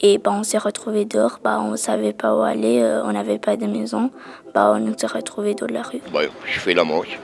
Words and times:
Et 0.00 0.18
bah, 0.18 0.30
on 0.32 0.44
s'est 0.44 0.58
retrouvés 0.58 1.04
dehors, 1.04 1.40
bah, 1.42 1.58
on 1.60 1.76
savait 1.76 2.12
pas 2.12 2.34
où 2.34 2.42
aller, 2.42 2.80
euh, 2.80 3.02
on 3.04 3.12
n'avait 3.12 3.38
pas 3.38 3.56
de 3.56 3.66
maison, 3.66 4.10
bah, 4.54 4.76
on 4.78 4.96
s'est 4.96 5.08
retrouvés 5.08 5.54
dans 5.54 5.66
la 5.66 5.82
rue. 5.82 6.00
Bah, 6.12 6.20
je 6.44 6.60
fais 6.60 6.72
la 6.72 6.84
manche. 6.84 7.18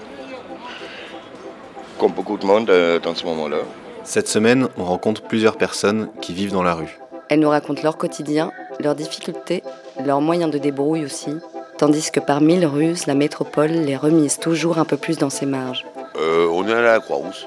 Comme 2.01 2.13
beaucoup 2.13 2.37
de 2.37 2.45
monde 2.45 2.69
euh, 2.71 2.99
dans 2.99 3.15
ce 3.15 3.25
moment-là. 3.27 3.59
Cette 4.03 4.27
semaine, 4.27 4.69
on 4.77 4.85
rencontre 4.85 5.23
plusieurs 5.23 5.57
personnes 5.57 6.09
qui 6.21 6.35
vivent 6.35 6.53
dans 6.53 6.65
la 6.65 6.75
rue. 6.75 6.99
Elles 7.29 7.39
nous 7.39 7.49
racontent 7.49 7.83
leur 7.83 7.97
quotidien, 7.97 8.51
leurs 8.81 8.97
difficultés, 8.97 9.63
leurs 10.05 10.21
moyens 10.21 10.51
de 10.51 10.59
débrouille 10.59 11.05
aussi, 11.05 11.37
tandis 11.79 12.11
que 12.11 12.21
par 12.21 12.41
mille 12.41 12.67
ruses, 12.67 13.07
la 13.07 13.15
métropole 13.15 13.71
les 13.71 13.97
remise 13.97 14.39
toujours 14.41 14.79
un 14.79 14.85
peu 14.85 14.97
plus 14.97 15.17
dans 15.17 15.31
ses 15.31 15.47
marges. 15.47 15.87
Euh, 16.17 16.49
on 16.51 16.67
est 16.67 16.73
allé 16.73 16.89
à 16.89 16.95
la 16.95 17.01
Croix-Rousse. 17.01 17.47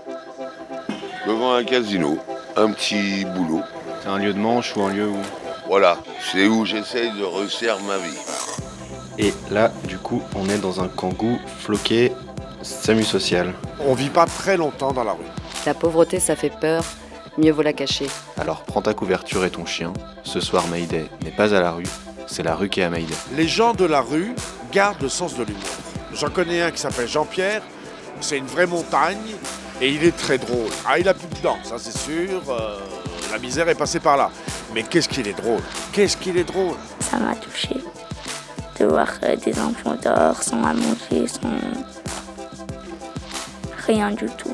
Devant 1.27 1.53
un 1.53 1.63
casino. 1.65 2.17
Un 2.55 2.71
petit 2.71 3.25
boulot. 3.25 3.61
C'est 4.07 4.13
un 4.13 4.19
lieu 4.19 4.33
de 4.33 4.39
manche 4.39 4.73
ou 4.77 4.83
un 4.83 4.93
lieu 4.93 5.09
où... 5.09 5.17
Voilà, 5.67 5.97
c'est 6.31 6.47
où 6.47 6.63
j'essaye 6.63 7.11
de 7.11 7.25
réussir 7.25 7.77
ma 7.85 7.97
vie. 7.97 8.17
Et 9.17 9.33
là, 9.51 9.69
du 9.83 9.97
coup, 9.97 10.21
on 10.33 10.47
est 10.47 10.59
dans 10.59 10.81
un 10.81 10.87
kangou 10.87 11.37
floqué 11.59 12.13
SAMU 12.61 13.03
social. 13.03 13.53
On 13.81 13.95
vit 13.95 14.09
pas 14.09 14.25
très 14.25 14.55
longtemps 14.55 14.93
dans 14.93 15.03
la 15.03 15.11
rue. 15.11 15.25
La 15.65 15.73
pauvreté, 15.73 16.21
ça 16.21 16.37
fait 16.37 16.53
peur, 16.57 16.85
mieux 17.37 17.51
vaut 17.51 17.63
la 17.63 17.73
cacher. 17.73 18.07
Alors 18.39 18.61
prends 18.63 18.81
ta 18.81 18.93
couverture 18.93 19.43
et 19.43 19.49
ton 19.49 19.65
chien. 19.65 19.91
Ce 20.23 20.39
soir, 20.39 20.65
Mayday 20.67 21.09
n'est 21.25 21.31
pas 21.31 21.53
à 21.53 21.59
la 21.59 21.71
rue, 21.71 21.83
c'est 22.27 22.43
la 22.43 22.55
rue 22.55 22.69
qui 22.69 22.79
est 22.79 22.85
à 22.85 22.89
Mayday. 22.89 23.13
Les 23.35 23.49
gens 23.49 23.73
de 23.73 23.83
la 23.83 23.99
rue 23.99 24.33
gardent 24.71 25.01
le 25.01 25.09
sens 25.09 25.35
de 25.35 25.43
l'humour. 25.43 25.63
J'en 26.13 26.29
connais 26.29 26.61
un 26.61 26.71
qui 26.71 26.79
s'appelle 26.79 27.09
Jean-Pierre. 27.09 27.61
C'est 28.21 28.37
une 28.37 28.47
vraie 28.47 28.67
montagne 28.67 29.35
et 29.81 29.89
il 29.89 30.05
est 30.05 30.15
très 30.15 30.37
drôle. 30.37 30.69
Ah, 30.87 30.97
il 30.97 31.09
a 31.09 31.13
plus 31.13 31.27
de 31.27 31.43
dents, 31.43 31.59
ça 31.61 31.75
c'est 31.77 31.97
sûr. 31.97 32.41
euh, 32.49 32.79
la 33.31 33.39
misère 33.39 33.67
est 33.69 33.75
passée 33.75 33.99
par 33.99 34.17
là. 34.17 34.29
Mais 34.73 34.83
qu'est-ce 34.83 35.09
qu'il 35.09 35.27
est 35.27 35.37
drôle 35.37 35.61
Qu'est-ce 35.91 36.17
qu'il 36.17 36.37
est 36.37 36.43
drôle 36.43 36.75
Ça 36.99 37.17
m'a 37.17 37.35
touché 37.35 37.75
de 38.79 38.85
voir 38.85 39.09
euh, 39.23 39.35
des 39.35 39.59
enfants 39.59 39.95
dehors 40.03 40.41
sans 40.43 40.63
à 40.63 40.73
manger, 40.73 41.27
sans 41.27 41.49
rien 43.85 44.11
du 44.11 44.27
tout. 44.37 44.53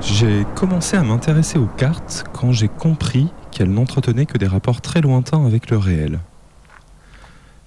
J'ai 0.00 0.46
commencé 0.54 0.96
à 0.96 1.02
m'intéresser 1.02 1.58
aux 1.58 1.66
cartes 1.66 2.24
quand 2.32 2.52
j'ai 2.52 2.68
compris 2.68 3.32
qu'elles 3.50 3.70
n'entretenaient 3.70 4.26
que 4.26 4.38
des 4.38 4.46
rapports 4.46 4.80
très 4.80 5.00
lointains 5.00 5.44
avec 5.44 5.70
le 5.70 5.78
réel. 5.78 6.20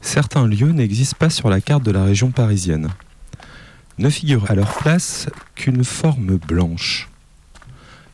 Certains 0.07 0.47
lieux 0.47 0.71
n'existent 0.71 1.17
pas 1.19 1.29
sur 1.29 1.49
la 1.49 1.59
carte 1.59 1.83
de 1.83 1.91
la 1.91 2.05
région 2.05 2.31
parisienne. 2.31 2.87
Ne 3.97 4.09
figure 4.09 4.49
à 4.49 4.55
leur 4.55 4.73
place 4.77 5.27
qu'une 5.53 5.83
forme 5.83 6.37
blanche. 6.37 7.09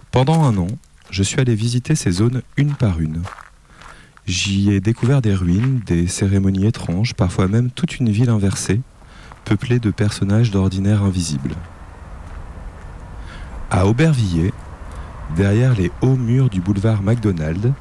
Pendant 0.10 0.44
un 0.44 0.58
an, 0.58 0.66
je 1.12 1.22
suis 1.22 1.40
allé 1.40 1.54
visiter 1.54 1.94
ces 1.94 2.10
zones 2.10 2.42
une 2.58 2.74
par 2.74 3.00
une. 3.00 3.22
J'y 4.26 4.72
ai 4.72 4.80
découvert 4.80 5.22
des 5.22 5.36
ruines, 5.36 5.82
des 5.86 6.08
cérémonies 6.08 6.66
étranges, 6.66 7.14
parfois 7.14 7.48
même 7.48 7.70
toute 7.70 8.00
une 8.00 8.10
ville 8.10 8.32
inversée, 8.32 8.82
peuplée 9.46 9.78
de 9.78 9.92
personnages 9.92 10.50
d'ordinaire 10.50 11.04
invisibles. 11.04 11.54
À 13.70 13.86
Aubervilliers, 13.86 14.52
derrière 15.38 15.76
les 15.76 15.92
hauts 16.02 16.18
murs 16.18 16.50
du 16.50 16.60
boulevard 16.60 17.04
McDonald, 17.04 17.72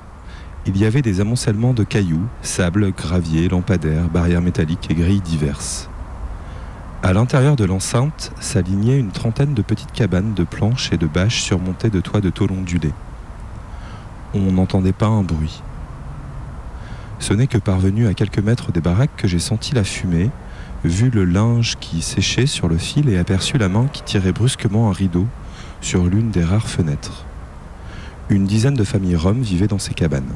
il 0.65 0.77
y 0.77 0.85
avait 0.85 1.03
des 1.03 1.21
amoncellements 1.21 1.75
de 1.75 1.83
cailloux, 1.83 2.29
sable, 2.43 2.93
gravier, 2.93 3.49
lampadaires, 3.49 4.09
barrières 4.09 4.43
métalliques 4.43 4.89
et 4.91 4.95
grilles 4.95 5.21
diverses. 5.21 5.89
À 7.03 7.13
l'intérieur 7.13 7.57
de 7.57 7.65
l'enceinte 7.65 8.33
s'alignaient 8.39 8.99
une 8.99 9.11
trentaine 9.11 9.55
de 9.55 9.63
petites 9.63 9.91
cabanes 9.91 10.35
de 10.35 10.45
planches 10.45 10.93
et 10.93 10.99
de 10.99 11.09
bâches 11.09 11.43
surmontées 11.43 11.91
de 11.91 11.99
toits 11.99 12.21
de 12.21 12.31
tôle 12.31 12.53
ondulés. 12.53 12.93
On 14.35 14.53
n'entendait 14.53 14.93
pas 14.93 15.09
un 15.09 15.25
bruit. 15.25 15.63
Ce 17.19 17.35
n'est 17.35 17.49
que 17.49 17.59
parvenu 17.59 18.07
à 18.07 18.15
quelques 18.15 18.39
mètres 18.39 18.71
des 18.71 18.81
baraques 18.81 19.17
que 19.17 19.27
j'ai 19.27 19.41
senti 19.41 19.75
la 19.75 19.83
fumée, 19.83 20.31
vu 20.85 21.11
le 21.11 21.25
linge 21.25 21.77
qui 21.81 22.03
séchait 22.03 22.47
sur 22.47 22.69
le 22.69 22.79
fil 22.79 23.09
et 23.09 23.19
aperçu 23.19 23.59
la 23.59 23.69
main 23.69 23.89
qui 23.93 24.05
tirait 24.05 24.33
brusquement 24.33 24.89
un 24.89 24.93
rideau 24.93 25.27
sur 25.81 26.05
l'une 26.05 26.31
des 26.31 26.45
rares 26.45 26.69
fenêtres. 26.69 27.25
Une 28.29 28.47
dizaine 28.47 28.75
de 28.75 28.85
familles 28.85 29.17
roms 29.17 29.43
vivaient 29.43 29.67
dans 29.67 29.81
ces 29.81 29.95
cabanes. 29.95 30.35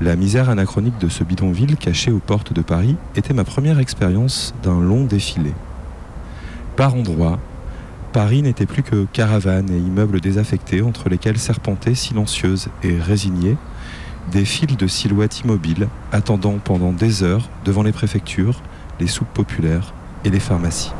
La 0.00 0.14
misère 0.14 0.50
anachronique 0.50 0.98
de 0.98 1.08
ce 1.08 1.24
bidonville 1.24 1.76
caché 1.76 2.10
aux 2.10 2.18
portes 2.18 2.52
de 2.52 2.60
Paris 2.60 2.96
était 3.14 3.32
ma 3.32 3.44
première 3.44 3.78
expérience 3.78 4.54
d'un 4.62 4.78
long 4.78 5.04
défilé. 5.04 5.54
Par 6.76 6.94
endroits, 6.94 7.38
Paris 8.12 8.42
n'était 8.42 8.66
plus 8.66 8.82
que 8.82 9.06
caravanes 9.14 9.70
et 9.70 9.78
immeubles 9.78 10.20
désaffectés 10.20 10.82
entre 10.82 11.08
lesquels 11.08 11.38
serpentaient 11.38 11.94
silencieuses 11.94 12.68
et 12.82 12.98
résignées 13.00 13.56
des 14.32 14.44
files 14.44 14.76
de 14.76 14.86
silhouettes 14.86 15.40
immobiles 15.40 15.88
attendant 16.12 16.58
pendant 16.62 16.92
des 16.92 17.22
heures 17.22 17.48
devant 17.64 17.82
les 17.82 17.92
préfectures, 17.92 18.60
les 19.00 19.06
soupes 19.06 19.32
populaires 19.32 19.94
et 20.26 20.30
les 20.30 20.40
pharmacies. 20.40 20.92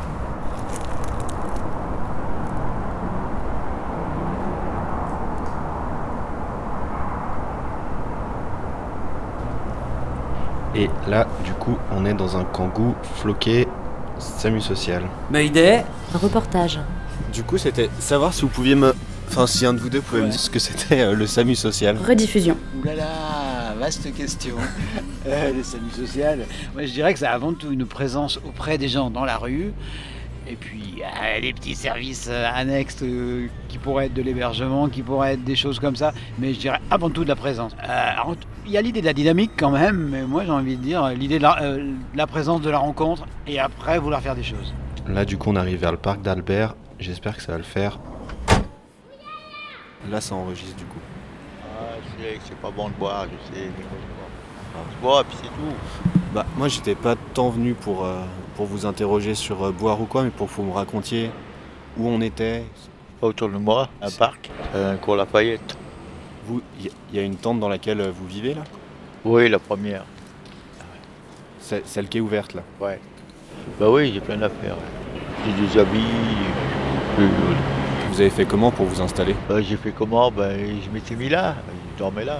Et 10.77 10.89
là, 11.07 11.27
du 11.43 11.53
coup, 11.53 11.75
on 11.91 12.05
est 12.05 12.13
dans 12.13 12.37
un 12.37 12.43
kangou 12.43 12.93
floqué 13.15 13.67
SAMU 14.19 14.61
social. 14.61 15.03
Mayday 15.31 15.83
Un 16.13 16.17
reportage. 16.19 16.79
Du 17.33 17.41
coup, 17.41 17.57
c'était 17.57 17.89
savoir 17.99 18.31
si 18.31 18.41
vous 18.43 18.49
pouviez 18.49 18.75
me... 18.75 18.93
Enfin, 19.27 19.47
si 19.47 19.65
un 19.65 19.73
de 19.73 19.79
vous 19.79 19.89
deux 19.89 20.01
pouvait 20.01 20.21
me 20.21 20.29
dire 20.29 20.39
ce 20.39 20.51
que 20.51 20.59
c'était 20.59 21.01
euh, 21.01 21.13
le 21.13 21.25
SAMU 21.25 21.55
social. 21.55 21.97
Rediffusion. 21.97 22.55
Oulala, 22.79 23.73
vaste 23.79 24.13
question. 24.13 24.55
Euh, 25.25 25.51
le 25.51 25.61
SAMU 25.61 25.89
social, 25.91 26.45
moi 26.73 26.85
je 26.85 26.91
dirais 26.93 27.11
que 27.11 27.19
c'est 27.19 27.25
avant 27.27 27.51
tout 27.51 27.69
une 27.69 27.85
présence 27.85 28.39
auprès 28.47 28.77
des 28.77 28.87
gens 28.87 29.09
dans 29.09 29.25
la 29.25 29.35
rue. 29.35 29.73
Et 30.49 30.55
puis 30.55 31.01
euh, 31.01 31.39
les 31.41 31.51
petits 31.51 31.75
services 31.75 32.27
euh, 32.29 32.45
annexes 32.53 32.99
euh, 33.03 33.47
qui 33.67 33.77
pourraient 33.77 34.05
être 34.05 34.13
de 34.13 34.21
l'hébergement, 34.21 34.87
qui 34.87 35.01
pourraient 35.01 35.33
être 35.33 35.43
des 35.43 35.57
choses 35.57 35.79
comme 35.79 35.97
ça. 35.97 36.13
Mais 36.39 36.53
je 36.53 36.59
dirais 36.59 36.79
avant 36.89 37.09
tout 37.09 37.25
de 37.25 37.29
la 37.29 37.35
présence. 37.35 37.73
Euh, 37.83 38.11
alors, 38.13 38.35
il 38.67 38.73
y 38.73 38.77
a 38.77 38.81
l'idée 38.81 38.99
de 38.99 39.05
la 39.05 39.13
dynamique 39.13 39.51
quand 39.57 39.71
même, 39.71 40.09
mais 40.11 40.23
moi 40.23 40.43
j'ai 40.43 40.51
envie 40.51 40.75
de 40.75 40.81
dire 40.81 41.07
l'idée 41.09 41.37
de 41.37 41.43
la, 41.43 41.61
euh, 41.63 41.77
de 41.77 42.17
la 42.17 42.27
présence 42.27 42.61
de 42.61 42.69
la 42.69 42.77
rencontre 42.77 43.23
et 43.47 43.59
après 43.59 43.97
vouloir 43.97 44.21
faire 44.21 44.35
des 44.35 44.43
choses. 44.43 44.73
Là, 45.07 45.23
du 45.23 45.37
coup, 45.37 45.51
on 45.51 45.55
arrive 45.55 45.79
vers 45.79 45.91
le 45.93 45.97
parc 45.97 46.21
d'Albert. 46.21 46.75
J'espère 46.99 47.37
que 47.37 47.41
ça 47.41 47.53
va 47.53 47.57
le 47.57 47.63
faire. 47.63 47.97
Là, 50.09 50.19
ça 50.19 50.35
enregistre 50.35 50.75
du 50.75 50.83
coup. 50.83 50.99
Ah, 51.63 51.95
je 52.03 52.23
sais 52.23 52.33
que 52.35 52.41
c'est 52.45 52.57
pas 52.57 52.71
bon 52.71 52.89
de 52.89 52.93
boire, 52.95 53.25
je 53.25 53.55
sais, 53.55 53.65
mais 53.65 53.83
je 53.83 54.77
bois. 54.77 54.83
Je 54.91 55.01
bois, 55.01 55.23
puis 55.23 55.37
c'est 55.41 55.47
tout. 55.47 56.11
Bah, 56.33 56.45
moi, 56.57 56.67
j'étais 56.67 56.95
pas 56.95 57.15
tant 57.33 57.49
venu 57.49 57.73
pour, 57.73 58.03
euh, 58.03 58.21
pour 58.57 58.65
vous 58.65 58.85
interroger 58.85 59.33
sur 59.33 59.63
euh, 59.63 59.71
boire 59.71 60.01
ou 60.01 60.05
quoi, 60.05 60.23
mais 60.23 60.29
pour 60.29 60.47
que 60.47 60.53
vous 60.53 60.63
me 60.63 60.73
racontiez 60.73 61.31
où 61.97 62.07
on 62.07 62.19
était. 62.19 62.65
Pas 63.21 63.27
autour 63.27 63.49
de 63.49 63.57
moi, 63.57 63.89
un 64.01 64.11
parc, 64.11 64.51
un 64.75 64.97
cours 64.97 65.15
Lafayette. 65.15 65.75
Vous, 66.47 66.61
il 66.79 66.85
y, 67.13 67.17
y 67.17 67.19
a 67.19 67.23
une 67.23 67.35
tente 67.35 67.59
dans 67.59 67.69
laquelle 67.69 68.01
euh, 68.01 68.11
vous 68.11 68.25
vivez 68.27 68.53
là? 68.53 68.63
Oui, 69.25 69.49
la 69.49 69.59
première. 69.59 70.03
C'est 71.59 71.85
Celle 71.87 72.07
qui 72.07 72.19
est 72.19 72.21
ouverte 72.21 72.53
là? 72.53 72.61
Ouais. 72.79 72.99
Bah 73.79 73.89
oui, 73.89 74.11
j'ai 74.13 74.21
plein 74.21 74.37
d'affaires. 74.37 74.77
j'ai 75.45 75.67
des 75.67 75.79
habits. 75.79 75.99
euh, 77.19 77.27
Vous 78.09 78.21
avez 78.21 78.29
fait 78.29 78.45
comment 78.45 78.71
pour 78.71 78.85
vous 78.85 79.01
installer? 79.01 79.35
Bah, 79.49 79.61
j'ai 79.61 79.75
fait 79.75 79.91
comment? 79.91 80.31
Ben, 80.31 80.57
Je 80.83 80.89
m'étais 80.89 81.15
mis 81.15 81.29
là, 81.29 81.55
je 81.95 81.99
dormais 81.99 82.23
là. 82.23 82.39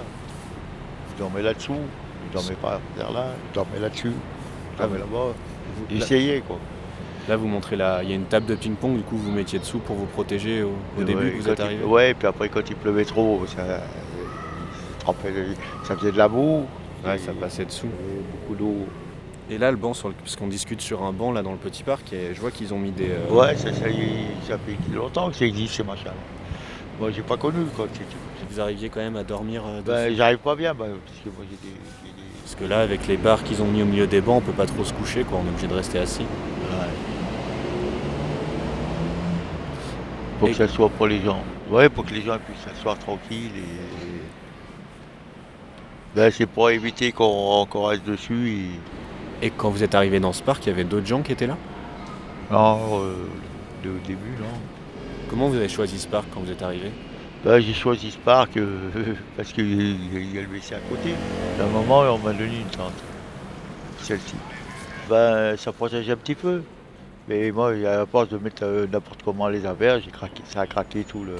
Je 1.13 1.23
dormais 1.23 1.41
là-dessous, 1.41 1.75
je 2.29 2.33
dormais 2.37 2.55
pas 2.61 2.79
vers 2.95 3.11
là, 3.11 3.25
je 3.49 3.55
dormais 3.55 3.79
là-dessus, 3.79 4.11
je 4.73 4.77
dormais 4.81 4.99
là-bas. 4.99 5.33
J'essayais 5.89 6.41
quoi. 6.41 6.57
Là, 7.27 7.35
vous 7.35 7.47
montrez 7.47 7.75
là, 7.75 7.99
il 8.03 8.09
y 8.09 8.13
a 8.13 8.15
une 8.15 8.23
table 8.25 8.45
de 8.45 8.55
ping-pong, 8.55 8.95
du 8.95 9.03
coup, 9.03 9.17
vous 9.17 9.31
mettiez 9.31 9.59
dessous 9.59 9.79
pour 9.79 9.95
vous 9.97 10.05
protéger 10.05 10.63
au, 10.63 10.71
au 10.97 11.03
début 11.03 11.25
Ouais, 11.25 11.31
que 11.31 11.37
vous 11.41 11.49
êtes 11.49 11.59
il- 11.59 11.65
arrivé 11.65 11.83
Ouais, 11.83 12.13
puis 12.13 12.27
après 12.27 12.47
quand 12.47 12.61
il 12.69 12.75
pleuvait 12.75 13.03
trop, 13.05 13.41
ça, 13.47 13.81
il 15.25 15.55
ça 15.85 15.95
faisait 15.97 16.11
de 16.11 16.17
la 16.17 16.27
boue. 16.29 16.65
Ouais, 17.05 17.17
ça 17.17 17.31
passait 17.33 17.65
dessous. 17.65 17.87
Beaucoup 18.31 18.55
d'eau. 18.55 18.75
Et 19.49 19.57
là, 19.57 19.71
le 19.71 19.77
banc, 19.77 19.93
sur 19.93 20.07
le... 20.09 20.13
puisqu'on 20.13 20.47
discute 20.47 20.81
sur 20.81 21.03
un 21.03 21.11
banc 21.13 21.31
là 21.31 21.41
dans 21.41 21.51
le 21.51 21.57
petit 21.57 21.83
parc, 21.83 22.11
et 22.13 22.33
je 22.33 22.39
vois 22.41 22.51
qu'ils 22.51 22.73
ont 22.73 22.79
mis 22.79 22.91
des. 22.91 23.09
euh, 23.11 23.29
Ouais, 23.33 23.55
ça, 23.55 23.71
ça, 23.73 23.89
y- 23.89 24.27
ça 24.47 24.57
fait 24.57 24.77
longtemps 24.95 25.29
que 25.29 25.35
ça 25.37 25.45
existe 25.45 25.75
ces 25.75 25.83
machins. 25.83 26.11
Moi 26.99 27.11
j'ai 27.11 27.21
pas 27.21 27.37
connu 27.37 27.59
quand 27.75 27.85
c'était. 27.93 28.05
Vous 28.49 28.59
arriviez 28.61 28.89
quand 28.89 28.99
même 29.01 29.15
à 29.17 29.23
dormir 29.23 29.63
euh, 29.67 29.81
Ben, 29.85 30.05
dessus 30.05 30.15
j'arrive 30.17 30.37
pas 30.39 30.55
bien, 30.55 30.73
ben, 30.73 30.85
parce 31.05 31.19
que 31.19 31.29
moi 31.29 31.45
j'ai 31.49 31.57
des. 31.67 31.75
j'ai 32.05 32.11
des- 32.11 32.27
Parce 32.43 32.55
que 32.55 32.63
là, 32.65 32.79
avec 32.79 33.05
les 33.07 33.17
barres 33.17 33.43
qu'ils 33.43 33.61
ont 33.61 33.67
mis 33.67 33.81
au 33.83 33.85
milieu 33.85 34.07
des 34.07 34.21
bancs, 34.21 34.37
on 34.37 34.41
peut 34.45 34.53
pas 34.57 34.65
trop 34.65 34.83
se 34.85 34.93
coucher, 34.93 35.23
quoi. 35.23 35.39
On 35.41 35.45
est 35.45 35.49
obligé 35.49 35.67
de 35.67 35.73
rester 35.75 35.99
assis. 35.99 36.25
Pour 40.39 40.49
que 40.49 40.53
ça 40.55 40.67
soit 40.67 40.89
pour 40.89 41.07
les 41.07 41.21
gens. 41.21 41.41
Ouais, 41.69 41.89
pour 41.89 42.05
que 42.05 42.13
les 42.13 42.21
gens 42.21 42.37
puissent 42.37 42.63
s'asseoir 42.63 42.97
tranquilles 42.99 43.51
et. 43.55 44.25
Ben, 46.15 46.31
c'est 46.31 46.45
pour 46.45 46.69
éviter 46.69 47.11
qu'on 47.11 47.65
qu'on 47.69 47.85
reste 47.85 48.05
dessus 48.05 48.49
et. 48.49 49.45
Et 49.45 49.51
quand 49.51 49.69
vous 49.69 49.83
êtes 49.83 49.93
arrivé 49.93 50.19
dans 50.19 50.33
ce 50.33 50.41
parc, 50.41 50.65
il 50.65 50.69
y 50.69 50.71
avait 50.71 50.83
d'autres 50.83 51.05
gens 51.05 51.21
qui 51.21 51.31
étaient 51.31 51.45
là? 51.45 51.57
Non, 52.49 53.01
euh, 53.03 53.13
de- 53.83 53.89
au 53.91 53.99
début, 54.07 54.31
non. 54.39 54.47
Comment 55.29 55.47
vous 55.49 55.55
avez 55.57 55.69
choisi 55.69 55.99
ce 55.99 56.07
parc 56.07 56.25
quand 56.33 56.39
vous 56.39 56.51
êtes 56.51 56.63
arrivé? 56.63 56.91
Ben, 57.45 57.59
j'ai 57.59 57.73
choisi 57.73 58.09
ce 58.09 58.17
parc 58.17 58.57
euh, 58.57 58.89
parce 59.37 59.53
qu'il 59.53 59.69
y, 59.71 60.37
a- 60.37 60.41
le 60.41 60.47
WC 60.47 60.73
à 60.73 60.79
côté. 60.89 61.13
À 61.59 61.65
un 61.65 61.67
moment, 61.67 61.99
on 61.99 62.17
m'a 62.17 62.33
donné 62.33 62.57
une 62.61 62.75
tente. 62.75 62.93
Celle-ci. 64.01 64.35
Ben, 65.07 65.55
ça 65.55 65.71
protège 65.71 66.09
un 66.09 66.15
petit 66.15 66.35
peu. 66.35 66.63
Mais 67.27 67.51
moi, 67.51 67.71
à 67.85 68.05
force 68.05 68.29
de 68.29 68.37
mettre 68.37 68.63
euh, 68.63 68.87
n'importe 68.91 69.21
comment 69.23 69.47
les 69.49 69.65
affaires, 69.65 69.99
j'ai 70.03 70.11
craqué, 70.11 70.41
ça 70.45 70.61
a 70.61 70.67
craqué 70.67 71.03
tout 71.03 71.23
le, 71.25 71.35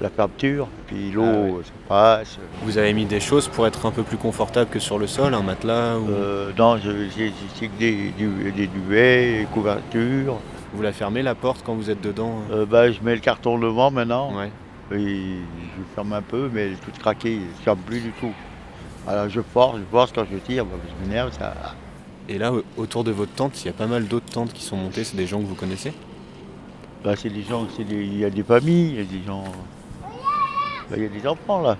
la 0.00 0.08
fermeture. 0.08 0.68
Puis 0.86 1.10
l'eau, 1.10 1.60
ça 1.62 1.70
passe. 1.88 2.38
Vous 2.62 2.78
avez 2.78 2.92
mis 2.94 3.04
des 3.04 3.20
choses 3.20 3.46
pour 3.48 3.66
être 3.66 3.84
un 3.86 3.90
peu 3.90 4.02
plus 4.02 4.16
confortable 4.16 4.70
que 4.70 4.78
sur 4.78 4.98
le 4.98 5.06
sol, 5.06 5.34
un 5.34 5.42
matelas 5.42 5.98
ou... 5.98 6.08
Euh, 6.10 6.50
non, 6.58 6.78
je- 6.78 7.08
j'ai 7.14 7.68
des, 7.78 8.10
du- 8.16 8.52
des 8.52 8.66
duvets, 8.68 9.40
des 9.40 9.46
couvertures. 9.52 10.38
Vous 10.72 10.82
la 10.82 10.92
fermez 10.92 11.22
la 11.22 11.34
porte 11.34 11.62
quand 11.64 11.74
vous 11.74 11.90
êtes 11.90 12.00
dedans 12.00 12.38
Euh, 12.50 12.64
ben, 12.64 12.90
je 12.92 13.02
mets 13.02 13.14
le 13.14 13.20
carton 13.20 13.58
devant 13.58 13.90
maintenant. 13.90 14.32
Ouais. 14.34 14.50
Et 14.96 15.36
je 15.76 15.94
ferme 15.94 16.12
un 16.14 16.22
peu, 16.22 16.48
mais 16.52 16.62
elle 16.66 16.72
est 16.72 16.84
toute 16.84 16.98
craquée, 16.98 17.34
elle 17.34 17.40
ne 17.48 17.62
ferme 17.64 17.78
plus 17.80 18.00
du 18.00 18.10
tout. 18.12 18.32
Alors 19.06 19.28
je 19.28 19.40
force, 19.40 19.78
je 19.78 19.84
force 19.90 20.10
quand 20.12 20.24
je 20.30 20.38
tire, 20.38 20.64
je 20.64 21.06
m'énerve, 21.06 21.32
ça. 21.32 21.52
Et 22.30 22.38
là, 22.38 22.52
au- 22.52 22.62
autour 22.76 23.02
de 23.04 23.10
votre 23.10 23.32
tente, 23.32 23.60
il 23.62 23.66
y 23.66 23.70
a 23.70 23.72
pas 23.72 23.86
mal 23.88 24.06
d'autres 24.06 24.30
tentes 24.32 24.52
qui 24.52 24.62
sont 24.62 24.76
montées. 24.76 25.02
C'est 25.04 25.16
des 25.16 25.26
gens 25.26 25.40
que 25.40 25.46
vous 25.46 25.54
connaissez? 25.56 25.92
Ben, 27.04 27.14
c'est 27.16 27.28
des 27.28 27.42
gens, 27.42 27.66
c'est 27.76 27.84
des- 27.84 28.04
il 28.04 28.18
y 28.18 28.24
a 28.24 28.30
des 28.30 28.42
familles, 28.44 28.90
il 28.90 28.96
y 28.96 29.00
a 29.00 29.04
des 29.04 29.26
gens. 29.26 29.44
ben, 30.88 30.96
il 30.96 31.02
y 31.02 31.06
a 31.06 31.08
des 31.08 31.26
enfants 31.26 31.60
là. 31.60 31.76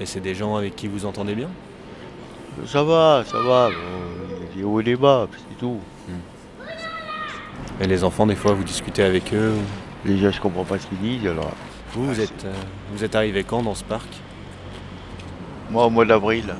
Et 0.00 0.06
c'est 0.06 0.20
des 0.20 0.34
gens 0.34 0.56
avec 0.56 0.74
qui 0.76 0.88
vous 0.88 1.06
entendez 1.06 1.34
bien? 1.34 1.48
Ça 2.66 2.82
va, 2.82 3.24
ça 3.26 3.38
va. 3.40 3.68
il 3.70 4.42
y 4.46 4.50
a 4.50 4.54
des 4.56 4.64
hauts 4.64 4.80
et 4.80 4.84
des 4.84 4.96
bas, 4.96 5.28
c'est 5.32 5.58
tout. 5.58 5.78
Et 7.80 7.86
les 7.86 8.04
enfants, 8.04 8.26
des 8.26 8.36
fois, 8.36 8.52
vous 8.54 8.64
discutez 8.64 9.02
avec 9.02 9.34
eux 9.34 9.52
ou- 9.52 10.08
Déjà, 10.08 10.30
je 10.30 10.40
comprends 10.40 10.64
pas 10.64 10.78
ce 10.78 10.86
qu'ils 10.86 10.98
disent, 10.98 11.26
alors. 11.26 11.52
Vous, 11.92 12.06
vous 12.06 12.20
êtes, 12.20 12.44
euh, 12.44 12.52
vous 12.92 13.04
êtes 13.04 13.14
arrivé 13.14 13.44
quand 13.44 13.62
dans 13.62 13.74
ce 13.74 13.84
parc? 13.84 14.08
Moi, 15.70 15.84
au 15.84 15.90
mois 15.90 16.04
d'avril. 16.06 16.54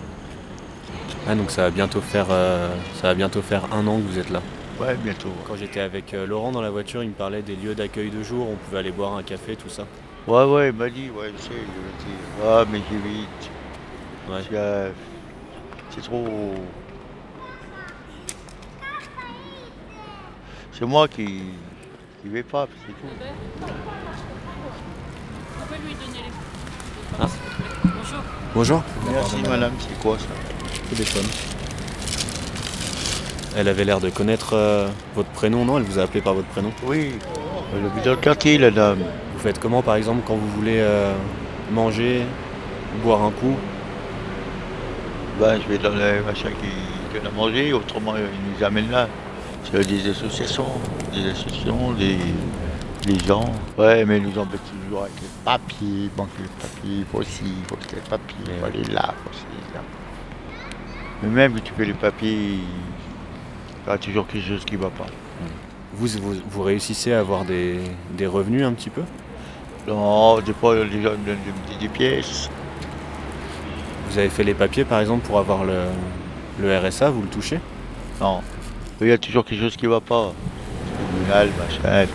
Ah, 1.29 1.35
donc 1.35 1.51
ça 1.51 1.63
va 1.63 1.71
bientôt 1.71 2.01
faire, 2.01 2.27
euh, 2.31 2.69
ça 2.95 3.09
va 3.09 3.15
bientôt 3.15 3.43
faire 3.43 3.65
un 3.73 3.85
an 3.89 3.97
que 3.99 4.03
vous 4.03 4.19
êtes 4.19 4.31
là. 4.31 4.41
Ouais, 4.81 4.95
bientôt. 4.95 5.31
Quand 5.49 5.57
j'étais 5.57 5.81
avec 5.81 6.15
euh, 6.15 6.27
Laurent 6.27 6.53
dans 6.53 6.61
la 6.61 6.71
voiture, 6.71 7.03
il 7.03 7.09
me 7.09 7.15
parlait 7.15 7.43
des 7.43 7.57
lieux 7.57 7.75
d'accueil 7.75 8.11
de 8.11 8.23
jour. 8.23 8.47
On 8.49 8.55
pouvait 8.57 8.79
aller 8.79 8.93
boire 8.93 9.17
un 9.17 9.23
café, 9.23 9.57
tout 9.57 9.69
ça. 9.69 9.87
Ouais, 10.29 10.45
ouais, 10.45 10.69
il 10.69 10.75
m'a 10.77 10.89
dit, 10.89 11.11
ouais, 11.11 11.33
je 11.37 11.43
sais, 11.43 11.49
je 11.51 12.05
sais. 12.05 12.45
Ah, 12.47 12.65
mais 12.71 12.81
j'évite. 12.91 13.51
Parce 14.29 14.45
que, 14.45 14.55
euh, 14.55 14.91
C'est 15.91 16.03
trop. 16.03 16.25
C'est 20.73 20.85
moi 20.85 21.09
qui 21.09 21.43
qui 22.23 22.29
vais 22.29 22.43
pas, 22.43 22.69
c'est 22.87 22.93
tout. 22.93 23.15
Ah. 27.19 27.27
Bonjour. 28.55 28.83
Merci 29.11 29.43
madame, 29.43 29.73
c'est 29.79 29.99
quoi 30.01 30.19
ça? 30.19 30.56
Téléphone. 30.91 31.27
Elle 33.57 33.69
avait 33.69 33.85
l'air 33.85 34.01
de 34.01 34.11
connaître 34.11 34.51
euh, 34.53 34.89
votre 35.15 35.31
prénom, 35.31 35.65
non? 35.65 35.79
Elle 35.79 35.85
vous 35.85 35.99
a 35.99 36.03
appelé 36.03 36.21
par 36.21 36.35
votre 36.35 36.49
prénom? 36.49 36.71
Oui, 36.85 37.13
elle 37.75 37.87
habite 37.87 38.05
dans 38.05 38.11
le 38.11 38.17
quartier, 38.19 38.59
la 38.59 38.71
dame. 38.71 38.99
Vous 39.35 39.41
faites 39.41 39.59
comment, 39.59 39.83
par 39.83 39.97
exemple, 39.97 40.23
quand 40.27 40.37
vous 40.37 40.49
voulez 40.49 40.79
euh, 40.79 41.15
manger, 41.73 42.23
boire 43.03 43.23
un 43.23 43.31
coup? 43.31 43.57
Ben, 45.41 45.59
je 45.61 45.69
vais 45.69 45.79
dans 45.79 45.95
les 45.95 46.21
machins 46.21 46.51
qui 46.51 47.15
donnent 47.15 47.27
à 47.27 47.31
manger, 47.31 47.73
autrement 47.73 48.15
ils 48.17 48.59
nous 48.59 48.65
amènent 48.65 48.91
là. 48.91 49.09
C'est 49.65 49.87
des 49.87 50.11
associations, 50.11 50.67
des 51.13 51.31
associations, 51.31 51.93
des, 51.93 52.19
gens. 53.27 53.45
Ouais, 53.77 54.05
mais 54.05 54.19
ils 54.19 54.23
nous 54.23 54.39
embêtent 54.39 54.61
toujours 54.85 55.03
avec 55.03 55.15
les 55.21 55.29
papiers, 55.45 56.11
manque 56.17 56.29
les 56.39 56.49
papiers, 56.61 56.99
il 56.99 57.05
faut 57.05 57.23
ci, 57.23 57.43
il 57.45 57.65
faut 57.69 57.77
tel 57.89 58.01
papier, 58.01 58.37
il 58.47 58.61
faut 58.61 58.67
aller 58.67 58.85
là, 58.93 59.13
il 59.13 59.23
faut 59.25 59.37
ci, 59.37 59.75
là. 59.75 59.81
Mais 61.23 61.29
même 61.29 61.61
tu 61.61 61.73
fais 61.73 61.85
les 61.85 61.95
papiers, 61.95 62.33
il 62.33 63.89
y 63.89 63.91
a 63.91 63.99
toujours 63.99 64.27
quelque 64.27 64.47
chose 64.47 64.65
qui 64.65 64.77
ne 64.77 64.83
va 64.83 64.91
pas. 64.91 65.07
vous, 65.95 66.07
vous, 66.21 66.35
vous 66.51 66.63
réussissez 66.63 67.13
à 67.13 67.21
avoir 67.21 67.45
des, 67.45 67.79
des 68.13 68.27
revenus 68.27 68.65
un 68.65 68.73
petit 68.73 68.91
peu? 68.91 69.03
Non, 69.89 70.41
des 70.41 70.53
fois 70.53 70.75
des, 70.85 71.89
pièces. 71.89 72.51
Vous 74.11 74.19
avez 74.19 74.29
fait 74.29 74.45
les 74.45 74.55
papiers, 74.55 74.85
par 74.85 75.01
exemple, 75.01 75.27
pour 75.27 75.39
avoir 75.39 75.65
le, 75.65 75.83
le 76.61 76.79
RSA, 76.79 77.11
vous 77.11 77.23
le 77.23 77.29
touchez? 77.29 77.61
Non. 78.21 78.41
Il 79.01 79.07
y 79.09 79.13
a 79.13 79.19
toujours 79.19 79.45
quelque 79.45 79.61
chose 79.61 79.77
qui 79.77 79.85
ne 79.85 79.91
va 79.91 80.01
pas. 80.01 80.33
Tribunal, 81.13 81.51
machin, 81.59 82.07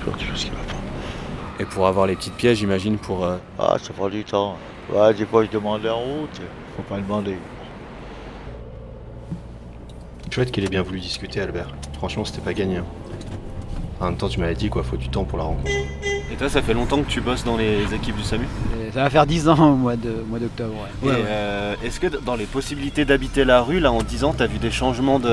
toujours 0.00 0.16
quelque 0.16 0.30
chose 0.30 0.44
qui 0.44 0.50
ne 0.50 0.56
va 0.56 0.62
pas. 0.62 1.62
Et 1.62 1.64
pour 1.66 1.86
avoir 1.86 2.06
les 2.06 2.16
petites 2.16 2.34
pièces, 2.34 2.58
j'imagine, 2.58 2.98
pour... 2.98 3.24
euh, 3.24 3.36
Ah, 3.58 3.76
ça 3.80 3.92
prend 3.92 4.08
du 4.08 4.24
temps. 4.24 4.56
Ouais, 4.92 5.14
des 5.14 5.26
fois 5.26 5.44
je 5.44 5.50
demande 5.50 5.86
en 5.86 5.98
route, 6.00 6.40
faut 6.76 6.82
pas 6.82 6.96
demander. 6.96 7.36
Chouette 10.30 10.52
qu'il 10.52 10.64
ait 10.64 10.68
bien 10.68 10.82
voulu 10.82 11.00
discuter, 11.00 11.40
Albert. 11.40 11.68
Franchement, 11.98 12.24
c'était 12.24 12.40
pas 12.40 12.54
gagné. 12.54 12.78
hein. 12.78 12.84
En 14.00 14.06
même 14.06 14.16
temps, 14.16 14.28
tu 14.28 14.40
m'avais 14.40 14.54
dit 14.54 14.70
quoi, 14.70 14.82
faut 14.82 14.96
du 14.96 15.08
temps 15.08 15.24
pour 15.24 15.36
la 15.38 15.44
rencontre. 15.44 15.70
Et 16.32 16.36
toi, 16.36 16.48
ça 16.48 16.62
fait 16.62 16.72
longtemps 16.72 17.02
que 17.02 17.10
tu 17.10 17.20
bosses 17.20 17.44
dans 17.44 17.56
les 17.56 17.82
équipes 17.92 18.16
du 18.16 18.22
SAMU? 18.22 18.46
Et 18.88 18.92
ça 18.92 19.02
va 19.02 19.10
faire 19.10 19.26
10 19.26 19.48
ans 19.48 19.72
au 19.72 19.76
mois 19.76 19.96
de- 19.96 20.22
au 20.22 20.26
mois 20.26 20.38
d'octobre. 20.38 20.72
ouais. 20.74 20.88
Et 21.02 21.06
Ouais, 21.12 21.20
ouais. 21.20 21.24
euh, 21.26 21.74
est-ce 21.84 21.98
que 22.00 22.06
dans 22.06 22.36
les 22.36 22.46
possibilités 22.46 23.04
d'habiter 23.04 23.44
la 23.44 23.60
rue, 23.60 23.80
là, 23.80 23.92
en 23.92 24.02
10 24.02 24.24
ans, 24.24 24.32
t'as 24.36 24.46
vu 24.46 24.58
des 24.58 24.70
changements 24.70 25.18
de... 25.18 25.28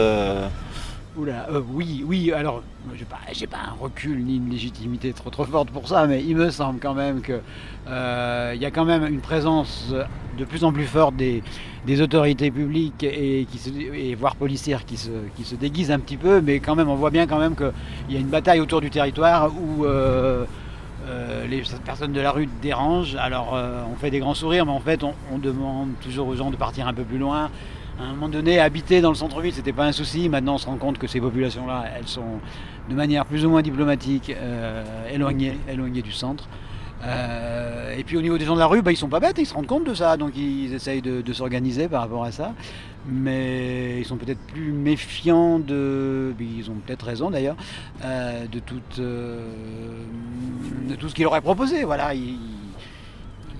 Oula, 1.17 1.47
euh, 1.49 1.61
oui, 1.73 2.03
oui, 2.05 2.31
alors, 2.31 2.61
j'ai 2.93 3.05
pas, 3.05 3.17
pas 3.49 3.69
un 3.69 3.81
recul 3.81 4.23
ni 4.23 4.35
une 4.37 4.51
légitimité 4.51 5.13
trop 5.13 5.45
forte 5.45 5.71
pour 5.71 5.87
ça, 5.87 6.05
mais 6.05 6.23
il 6.23 6.35
me 6.35 6.51
semble 6.51 6.79
quand 6.79 6.93
même 6.93 7.21
que 7.21 7.39
euh, 7.87 8.55
y 8.55 8.65
a 8.65 8.69
quand 8.69 8.85
même 8.85 9.03
une 9.07 9.19
présence 9.19 9.95
de 10.37 10.45
plus 10.45 10.63
en 10.63 10.71
plus 10.71 10.85
forte 10.85 11.15
des, 11.15 11.41
autorités 12.01 12.51
publiques 12.51 13.03
et, 13.03 13.47
voire 14.19 14.35
policières 14.35 14.85
qui 14.85 14.97
se, 14.97 15.55
déguisent 15.55 15.89
un 15.89 15.99
petit 15.99 16.17
peu, 16.17 16.39
mais 16.39 16.59
quand 16.59 16.75
même 16.75 16.89
on 16.89 16.95
voit 16.95 17.09
bien 17.09 17.25
quand 17.25 17.39
même 17.39 17.55
qu'il 17.55 17.71
y 18.11 18.17
a 18.17 18.19
une 18.19 18.27
bataille 18.27 18.59
autour 18.59 18.81
du 18.81 18.91
territoire 18.91 19.49
où 19.59 19.85
euh, 19.85 20.45
les 21.49 21.63
personnes 21.83 22.13
de 22.13 22.21
la 22.21 22.29
rue 22.29 22.47
dérangent. 22.61 23.15
Alors 23.15 23.57
on 23.91 23.95
fait 23.95 24.11
des 24.11 24.19
grands 24.19 24.35
sourires, 24.35 24.67
mais 24.67 24.71
en 24.71 24.81
fait 24.81 25.01
on 25.03 25.39
demande 25.39 25.89
toujours 26.03 26.27
aux 26.27 26.35
gens 26.35 26.51
de 26.51 26.57
partir 26.57 26.87
un 26.87 26.93
peu 26.93 27.03
plus 27.03 27.17
loin. 27.17 27.49
À 27.99 28.03
un 28.03 28.09
moment 28.09 28.29
donné, 28.29 28.59
habiter 28.59 29.01
dans 29.01 29.09
le 29.09 29.15
centre-ville, 29.15 29.53
c'était 29.53 29.73
pas 29.73 29.85
un 29.85 29.91
souci. 29.91 30.29
Maintenant, 30.29 30.55
on 30.55 30.57
se 30.59 30.67
rend 30.67 30.77
compte 30.77 30.99
que 30.99 31.07
ces 31.07 31.19
populations-là, 31.19 31.85
elles 31.97 32.07
sont 32.07 32.39
de 32.89 32.95
manière 32.95 33.25
plus 33.25 33.43
ou 33.43 33.49
moins 33.49 33.63
diplomatique 33.63 34.29
euh, 34.29 34.83
éloignées, 35.11 35.57
éloignées 35.67 36.03
du 36.03 36.11
centre. 36.11 36.47
Euh, 37.03 37.95
et 37.95 38.03
puis 38.03 38.17
au 38.17 38.21
niveau 38.21 38.37
des 38.37 38.45
gens 38.45 38.53
de 38.53 38.59
la 38.59 38.67
rue, 38.67 38.83
bah, 38.83 38.91
ils 38.91 38.97
sont 38.97 39.07
pas 39.07 39.19
bêtes, 39.19 39.37
ils 39.39 39.47
se 39.47 39.53
rendent 39.53 39.67
compte 39.67 39.83
de 39.83 39.95
ça, 39.95 40.15
donc 40.15 40.35
ils 40.35 40.73
essayent 40.73 41.01
de, 41.01 41.33
s'organiser 41.33 41.87
par 41.87 42.01
rapport 42.01 42.23
à 42.23 42.31
ça. 42.31 42.53
Mais 43.07 43.99
ils 43.99 44.05
sont 44.05 44.17
peut-être 44.17 44.41
plus 44.41 44.71
méfiants 44.71 45.57
de, 45.57 46.35
ils 46.39 46.69
ont 46.69 46.75
peut-être 46.85 47.03
raison 47.03 47.31
d'ailleurs, 47.31 47.55
euh, 48.03 48.45
de, 48.47 48.59
tout 48.59 48.79
ce 51.09 51.15
qu'ils 51.15 51.23
leur 51.23 51.41
proposé. 51.41 51.83
Voilà, 51.83 52.13
ils, 52.13 52.37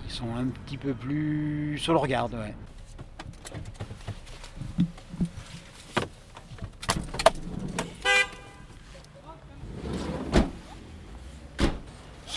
ils 0.08 0.12
sont 0.12 0.36
un 0.38 0.46
petit 0.46 0.78
peu 0.78 0.94
plus 0.94 1.80
sur 1.80 1.94
le 1.94 2.00
regard. 2.00 2.30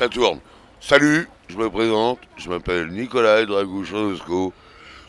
Ça 0.00 0.09
tourne. 0.09 0.40
Salut, 0.80 1.28
je 1.49 1.59
me 1.59 1.69
présente, 1.69 2.21
je 2.38 2.49
m'appelle 2.49 2.88
Nicolas 2.88 3.45
Dragouchosco. 3.45 4.54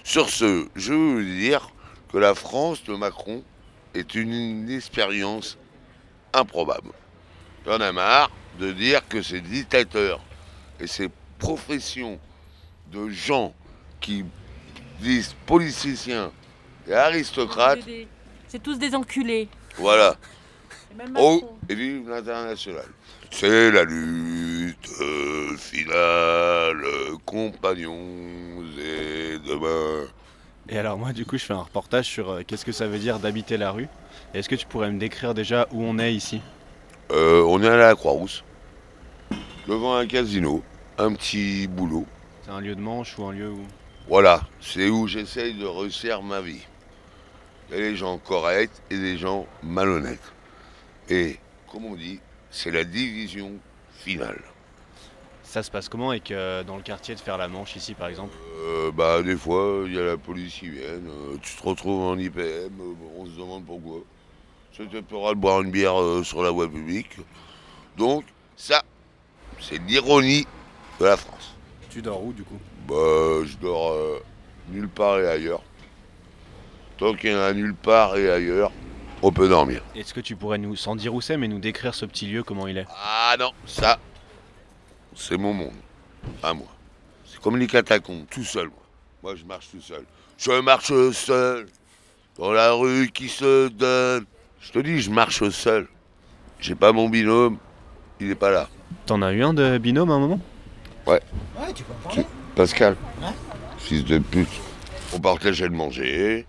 Sur 0.04 0.30
ce, 0.30 0.68
je 0.76 0.92
veux 0.92 1.14
vous 1.14 1.24
dire 1.24 1.70
que 2.12 2.18
la 2.18 2.36
France 2.36 2.84
de 2.84 2.94
Macron 2.98 3.42
est 3.94 4.16
une 4.16 4.70
expérience 4.70 5.58
improbable. 6.34 6.90
J'en 7.66 7.80
ai 7.80 7.94
marre 7.94 8.32
de 8.60 8.74
dire 8.74 9.08
que 9.08 9.22
ces 9.22 9.40
dictateurs 9.40 10.20
et 10.82 10.88
ces 10.88 11.10
professions 11.40 12.20
de 12.92 13.08
gens 13.08 13.54
qui 14.02 14.26
disent 15.00 15.34
politiciens 15.46 16.34
et 16.86 16.94
aristocrates, 16.94 17.80
C'est 18.50 18.62
tous 18.62 18.78
des 18.78 18.94
enculés. 18.94 19.48
voilà. 19.78 20.18
Et 20.92 20.98
même 20.98 21.16
Oh, 21.18 21.58
et 21.70 21.76
vive 21.76 22.10
l'international. 22.10 22.86
C'est 23.30 23.72
la 23.72 23.84
lutte 23.84 24.90
euh, 25.00 25.56
finale, 25.58 26.84
compagnons 27.26 28.62
et 28.78 29.38
demain. 29.48 30.08
Et 30.70 30.78
alors 30.78 30.98
moi 30.98 31.14
du 31.14 31.26
coup 31.26 31.38
je 31.38 31.46
fais 31.46 31.54
un 31.54 31.62
reportage 31.62 32.06
sur 32.06 32.30
euh, 32.30 32.42
qu'est-ce 32.46 32.66
que 32.66 32.72
ça 32.72 32.88
veut 32.88 33.00
dire 33.00 33.20
d'habiter 33.20 33.58
la 33.58 33.72
rue. 33.72 33.88
Est-ce 34.34 34.50
que 34.50 34.56
tu 34.56 34.66
pourrais 34.66 34.92
me 34.92 35.00
décrire 35.00 35.34
déjà 35.34 35.68
où 35.72 35.84
on 35.84 35.98
est 35.98 36.14
ici? 36.14 36.42
Euh, 37.12 37.44
on 37.48 37.62
est 37.64 37.68
à 37.68 37.78
la 37.78 37.96
Croix-Rousse, 37.96 38.44
devant 39.68 39.96
un 39.96 40.08
casino, 40.08 40.64
un 40.98 41.14
petit 41.14 41.68
boulot. 41.68 42.06
C'est 42.44 42.52
un 42.52 42.62
lieu 42.62 42.76
de 42.76 42.82
manche 42.82 43.18
ou 43.18 43.26
un 43.26 43.34
lieu 43.34 43.50
où... 43.50 43.62
Voilà, 44.08 44.42
c'est 44.60 44.90
où 44.90 45.08
j'essaye 45.08 45.54
de 45.54 45.66
réussir 45.66 46.22
ma 46.22 46.42
vie. 46.42 46.66
Il 47.70 47.78
y 47.78 47.80
a 47.80 47.82
des 47.82 47.96
gens 47.96 48.18
corrects 48.18 48.82
et 48.90 48.98
des 48.98 49.18
gens 49.18 49.46
malhonnêtes. 49.64 50.34
Et, 51.12 51.38
comme 51.70 51.84
on 51.84 51.96
dit, 51.96 52.20
c'est 52.50 52.72
la 52.72 52.86
division 52.86 53.52
finale. 53.92 54.42
Ça 55.44 55.62
se 55.62 55.70
passe 55.70 55.90
comment 55.90 56.12
avec 56.12 56.32
euh, 56.32 56.64
dans 56.64 56.78
le 56.78 56.84
quartier 56.84 57.16
de 57.16 57.20
faire 57.20 57.38
la 57.38 57.50
manche 57.50 57.76
ici 57.76 57.94
par 57.94 58.08
exemple? 58.08 58.34
Euh, 58.62 58.92
bah, 58.92 59.22
des 59.22 59.36
fois, 59.36 59.84
il 59.86 59.94
y 59.94 60.00
a 60.00 60.06
la 60.06 60.18
police 60.18 60.54
qui 60.54 60.70
vient, 60.70 60.84
euh, 60.84 61.36
tu 61.42 61.54
te 61.54 61.64
retrouves 61.64 62.02
en 62.04 62.18
IPM, 62.18 62.40
euh, 62.40 62.94
on 63.18 63.26
se 63.26 63.32
demande 63.32 63.66
pourquoi. 63.66 64.00
C'était 64.72 65.02
pour 65.02 65.30
de 65.30 65.36
boire 65.38 65.62
une 65.62 65.72
bière 65.72 66.00
euh, 66.00 66.24
sur 66.24 66.44
la 66.44 66.50
voie 66.50 66.70
publique. 66.70 67.18
Donc, 67.98 68.24
ça, 68.56 68.82
c'est 69.60 69.80
l'ironie 69.80 70.48
de 70.98 71.06
la 71.06 71.18
France. 71.18 71.56
Tu 71.90 72.02
dors 72.02 72.24
où 72.24 72.32
du 72.32 72.44
coup? 72.44 72.60
Bah, 72.88 73.44
je 73.44 73.58
dors 73.58 73.92
euh, 73.92 74.24
nulle 74.70 74.88
part 74.88 75.20
et 75.20 75.28
ailleurs. 75.28 75.62
Tant 76.98 77.14
qu'il 77.16 77.32
y 77.32 77.36
en 77.36 77.40
a 77.40 77.52
nulle 77.52 77.76
part 77.76 78.16
et 78.16 78.32
ailleurs, 78.32 78.72
on 79.22 79.32
peut 79.32 79.48
dormir. 79.48 79.82
Est-ce 79.96 80.14
que 80.14 80.20
tu 80.20 80.36
pourrais 80.36 80.58
nous, 80.58 80.76
sans 80.76 80.96
dire 80.96 81.14
où 81.14 81.22
c'est, 81.22 81.38
mais 81.38 81.48
nous 81.48 81.60
décrire 81.60 81.94
ce 81.94 82.06
petit 82.06 82.28
lieu, 82.28 82.44
comment 82.44 82.68
il 82.68 82.78
est? 82.78 82.88
Ah 83.04 83.36
non, 83.40 83.52
ça, 83.66 84.00
c'est 85.16 85.38
mon 85.38 85.54
monde, 85.54 85.76
à 86.42 86.54
moi. 86.54 86.68
C'est 87.26 87.40
comme 87.40 87.58
les 87.58 87.68
catacombes, 87.68 88.26
tout 88.30 88.44
seul, 88.44 88.68
moi. 88.68 88.78
Moi, 89.24 89.36
je 89.36 89.46
marche 89.46 89.70
tout 89.72 89.82
seul. 89.82 90.04
Je 90.38 90.52
marche 90.62 90.92
seul, 91.12 91.68
dans 92.38 92.52
la 92.52 92.72
rue 92.72 93.10
qui 93.14 93.30
se 93.30 93.68
donne. 93.68 94.26
Je 94.60 94.72
te 94.72 94.80
dis, 94.80 95.00
je 95.00 95.12
marche 95.12 95.48
seul. 95.50 95.88
J'ai 96.60 96.76
pas 96.76 96.92
mon 96.92 97.10
binôme, 97.10 97.58
il 98.20 98.32
est 98.32 98.36
pas 98.36 98.52
là. 98.52 98.70
T'en 99.06 99.22
as 99.22 99.32
eu 99.32 99.44
un 99.44 99.54
de 99.54 99.78
binôme 99.78 100.12
à 100.12 100.16
un 100.16 100.20
moment? 100.20 100.40
Ouais. 101.08 101.22
Ouais, 101.60 101.74
tu 101.74 101.84
peux 101.84 101.94
en 101.94 102.24
Pascal. 102.56 102.96
Fils 103.78 104.04
de 104.06 104.20
pute. 104.20 104.50
On 105.14 105.20
partageait 105.20 105.68
le 105.68 105.76
manger, 105.76 106.46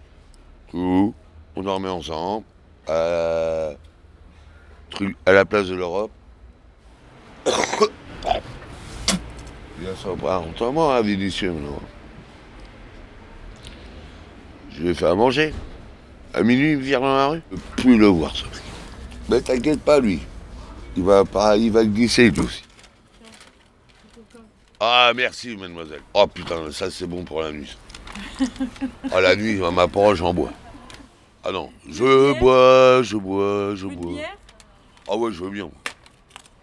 tout. 0.71 1.15
On 1.57 1.63
dormait 1.63 1.89
ensemble. 1.89 2.45
À, 2.89 3.71
à 5.27 5.33
la 5.33 5.45
place 5.45 5.69
de 5.69 5.75
l'Europe. 5.75 6.11
Bien 7.47 7.55
sympa. 9.97 10.43
Entends-moi, 10.49 10.97
hein, 10.97 11.03
Vinicius, 11.03 11.51
maintenant. 11.51 11.81
Je 14.71 14.83
lui 14.83 14.91
ai 14.91 14.95
fait 14.95 15.07
à 15.07 15.15
manger. 15.15 15.53
À 16.35 16.43
minuit, 16.43 16.73
il 16.73 16.79
me 16.79 16.83
vire 16.83 17.01
dans 17.01 17.15
la 17.15 17.27
rue. 17.29 17.43
Je 17.51 17.57
peux 17.57 17.83
plus 17.83 17.99
le 17.99 18.07
voir, 18.07 18.35
ce 18.35 18.45
mec. 18.45 18.55
Mais 19.29 19.41
t'inquiète 19.41 19.81
pas, 19.81 20.01
lui. 20.01 20.21
Il 20.97 21.05
va, 21.05 21.25
pas, 21.25 21.57
il 21.57 21.71
va 21.71 21.85
glisser, 21.85 22.31
lui 22.31 22.41
aussi. 22.41 22.65
Ah, 24.81 25.13
merci, 25.15 25.57
mademoiselle. 25.57 26.03
Oh 26.15 26.27
putain, 26.27 26.73
ça 26.73 26.91
c'est 26.91 27.07
bon 27.07 27.25
pour 27.25 27.43
la 27.43 27.53
nuit. 27.53 27.77
Ah, 29.13 29.21
la 29.21 29.37
nuit, 29.37 29.63
à 29.65 29.71
ma 29.71 29.89
parole, 29.89 30.17
j'en 30.17 30.35
bois. 30.35 30.53
Ah 31.45 31.51
non, 31.53 31.71
je 31.89 32.39
bois, 32.39 33.03
je 33.03 33.17
bois, 33.17 33.73
je 33.75 33.87
bois. 33.87 34.21
Ah 35.09 35.17
ouais, 35.17 35.33
je 35.33 35.43
veux 35.43 35.51
bien. 35.51 35.69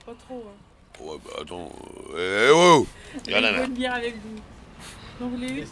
Pas 0.06 0.14
trop. 0.28 0.44
Hein. 0.48 1.04
Ouais, 1.04 1.18
bah 1.24 1.32
attends. 1.42 1.70
euh, 2.16 2.48
Eh 2.50 2.52
oh 2.54 2.86
Il 3.28 3.32
Y'en 3.34 3.44
a 3.44 3.64
une 3.66 3.74
bière 3.74 3.94
avec 3.94 4.16
vous. 4.16 4.36
Donc 5.20 5.32
vous 5.32 5.38
voulez 5.38 5.66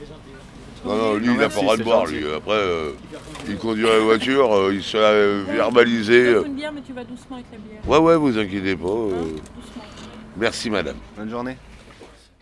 Non, 0.86 0.96
non, 0.96 1.14
lui, 1.16 1.28
Non, 1.28 1.34
il 1.34 1.38
a 1.38 1.40
merci, 1.48 1.56
pas 1.56 1.62
le 1.62 1.66
droit 1.66 1.74
de 1.74 1.78
c'est 1.78 1.84
boire, 1.84 2.06
gentil. 2.06 2.20
lui. 2.20 2.34
Après, 2.34 2.52
euh, 2.54 2.92
il 3.48 3.58
conduit 3.58 3.84
la 3.84 4.00
voiture, 4.00 4.54
euh, 4.54 4.74
il 4.74 4.84
se 4.84 4.98
l'a 4.98 5.54
verbalisé. 5.54 6.14
Je 6.26 6.28
euh. 6.30 6.34
t'offre 6.36 6.48
une 6.48 6.56
bière, 6.56 6.72
mais 6.74 6.82
tu 6.82 6.94
vas 6.94 7.04
doucement 7.06 7.36
avec 7.38 7.46
la 7.52 7.58
bière. 7.58 7.82
Ouais, 7.88 7.98
ouais, 7.98 8.16
vous 8.18 8.38
inquiétez 8.38 8.76
pas. 8.76 8.88
euh. 8.88 9.10
Doucement. 9.32 9.84
Merci, 10.36 10.70
madame. 10.70 10.98
Bonne 11.18 11.30
journée. 11.30 11.58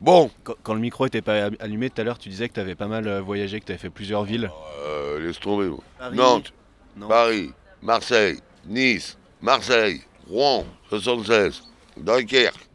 Bon. 0.02 0.30
Quand, 0.44 0.56
quand 0.64 0.74
le 0.74 0.80
micro 0.80 1.06
était 1.06 1.22
pas 1.22 1.50
allumé 1.60 1.90
tout 1.90 2.02
à 2.02 2.04
l'heure, 2.04 2.18
tu 2.18 2.30
disais 2.30 2.50
que 2.50 2.54
tu 2.54 2.60
avais 2.60 2.76
pas 2.76 2.88
mal 2.88 3.08
euh, 3.08 3.22
voyagé, 3.22 3.60
que 3.60 3.66
tu 3.66 3.72
avais 3.72 3.80
fait 3.80 3.90
plusieurs 3.90 4.24
villes. 4.24 4.52
Euh, 4.86 5.20
laisse 5.20 5.40
tomber, 5.40 5.68
moi. 5.68 5.80
Paris. 5.98 6.16
Nantes, 6.18 6.54
Non. 6.98 7.08
Paris, 7.08 7.52
Marseille, 7.82 8.40
Nice, 8.68 9.18
Marseille, 9.42 10.02
Rouen, 10.30 10.66
76, 10.90 11.64
Dunkerque, 11.98 12.68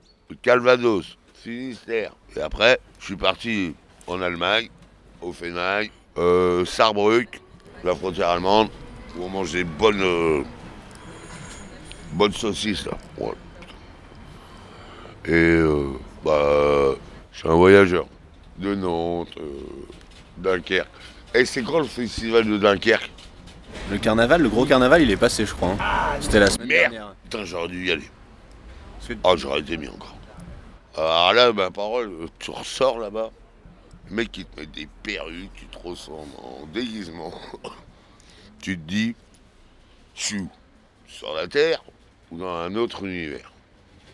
Calvados, 0.42 1.16
Finistère. 1.34 2.12
Et 2.36 2.40
après, 2.40 2.78
je 2.98 3.06
suis 3.06 3.16
parti 3.16 3.74
en 4.06 4.20
Allemagne, 4.22 4.68
au 5.20 5.32
Fenaille, 5.32 5.90
euh, 6.18 6.64
Saarbrück, 6.64 7.40
la 7.84 7.94
frontière 7.94 8.30
allemande, 8.30 8.68
où 9.16 9.24
on 9.24 9.28
mange 9.28 9.52
des 9.52 9.64
bonnes, 9.64 10.02
euh, 10.02 10.42
bonnes 12.12 12.32
saucisses, 12.32 12.86
là. 12.86 12.96
Ouais. 13.18 13.32
Et, 15.26 15.32
euh, 15.32 15.92
bah, 16.24 16.94
je 17.32 17.38
suis 17.38 17.48
un 17.48 17.54
voyageur 17.54 18.06
de 18.58 18.74
Nantes, 18.74 19.34
euh, 19.38 19.60
Dunkerque. 20.38 20.88
Et 21.34 21.44
c'est 21.44 21.62
quand 21.62 21.78
le 21.78 21.84
festival 21.86 22.44
de 22.46 22.58
Dunkerque? 22.58 23.10
Le 23.90 23.98
carnaval, 23.98 24.42
le 24.42 24.48
gros 24.48 24.66
carnaval, 24.66 25.02
il 25.02 25.10
est 25.10 25.16
passé, 25.16 25.46
je 25.46 25.54
crois. 25.54 25.70
hein. 25.70 26.18
C'était 26.20 26.40
la 26.40 26.50
semaine 26.50 26.68
Merde 26.68 26.90
dernière. 26.92 27.14
Putain, 27.24 27.44
j'aurais 27.44 27.68
dû 27.68 27.86
y 27.86 27.90
aller. 27.92 28.08
Ah, 29.24 29.34
j'aurais 29.36 29.60
été 29.60 29.76
mis 29.76 29.88
encore. 29.88 30.16
Alors 30.96 31.32
là, 31.32 31.52
ma 31.52 31.70
parole, 31.70 32.12
tu 32.38 32.50
ressors 32.50 32.98
là-bas, 32.98 33.30
le 34.08 34.14
mec 34.16 34.30
qui 34.32 34.44
te 34.44 34.60
met 34.60 34.66
des 34.66 34.88
perruques, 35.02 35.52
qui 35.56 35.64
te 35.66 35.78
ressemble 35.78 36.30
en 36.42 36.66
déguisement. 36.72 37.32
tu 38.60 38.76
te 38.76 38.82
dis, 38.82 39.14
où 40.32 40.48
Sur 41.08 41.34
la 41.34 41.48
Terre 41.48 41.82
ou 42.30 42.38
dans 42.38 42.54
un 42.54 42.74
autre 42.74 43.04
univers? 43.04 43.52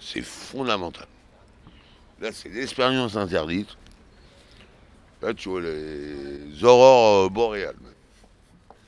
C'est 0.00 0.22
fondamental. 0.22 1.06
Là, 2.20 2.30
c'est 2.32 2.48
l'expérience 2.48 3.16
interdite. 3.16 3.68
Là, 5.22 5.34
tu 5.34 5.48
vois 5.48 5.60
les 5.60 6.64
aurores 6.64 7.26
euh, 7.26 7.28
boréales. 7.28 7.74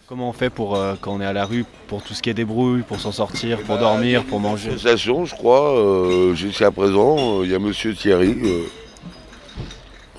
Comment 0.06 0.30
on 0.30 0.32
fait 0.32 0.49
pour, 0.49 0.76
euh, 0.76 0.94
quand 0.99 1.12
on 1.12 1.20
est 1.20 1.26
à 1.26 1.35
la 1.35 1.44
rue, 1.44 1.66
pour 1.87 2.02
tout 2.02 2.14
ce 2.14 2.23
qui 2.23 2.30
est 2.30 2.35
débrouille, 2.35 2.80
pour 2.80 2.99
s'en 2.99 3.12
sortir, 3.12 3.58
pour 3.58 3.75
bah, 3.75 3.80
dormir, 3.82 4.25
pour 4.25 4.40
manger 4.40 4.70
Association, 4.70 5.26
je 5.26 5.35
crois, 5.35 5.78
euh, 5.78 6.35
jusqu'à 6.35 6.70
présent, 6.70 7.40
euh, 7.40 7.44
il 7.44 7.50
y 7.50 7.54
a 7.54 7.58
Monsieur 7.58 7.94
Thierry, 7.94 8.35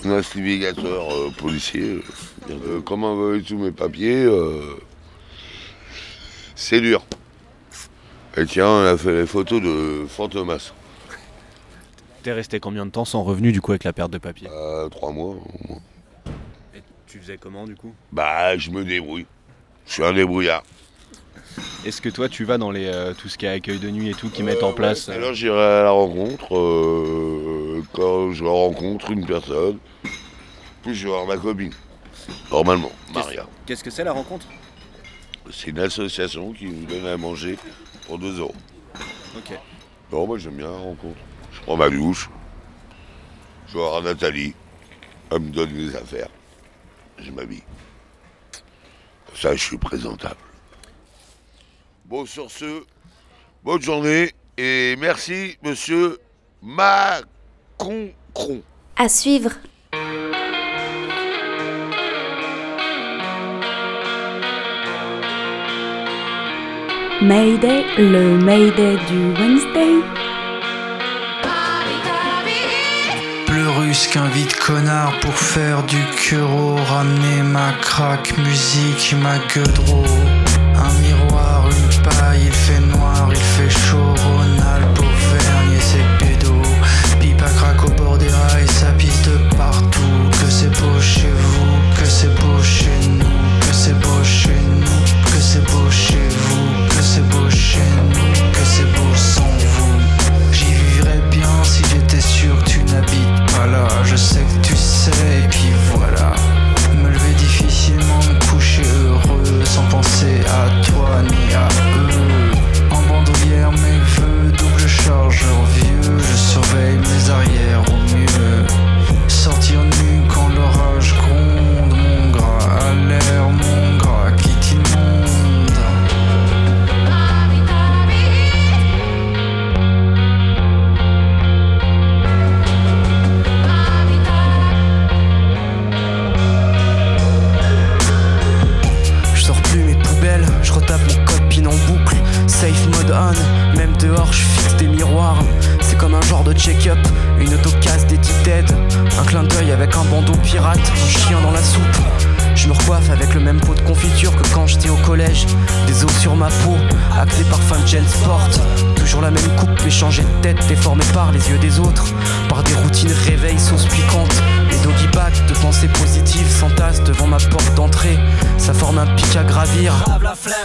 un 0.05 0.11
investigateur 0.11 1.07
policier. 1.37 1.81
euh, 1.81 2.01
euh, 2.51 2.81
comme 2.81 3.03
envoyer 3.03 3.41
tous 3.41 3.57
mes 3.57 3.71
papiers, 3.71 4.27
c'est 6.53 6.81
dur. 6.81 7.03
Et 8.37 8.45
tiens, 8.45 8.67
on 8.67 8.85
a 8.85 8.97
fait 8.97 9.21
les 9.21 9.25
photos 9.25 9.61
de 9.61 10.05
Fantomas. 10.07 10.73
T'es 12.29 12.33
resté 12.33 12.59
combien 12.59 12.85
de 12.85 12.91
temps 12.91 13.05
sans 13.05 13.23
revenu 13.23 13.51
du 13.51 13.59
coup 13.59 13.71
avec 13.71 13.83
la 13.83 13.91
perte 13.91 14.11
de 14.11 14.19
papier 14.19 14.47
Euh, 14.51 14.87
trois 14.89 15.11
mois. 15.11 15.33
au 15.33 15.67
moins. 15.67 15.79
Tu 17.07 17.17
faisais 17.17 17.39
comment 17.39 17.65
du 17.65 17.73
coup? 17.73 17.91
Bah, 18.11 18.55
je 18.55 18.69
me 18.69 18.85
débrouille. 18.85 19.25
Je 19.87 19.93
suis 19.93 20.03
un 20.03 20.13
débrouillard. 20.13 20.61
Est-ce 21.85 22.03
que 22.03 22.09
toi 22.09 22.29
tu 22.29 22.43
vas 22.45 22.59
dans 22.59 22.69
les 22.69 22.85
euh, 22.85 23.15
tout 23.15 23.29
ce 23.29 23.37
qui 23.39 23.47
est 23.47 23.49
accueil 23.49 23.79
de 23.79 23.89
nuit 23.89 24.09
et 24.11 24.13
tout 24.13 24.29
qui 24.29 24.43
mettent 24.43 24.61
en 24.61 24.73
place 24.73 25.09
euh, 25.09 25.13
Alors 25.13 25.33
j'irai 25.33 25.59
à 25.59 25.83
la 25.85 25.89
rencontre 25.89 26.55
euh, 26.55 27.83
quand 27.93 28.31
je 28.31 28.43
rencontre 28.43 29.09
une 29.09 29.25
personne. 29.25 29.79
Puis 30.83 30.93
je 30.93 31.05
vais 31.05 31.09
voir 31.09 31.25
ma 31.25 31.37
copine. 31.37 31.73
Normalement, 32.51 32.91
Maria. 33.11 33.47
Qu'est-ce 33.65 33.83
que 33.83 33.89
c'est 33.89 34.03
la 34.03 34.13
rencontre? 34.13 34.45
C'est 35.51 35.71
une 35.71 35.79
association 35.79 36.53
qui 36.53 36.65
nous 36.65 36.85
donne 36.85 37.07
à 37.07 37.17
manger 37.17 37.57
pour 38.05 38.19
2 38.19 38.37
euros. 38.37 38.53
Ok. 39.35 39.57
Non, 40.11 40.27
moi 40.27 40.37
j'aime 40.37 40.57
bien 40.57 40.69
la 40.69 40.77
rencontre. 40.77 41.17
Prends 41.69 41.77
ma 41.77 41.89
douche. 41.91 42.27
Je 43.67 44.01
Nathalie. 44.03 44.55
Elle 45.29 45.39
me 45.39 45.51
donne 45.51 45.69
les 45.71 45.95
affaires. 45.95 46.29
Je 47.19 47.29
m'habille. 47.29 47.61
Ça, 49.35 49.55
je 49.55 49.63
suis 49.63 49.77
présentable. 49.77 50.39
Bon, 52.05 52.25
sur 52.25 52.49
ce, 52.49 52.83
bonne 53.63 53.83
journée 53.83 54.31
et 54.57 54.95
merci, 54.97 55.59
monsieur 55.61 56.17
concron. 57.77 58.63
À 58.97 59.07
suivre. 59.07 59.51
Mayday, 67.21 67.83
le 67.99 68.39
Mayday 68.39 68.97
du 69.05 69.39
Wednesday. 69.39 70.28
Pleurus 73.99 74.07
qu'un 74.07 74.27
vide 74.29 74.55
connard 74.55 75.13
pour 75.19 75.33
faire 75.33 75.83
du 75.83 76.01
curo, 76.15 76.75
ramener 76.75 77.41
ma 77.43 77.71
craque 77.81 78.37
musique, 78.37 79.15
ma 79.21 79.37
gueudreau. 79.53 80.03
Un 80.75 80.93
miroir, 81.01 81.65
une 81.65 82.03
paille, 82.03 82.45
il 82.45 82.53
fait 82.53 82.79
noir, 82.79 83.29
il 83.31 83.37
fait 83.37 83.69
chaud, 83.69 84.08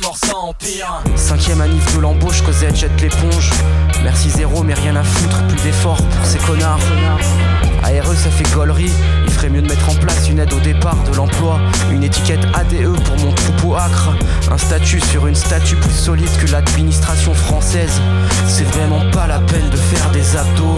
ressent 0.02 0.48
empire. 0.48 1.02
Cinquième 1.16 1.58
de 1.58 2.00
l'embauche, 2.00 2.42
Cosette 2.42 2.76
jette 2.76 3.00
l'éponge. 3.00 3.50
Merci 4.02 4.30
zéro, 4.30 4.62
mais 4.62 4.74
rien 4.74 4.96
à 4.96 5.04
foutre, 5.04 5.42
plus 5.46 5.60
d'efforts 5.62 6.02
pour 6.02 6.26
ces 6.26 6.38
connards. 6.38 6.80
ARE, 7.82 8.14
ça 8.14 8.30
fait 8.30 8.50
gaulerie. 8.54 8.90
Il 9.26 9.32
ferait 9.32 9.50
mieux 9.50 9.62
de 9.62 9.68
mettre 9.68 9.88
en 9.88 9.94
place 9.94 10.28
une 10.28 10.38
aide 10.38 10.52
au 10.52 10.60
départ 10.60 10.96
de 11.10 11.16
l'emploi. 11.16 11.60
Une 11.92 12.02
étiquette 12.02 12.44
ADE 12.54 12.98
pour 13.04 13.16
mon 13.18 13.32
troupeau 13.32 13.76
acre. 13.76 14.10
Un 14.50 14.58
statut 14.58 15.00
sur 15.00 15.26
une 15.26 15.34
statue 15.34 15.76
plus 15.76 15.92
solide 15.92 16.30
que 16.40 16.50
l'administration 16.50 17.34
française. 17.34 18.00
C'est 18.48 18.64
vraiment 18.64 19.02
pas 19.10 19.26
la 19.26 19.38
peine 19.38 19.68
de 19.70 19.76
faire 19.76 20.10
des 20.10 20.36
abdos. 20.36 20.76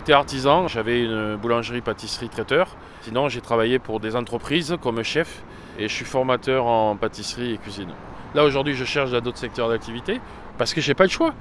J'étais 0.00 0.14
artisan, 0.14 0.66
j'avais 0.66 1.04
une 1.04 1.36
boulangerie, 1.36 1.82
pâtisserie, 1.82 2.30
traiteur. 2.30 2.68
Sinon, 3.02 3.28
j'ai 3.28 3.42
travaillé 3.42 3.78
pour 3.78 4.00
des 4.00 4.16
entreprises 4.16 4.74
comme 4.80 5.02
chef 5.02 5.42
et 5.78 5.88
je 5.88 5.94
suis 5.94 6.06
formateur 6.06 6.64
en 6.64 6.96
pâtisserie 6.96 7.52
et 7.52 7.58
cuisine. 7.58 7.90
Là, 8.34 8.44
aujourd'hui, 8.44 8.72
je 8.72 8.86
cherche 8.86 9.10
dans 9.10 9.20
d'autres 9.20 9.36
secteurs 9.36 9.68
d'activité 9.68 10.18
parce 10.56 10.72
que 10.72 10.80
j'ai 10.80 10.94
pas 10.94 11.04
le 11.04 11.10
choix. 11.10 11.34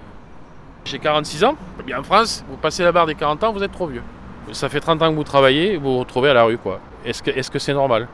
J'ai 0.83 0.99
46 0.99 1.45
ans. 1.45 1.55
Bien 1.85 1.99
en 1.99 2.03
France, 2.03 2.43
vous 2.49 2.57
passez 2.57 2.83
la 2.83 2.91
barre 2.91 3.05
des 3.05 3.15
40 3.15 3.45
ans, 3.45 3.53
vous 3.53 3.63
êtes 3.63 3.71
trop 3.71 3.87
vieux. 3.87 4.03
Ça 4.51 4.67
fait 4.67 4.81
30 4.81 5.01
ans 5.03 5.09
que 5.09 5.15
vous 5.15 5.23
travaillez, 5.23 5.77
vous 5.77 5.93
vous 5.93 5.99
retrouvez 5.99 6.29
à 6.29 6.33
la 6.33 6.43
rue, 6.43 6.57
quoi. 6.57 6.81
Est-ce 7.05 7.49
que 7.49 7.59
c'est 7.59 7.73
normal? 7.73 8.09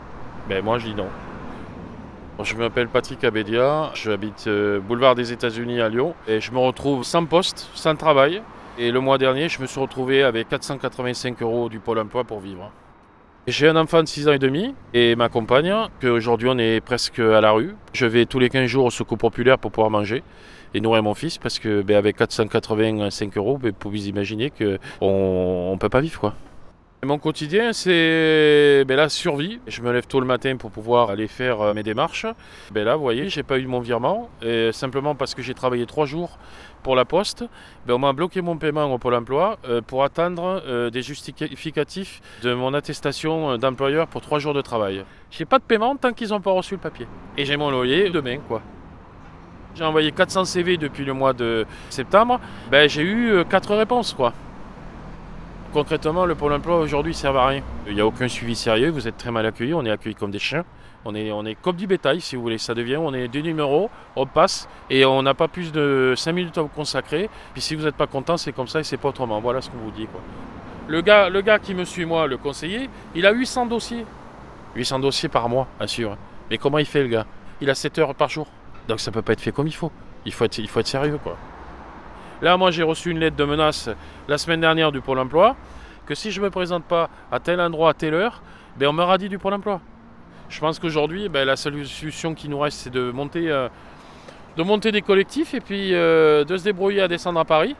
Ben 0.47 0.63
moi, 0.63 0.77
je 0.77 0.85
dis 0.85 0.93
non. 0.93 1.07
Je 2.43 2.55
m'appelle 2.55 2.87
Patrick 2.87 3.23
Abédia, 3.23 3.89
j'habite 3.95 4.45
euh, 4.45 4.79
boulevard 4.79 5.15
des 5.15 5.31
États-Unis 5.31 5.81
à 5.81 5.89
Lyon 5.89 6.13
et 6.27 6.39
je 6.39 6.51
me 6.51 6.59
retrouve 6.59 7.03
sans 7.03 7.25
poste, 7.25 7.67
sans 7.73 7.95
travail. 7.95 8.43
Et 8.77 8.91
le 8.91 8.99
mois 8.99 9.17
dernier, 9.17 9.47
je 9.47 9.61
me 9.61 9.67
suis 9.67 9.79
retrouvé 9.79 10.21
avec 10.23 10.49
485 10.49 11.41
euros 11.41 11.69
du 11.69 11.79
Pôle 11.79 11.99
emploi 11.99 12.25
pour 12.25 12.41
vivre. 12.41 12.71
J'ai 13.47 13.69
un 13.69 13.75
enfant 13.77 14.01
de 14.01 14.07
6 14.07 14.27
ans 14.27 14.33
et 14.33 14.39
demi 14.39 14.73
et 14.93 15.15
ma 15.15 15.29
compagne, 15.29 15.73
qu'aujourd'hui 16.01 16.49
on 16.49 16.57
est 16.57 16.81
presque 16.81 17.19
à 17.19 17.39
la 17.39 17.51
rue. 17.51 17.75
Je 17.93 18.05
vais 18.05 18.25
tous 18.25 18.39
les 18.39 18.49
15 18.49 18.65
jours 18.65 18.85
au 18.85 18.89
secours 18.89 19.17
populaire 19.17 19.59
pour 19.59 19.71
pouvoir 19.71 19.91
manger 19.91 20.23
et 20.73 20.81
nourrir 20.81 21.03
mon 21.03 21.13
fils 21.13 21.37
parce 21.37 21.59
que 21.59 21.83
ben, 21.83 21.95
avec 21.95 22.17
485 22.17 23.37
euros, 23.37 23.57
ben, 23.57 23.69
vous 23.69 23.77
pouvez 23.77 23.99
imaginer 24.07 24.49
qu'on 24.49 25.71
ne 25.71 25.77
peut 25.77 25.89
pas 25.89 26.01
vivre. 26.01 26.19
quoi. 26.19 26.33
Mon 27.03 27.19
quotidien, 27.19 27.71
c'est 27.71 28.83
ben, 28.87 28.95
la 28.95 29.09
survie. 29.09 29.59
Je 29.67 29.81
me 29.81 29.91
lève 29.91 30.07
tôt 30.07 30.19
le 30.19 30.25
matin 30.25 30.55
pour 30.57 30.71
pouvoir 30.71 31.11
aller 31.11 31.27
faire 31.27 31.61
euh, 31.61 31.73
mes 31.73 31.83
démarches. 31.83 32.25
Ben 32.71 32.83
là, 32.83 32.95
vous 32.95 33.03
voyez, 33.03 33.29
j'ai 33.29 33.43
pas 33.43 33.59
eu 33.59 33.67
mon 33.67 33.79
virement, 33.79 34.29
simplement 34.71 35.13
parce 35.13 35.35
que 35.35 35.43
j'ai 35.43 35.53
travaillé 35.53 35.85
trois 35.85 36.05
jours 36.07 36.39
pour 36.81 36.95
la 36.95 37.05
poste. 37.05 37.45
Ben, 37.85 37.93
on 37.93 37.99
m'a 37.99 38.13
bloqué 38.13 38.41
mon 38.41 38.57
paiement 38.57 38.91
au 38.91 38.97
Pôle 38.97 39.13
emploi 39.13 39.59
euh, 39.67 39.81
pour 39.81 40.03
attendre 40.03 40.63
euh, 40.65 40.89
des 40.89 41.03
justificatifs 41.03 42.21
de 42.41 42.53
mon 42.53 42.73
attestation 42.73 43.57
d'employeur 43.57 44.07
pour 44.07 44.21
trois 44.21 44.39
jours 44.39 44.53
de 44.55 44.61
travail. 44.61 45.05
J'ai 45.29 45.45
pas 45.45 45.59
de 45.59 45.63
paiement 45.63 45.95
tant 45.95 46.13
qu'ils 46.13 46.29
n'ont 46.29 46.41
pas 46.41 46.51
reçu 46.51 46.73
le 46.75 46.79
papier. 46.79 47.07
Et 47.37 47.45
j'ai 47.45 47.57
mon 47.57 47.69
loyer 47.69 48.09
demain, 48.09 48.39
quoi. 48.47 48.61
J'ai 49.75 49.83
envoyé 49.83 50.11
400 50.11 50.45
CV 50.45 50.77
depuis 50.77 51.05
le 51.05 51.13
mois 51.13 51.33
de 51.33 51.65
septembre. 51.89 52.39
J'ai 52.87 53.03
eu 53.03 53.43
4 53.47 53.75
réponses, 53.75 54.13
quoi. 54.13 54.33
Concrètement, 55.73 56.25
le 56.25 56.35
Pôle 56.35 56.53
emploi 56.53 56.79
aujourd'hui 56.79 57.11
ne 57.11 57.17
sert 57.17 57.35
à 57.35 57.47
rien. 57.47 57.61
Il 57.87 57.95
n'y 57.95 58.01
a 58.01 58.05
aucun 58.05 58.27
suivi 58.27 58.55
sérieux, 58.55 58.89
vous 58.89 59.07
êtes 59.07 59.17
très 59.17 59.31
mal 59.31 59.45
accueillis, 59.45 59.73
on 59.73 59.85
est 59.85 59.91
accueillis 59.91 60.15
comme 60.15 60.31
des 60.31 60.39
chiens. 60.39 60.63
On 61.07 61.13
est, 61.13 61.55
comme 61.61 61.75
du 61.75 61.85
bétail, 61.85 62.19
si 62.19 62.35
vous 62.35 62.41
voulez. 62.41 62.57
Ça 62.57 62.73
devient, 62.73 62.97
on 62.97 63.13
est 63.13 63.27
des 63.27 63.43
numéros, 63.43 63.91
on 64.15 64.25
passe 64.25 64.67
et 64.89 65.05
on 65.05 65.21
n'a 65.21 65.35
pas 65.35 65.47
plus 65.47 65.71
de 65.71 66.15
5 66.17 66.31
minutes 66.31 66.57
à 66.57 66.63
vous 66.63 66.67
consacrer. 66.67 67.29
Puis 67.53 67.61
si 67.61 67.75
vous 67.75 67.83
n'êtes 67.85 67.95
pas 67.95 68.07
content, 68.07 68.37
c'est 68.37 68.51
comme 68.51 68.67
ça 68.67 68.79
et 68.79 68.83
c'est 68.83 68.97
pas 68.97 69.09
autrement. 69.09 69.39
Voilà 69.39 69.61
ce 69.61 69.69
qu'on 69.69 69.77
vous 69.77 69.91
dit. 69.91 70.07
Le, 70.87 71.01
gars, 71.01 71.29
le 71.29 71.41
gars 71.41 71.59
qui 71.59 71.75
me 71.75 71.85
suit, 71.85 72.05
moi, 72.05 72.25
le 72.25 72.37
conseiller, 72.37 72.89
il 73.13 73.27
a 73.27 73.31
800 73.31 73.67
dossiers. 73.67 74.03
800 74.75 74.99
dossiers 74.99 75.29
par 75.29 75.47
mois, 75.47 75.67
sûr. 75.85 76.17
Mais 76.49 76.57
comment 76.57 76.79
il 76.79 76.87
fait, 76.87 77.03
le 77.03 77.09
gars? 77.09 77.27
Il 77.61 77.69
a 77.69 77.75
7 77.75 77.99
heures 77.99 78.15
par 78.15 78.29
jour. 78.29 78.47
Donc 78.87 78.99
ça 78.99 79.11
peut 79.11 79.21
pas 79.21 79.33
être 79.33 79.41
fait 79.41 79.51
comme 79.51 79.67
il 79.67 79.75
faut. 79.75 79.91
Il 80.25 80.33
faut 80.33 80.45
être, 80.45 80.57
il 80.57 80.67
faut 80.67 80.79
être 80.79 80.87
sérieux, 80.87 81.19
quoi. 81.21 81.37
Là, 82.41 82.57
moi, 82.57 82.69
j'ai 82.69 82.83
reçu 82.83 83.11
une 83.11 83.19
lettre 83.19 83.37
de 83.37 83.45
menace 83.45 83.89
la 84.27 84.37
semaine 84.37 84.59
dernière 84.59 84.91
du 84.91 84.99
Pôle 84.99 85.19
emploi 85.19 85.55
que 86.05 86.13
si 86.13 86.31
je 86.31 86.39
ne 86.41 86.45
me 86.45 86.49
présente 86.49 86.83
pas 86.83 87.09
à 87.31 87.39
tel 87.39 87.61
endroit, 87.61 87.91
à 87.91 87.93
telle 87.93 88.13
heure, 88.13 88.41
ben, 88.77 88.87
on 88.89 88.93
me 88.93 89.03
radie 89.03 89.29
du 89.29 89.39
Pôle 89.39 89.53
emploi. 89.53 89.79
Je 90.49 90.59
pense 90.59 90.77
qu'aujourd'hui, 90.77 91.29
ben, 91.29 91.45
la 91.45 91.55
seule 91.55 91.85
solution 91.85 92.35
qui 92.35 92.49
nous 92.49 92.59
reste, 92.59 92.79
c'est 92.79 92.89
de 92.89 93.09
monter, 93.09 93.49
euh, 93.49 93.69
des 94.57 95.01
collectifs 95.01 95.53
et 95.53 95.61
puis 95.61 95.93
euh, 95.93 96.43
de 96.43 96.57
se 96.57 96.65
débrouiller 96.65 97.01
à 97.01 97.07
descendre 97.07 97.39
à 97.39 97.45
Paris 97.45 97.75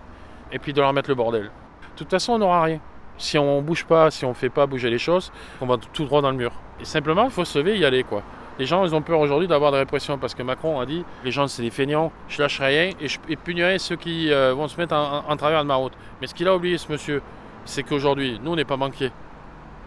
et 0.51 0.59
puis 0.59 0.71
de 0.71 0.79
leur 0.79 0.93
mettre 0.93 1.09
le 1.09 1.15
bordel. 1.15 1.43
De 1.43 1.97
toute 1.97 2.09
façon, 2.09 2.33
on 2.33 2.39
n'aura 2.39 2.63
rien. 2.63 2.79
Si 3.17 3.37
on 3.37 3.61
bouge 3.61 3.85
pas, 3.85 4.09
si 4.09 4.25
on 4.25 4.33
fait 4.33 4.49
pas 4.49 4.65
bouger 4.65 4.89
les 4.89 4.97
choses, 4.97 5.31
on 5.61 5.65
va 5.65 5.75
tout 5.77 6.05
droit 6.05 6.21
dans 6.21 6.31
le 6.31 6.37
mur. 6.37 6.53
Et 6.79 6.85
simplement, 6.85 7.25
il 7.25 7.31
faut 7.31 7.45
se 7.45 7.59
lever 7.59 7.75
et 7.75 7.79
y 7.79 7.85
aller, 7.85 8.03
quoi. 8.03 8.23
Les 8.57 8.65
gens, 8.65 8.85
ils 8.85 8.95
ont 8.95 9.01
peur 9.01 9.19
aujourd'hui 9.19 9.47
d'avoir 9.47 9.71
des 9.71 9.79
répressions 9.79 10.17
parce 10.17 10.33
que 10.33 10.41
Macron 10.41 10.79
a 10.79 10.85
dit 10.85 11.03
les 11.23 11.31
gens, 11.31 11.47
c'est 11.47 11.61
des 11.61 11.69
feignants, 11.69 12.11
je 12.29 12.41
lâche 12.41 12.61
rien 12.61 12.91
et 13.01 13.07
je 13.07 13.19
punirai 13.43 13.79
ceux 13.79 13.97
qui 13.97 14.31
euh, 14.31 14.53
vont 14.53 14.67
se 14.67 14.77
mettre 14.77 14.95
en, 14.95 15.35
travers 15.35 15.61
de 15.61 15.67
ma 15.67 15.75
route. 15.75 15.93
Mais 16.21 16.27
ce 16.27 16.33
qu'il 16.33 16.47
a 16.47 16.55
oublié, 16.55 16.77
ce 16.77 16.89
monsieur, 16.91 17.21
c'est 17.65 17.83
qu'aujourd'hui, 17.83 18.39
nous, 18.41 18.51
on 18.51 18.55
n'est 18.55 18.63
pas 18.63 18.77
banquiers. 18.77 19.11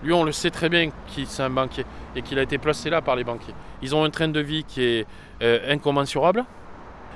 Lui, 0.02 0.12
on 0.12 0.22
le 0.22 0.32
sait 0.32 0.50
très 0.50 0.68
bien 0.68 0.90
qu'il 1.06 1.26
c'est 1.26 1.42
un 1.42 1.50
banquier 1.50 1.84
et 2.14 2.22
qu'il 2.22 2.38
a 2.38 2.42
été 2.42 2.58
placé 2.58 2.90
là 2.90 3.00
par 3.00 3.16
les 3.16 3.24
banquiers. 3.24 3.54
Ils 3.82 3.94
ont 3.96 4.04
un 4.04 4.10
train 4.10 4.28
de 4.28 4.40
vie 4.40 4.64
qui 4.64 4.82
est 4.82 5.06
euh, 5.42 5.72
incommensurable. 5.72 6.44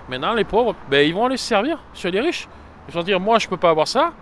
Maintenant, 0.09 0.35
les 0.35 0.45
pauvres, 0.45 0.75
ben, 0.91 1.07
ils 1.07 1.15
vont 1.15 1.27
aller 1.27 1.37
se 1.37 1.47
servir 1.47 1.79
sur 1.93 2.11
les 2.11 2.21
riches. 2.21 2.49
Ils 2.89 2.95
vont 2.95 3.03
dire, 3.03 3.21
moi, 3.21 3.39
je 3.39 3.47
peux 3.47 3.57
pas 3.57 3.71
avoir 3.71 3.87
ça, 3.87 4.13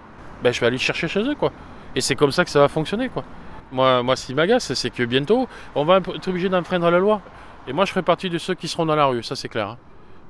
ben, 0.43 0.53
je 0.53 0.61
vais 0.61 0.67
aller 0.67 0.77
le 0.77 0.83
chercher 0.83 1.09
chez 1.09 1.21
eux, 1.21 1.35
quoi. 1.35 1.53
Et 1.95 2.01
c'est 2.01 2.17
comme 2.17 2.33
ça 2.33 2.45
que 2.45 2.51
ça 2.51 2.61
va 2.61 2.69
fonctionner, 2.69 3.09
quoi. 3.09 3.25
Moi, 3.73 4.03
moi 4.03 4.17
ce 4.17 4.27
qui 4.27 4.35
m'agace, 4.35 4.73
c'est 4.75 4.91
que 4.91 5.03
bientôt, 5.05 5.49
on 5.75 5.85
va 5.85 5.99
être 5.99 6.29
obligé 6.29 6.49
d'enfreindre 6.49 6.91
la 6.91 6.99
loi. 6.99 7.21
Et 7.69 7.73
moi, 7.73 7.85
je 7.85 7.91
ferai 7.91 8.03
partie 8.03 8.31
de 8.31 8.39
ceux 8.39 8.55
qui 8.55 8.69
seront 8.69 8.87
dans 8.87 8.97
la 8.97 9.07
rue, 9.07 9.23
ça 9.23 9.37
c'est 9.37 9.49
clair. 9.49 9.69
hein. 9.69 9.79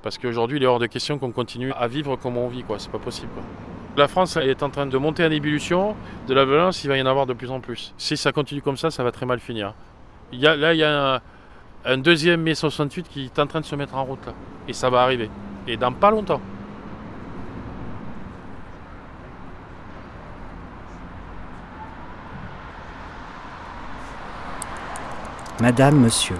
Parce 0.02 0.18
qu'aujourd'hui, 0.18 0.56
il 0.58 0.62
est 0.62 0.66
hors 0.66 0.78
de 0.78 0.86
question 0.86 1.18
qu'on 1.18 1.30
continue 1.30 1.72
à 1.72 1.86
vivre 1.86 2.16
comme 2.16 2.36
on 2.36 2.48
vit, 2.48 2.62
quoi. 2.64 2.78
C'est 2.78 2.90
pas 2.90 2.98
possible. 2.98 3.28
La 3.96 4.08
France 4.08 4.36
est 4.36 4.62
en 4.62 4.70
train 4.70 4.86
de 4.86 4.96
monter 4.98 5.24
en 5.26 5.30
ébullition. 5.30 5.94
De 6.26 6.34
la 6.34 6.44
violence, 6.44 6.82
il 6.84 6.88
va 6.88 6.96
y 6.96 7.02
en 7.02 7.06
avoir 7.06 7.26
de 7.26 7.34
plus 7.34 7.50
en 7.50 7.60
plus. 7.60 7.92
Si 7.98 8.16
ça 8.16 8.32
continue 8.32 8.62
comme 8.62 8.76
ça, 8.78 8.90
ça 8.90 9.04
va 9.04 9.12
très 9.12 9.26
mal 9.26 9.40
finir. 9.40 9.74
Là, 10.32 10.72
il 10.72 10.78
y 10.78 10.84
a 10.84 11.14
un, 11.16 11.20
un 11.84 11.98
deuxième 11.98 12.40
mai 12.40 12.54
68 12.54 13.08
qui 13.08 13.24
est 13.26 13.38
en 13.38 13.46
train 13.46 13.60
de 13.60 13.66
se 13.66 13.74
mettre 13.76 13.94
en 13.94 14.04
route, 14.04 14.24
là. 14.26 14.32
Et 14.68 14.72
ça 14.72 14.88
va 14.90 15.02
arriver. 15.02 15.28
Et 15.66 15.76
dans 15.76 15.92
pas 15.92 16.10
longtemps. 16.10 16.40
Madame, 25.60 26.00
monsieur, 26.00 26.36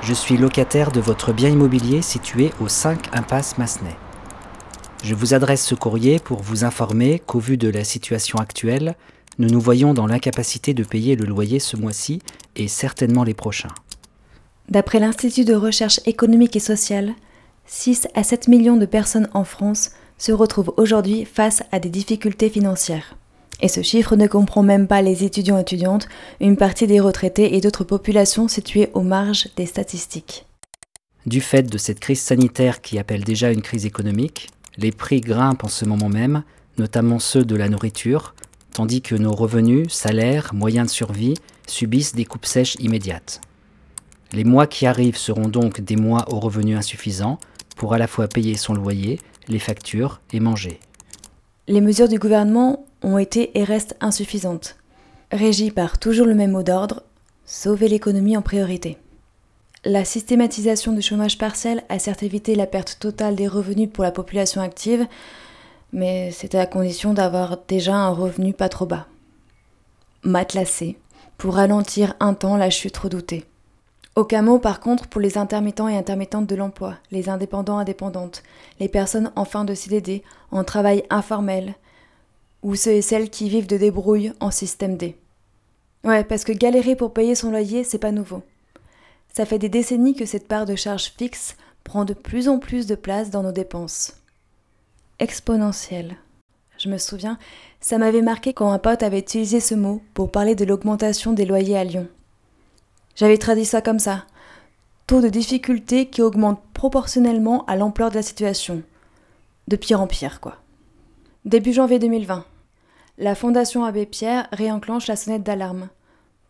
je 0.00 0.14
suis 0.14 0.38
locataire 0.38 0.90
de 0.90 1.00
votre 1.00 1.34
bien 1.34 1.50
immobilier 1.50 2.00
situé 2.00 2.50
au 2.60 2.68
5 2.68 3.14
impasse 3.14 3.58
Massenet. 3.58 3.94
Je 5.04 5.14
vous 5.14 5.34
adresse 5.34 5.62
ce 5.62 5.74
courrier 5.74 6.18
pour 6.18 6.40
vous 6.40 6.64
informer 6.64 7.18
qu'au 7.18 7.40
vu 7.40 7.58
de 7.58 7.68
la 7.68 7.84
situation 7.84 8.38
actuelle, 8.38 8.94
nous 9.38 9.50
nous 9.50 9.60
voyons 9.60 9.92
dans 9.92 10.06
l'incapacité 10.06 10.72
de 10.72 10.82
payer 10.82 11.14
le 11.14 11.26
loyer 11.26 11.58
ce 11.58 11.76
mois-ci 11.76 12.22
et 12.56 12.68
certainement 12.68 13.22
les 13.22 13.34
prochains. 13.34 13.74
D'après 14.70 14.98
l'Institut 14.98 15.44
de 15.44 15.54
recherche 15.54 16.00
économique 16.06 16.56
et 16.56 16.60
sociale, 16.60 17.12
6 17.66 18.08
à 18.14 18.22
7 18.22 18.48
millions 18.48 18.78
de 18.78 18.86
personnes 18.86 19.28
en 19.34 19.44
France 19.44 19.90
se 20.16 20.32
retrouvent 20.32 20.72
aujourd'hui 20.78 21.26
face 21.26 21.62
à 21.70 21.80
des 21.80 21.90
difficultés 21.90 22.48
financières. 22.48 23.14
Et 23.60 23.68
ce 23.68 23.82
chiffre 23.82 24.16
ne 24.16 24.26
comprend 24.26 24.62
même 24.62 24.86
pas 24.86 25.02
les 25.02 25.24
étudiants 25.24 25.58
et 25.58 25.62
étudiantes, 25.62 26.08
une 26.40 26.56
partie 26.56 26.86
des 26.86 27.00
retraités 27.00 27.56
et 27.56 27.60
d'autres 27.60 27.84
populations 27.84 28.48
situées 28.48 28.90
aux 28.92 29.02
marges 29.02 29.48
des 29.56 29.66
statistiques. 29.66 30.46
Du 31.24 31.40
fait 31.40 31.64
de 31.64 31.78
cette 31.78 32.00
crise 32.00 32.20
sanitaire 32.20 32.82
qui 32.82 32.98
appelle 32.98 33.24
déjà 33.24 33.50
une 33.50 33.62
crise 33.62 33.86
économique, 33.86 34.48
les 34.76 34.92
prix 34.92 35.20
grimpent 35.20 35.64
en 35.64 35.68
ce 35.68 35.84
moment 35.84 36.08
même, 36.08 36.42
notamment 36.78 37.18
ceux 37.18 37.44
de 37.44 37.56
la 37.56 37.68
nourriture, 37.68 38.34
tandis 38.72 39.00
que 39.00 39.14
nos 39.14 39.34
revenus, 39.34 39.90
salaires, 39.90 40.52
moyens 40.52 40.86
de 40.86 40.92
survie 40.92 41.34
subissent 41.66 42.14
des 42.14 42.26
coupes 42.26 42.46
sèches 42.46 42.76
immédiates. 42.76 43.40
Les 44.32 44.44
mois 44.44 44.66
qui 44.66 44.86
arrivent 44.86 45.16
seront 45.16 45.48
donc 45.48 45.80
des 45.80 45.96
mois 45.96 46.30
aux 46.30 46.40
revenus 46.40 46.76
insuffisants 46.76 47.38
pour 47.76 47.94
à 47.94 47.98
la 47.98 48.06
fois 48.06 48.28
payer 48.28 48.56
son 48.56 48.74
loyer, 48.74 49.18
les 49.48 49.58
factures 49.58 50.20
et 50.32 50.40
manger. 50.40 50.78
Les 51.68 51.80
mesures 51.80 52.08
du 52.08 52.18
gouvernement 52.18 52.85
ont 53.02 53.18
été 53.18 53.58
et 53.58 53.64
restent 53.64 53.96
insuffisantes, 54.00 54.76
régies 55.30 55.70
par 55.70 55.98
toujours 55.98 56.26
le 56.26 56.34
même 56.34 56.52
mot 56.52 56.62
d'ordre, 56.62 57.02
sauver 57.44 57.88
l'économie 57.88 58.36
en 58.36 58.42
priorité. 58.42 58.98
La 59.84 60.04
systématisation 60.04 60.92
du 60.92 61.02
chômage 61.02 61.38
partiel 61.38 61.84
a 61.88 61.98
certes 61.98 62.24
évité 62.24 62.54
la 62.54 62.66
perte 62.66 62.98
totale 62.98 63.36
des 63.36 63.46
revenus 63.46 63.88
pour 63.92 64.02
la 64.02 64.10
population 64.10 64.60
active, 64.60 65.06
mais 65.92 66.32
c'était 66.32 66.58
à 66.58 66.66
condition 66.66 67.14
d'avoir 67.14 67.58
déjà 67.68 67.94
un 67.94 68.10
revenu 68.10 68.52
pas 68.52 68.68
trop 68.68 68.86
bas. 68.86 69.06
Matelassé, 70.24 70.98
pour 71.38 71.54
ralentir 71.54 72.14
un 72.18 72.34
temps 72.34 72.56
la 72.56 72.70
chute 72.70 72.96
redoutée. 72.96 73.44
Aucun 74.16 74.42
mot 74.42 74.58
par 74.58 74.80
contre 74.80 75.06
pour 75.06 75.20
les 75.20 75.38
intermittents 75.38 75.88
et 75.88 75.96
intermittentes 75.96 76.46
de 76.46 76.56
l'emploi, 76.56 76.94
les 77.10 77.28
indépendants 77.28 77.78
indépendantes, 77.78 78.42
les 78.80 78.88
personnes 78.88 79.30
en 79.36 79.44
fin 79.44 79.64
de 79.64 79.74
CDD, 79.74 80.22
en 80.50 80.64
travail 80.64 81.04
informel, 81.10 81.74
ou 82.62 82.74
ceux 82.74 82.92
et 82.92 83.02
celles 83.02 83.30
qui 83.30 83.48
vivent 83.48 83.66
de 83.66 83.76
débrouille 83.76 84.32
en 84.40 84.50
système 84.50 84.96
D. 84.96 85.16
Ouais, 86.04 86.24
parce 86.24 86.44
que 86.44 86.52
galérer 86.52 86.96
pour 86.96 87.12
payer 87.12 87.34
son 87.34 87.50
loyer, 87.50 87.84
c'est 87.84 87.98
pas 87.98 88.12
nouveau. 88.12 88.42
Ça 89.32 89.44
fait 89.44 89.58
des 89.58 89.68
décennies 89.68 90.14
que 90.14 90.24
cette 90.24 90.48
part 90.48 90.64
de 90.64 90.76
charge 90.76 91.12
fixe 91.18 91.56
prend 91.84 92.04
de 92.04 92.14
plus 92.14 92.48
en 92.48 92.58
plus 92.58 92.86
de 92.86 92.94
place 92.94 93.30
dans 93.30 93.42
nos 93.42 93.52
dépenses. 93.52 94.14
Exponentielle. 95.18 96.16
Je 96.78 96.88
me 96.88 96.98
souviens, 96.98 97.38
ça 97.80 97.98
m'avait 97.98 98.22
marqué 98.22 98.52
quand 98.52 98.70
un 98.70 98.78
pote 98.78 99.02
avait 99.02 99.18
utilisé 99.18 99.60
ce 99.60 99.74
mot 99.74 100.02
pour 100.14 100.30
parler 100.30 100.54
de 100.54 100.64
l'augmentation 100.64 101.32
des 101.32 101.46
loyers 101.46 101.76
à 101.76 101.84
Lyon. 101.84 102.06
J'avais 103.14 103.38
traduit 103.38 103.64
ça 103.64 103.80
comme 103.80 103.98
ça. 103.98 104.26
Taux 105.06 105.20
de 105.20 105.28
difficulté 105.28 106.06
qui 106.06 106.20
augmente 106.20 106.60
proportionnellement 106.74 107.64
à 107.66 107.76
l'ampleur 107.76 108.10
de 108.10 108.16
la 108.16 108.22
situation. 108.22 108.82
De 109.68 109.76
pire 109.76 110.00
en 110.00 110.06
pire, 110.06 110.40
quoi. 110.40 110.58
Début 111.46 111.72
janvier 111.72 112.00
2020, 112.00 112.44
la 113.18 113.36
Fondation 113.36 113.84
Abbé 113.84 114.04
Pierre 114.04 114.48
réenclenche 114.50 115.06
la 115.06 115.14
sonnette 115.14 115.44
d'alarme. 115.44 115.90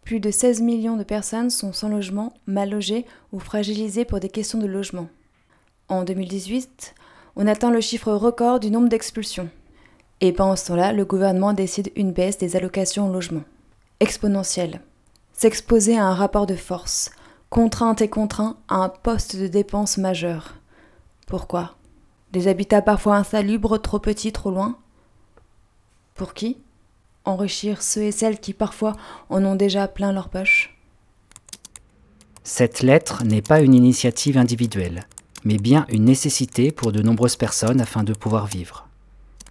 Plus 0.05 0.21
de 0.21 0.31
16 0.31 0.63
millions 0.63 0.97
de 0.97 1.05
personnes 1.05 1.51
sont 1.51 1.75
sans 1.75 1.91
logement, 1.91 2.33
mal 2.47 2.71
logées 2.71 3.05
ou 3.31 3.39
fragilisées 3.39 4.07
pour 4.07 4.21
des 4.21 4.31
questions 4.31 4.59
de 4.59 4.65
logement. 4.65 5.09
En 5.91 6.03
2018, 6.03 6.95
on 7.37 7.47
atteint 7.47 7.71
le 7.71 7.83
chiffre 7.83 8.11
record 8.11 8.59
du 8.59 8.71
nombre 8.71 8.89
d'expulsions. 8.89 9.51
Et 10.23 10.33
pendant 10.33 10.57
ce 10.57 10.69
temps-là, 10.69 10.95
le 10.95 11.05
gouvernement 11.05 11.53
décide 11.53 11.93
une 11.95 12.13
baisse 12.13 12.39
des 12.39 12.57
allocations 12.57 13.11
au 13.11 13.13
logement. 13.13 13.45
Exponentielle. 14.01 14.81
S'exposer 15.35 15.99
à 15.99 16.07
un 16.07 16.15
rapport 16.15 16.47
de 16.47 16.57
force, 16.57 17.11
contrainte 17.51 18.01
et 18.01 18.09
contraint 18.09 18.57
à 18.69 18.77
un 18.77 18.89
poste 18.89 19.37
de 19.37 19.47
dépense 19.47 19.99
majeur. 19.99 20.55
Pourquoi? 21.27 21.75
Des 22.33 22.49
habitats 22.49 22.81
parfois 22.81 23.17
insalubres, 23.17 23.79
trop 23.79 23.99
petits, 23.99 24.33
trop 24.33 24.51
loin? 24.51 24.79
Pour 26.17 26.33
qui 26.33 26.57
Enrichir 27.27 27.83
ceux 27.83 28.05
et 28.05 28.13
celles 28.13 28.41
qui 28.41 28.55
parfois 28.55 28.95
en 29.29 29.45
ont 29.45 29.55
déjà 29.55 29.87
plein 29.87 30.13
leur 30.13 30.31
poche 30.31 30.79
Cette 32.43 32.83
lettre 32.83 33.23
n'est 33.25 33.43
pas 33.43 33.61
une 33.61 33.75
initiative 33.75 34.39
individuelle, 34.39 35.07
mais 35.45 35.59
bien 35.59 35.85
une 35.91 36.05
nécessité 36.05 36.73
pour 36.73 36.91
de 36.91 37.03
nombreuses 37.03 37.37
personnes 37.37 37.83
afin 37.83 38.03
de 38.03 38.15
pouvoir 38.15 38.47
vivre. 38.47 38.89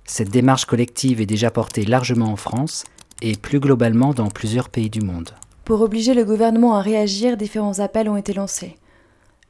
Cette 0.05 0.29
démarche 0.29 0.65
collective 0.65 1.21
est 1.21 1.27
déjà 1.27 1.51
portée 1.51 1.85
largement 1.85 2.31
en 2.31 2.35
France 2.35 2.83
et 3.21 3.35
plus 3.35 3.59
globalement 3.59 4.13
dans 4.13 4.29
plusieurs 4.29 4.69
pays 4.69 4.89
du 4.89 5.01
monde. 5.01 5.31
Pour 5.65 5.81
obliger 5.81 6.15
le 6.15 6.25
gouvernement 6.25 6.75
à 6.75 6.81
réagir, 6.81 7.37
différents 7.37 7.79
appels 7.79 8.09
ont 8.09 8.17
été 8.17 8.33
lancés. 8.33 8.75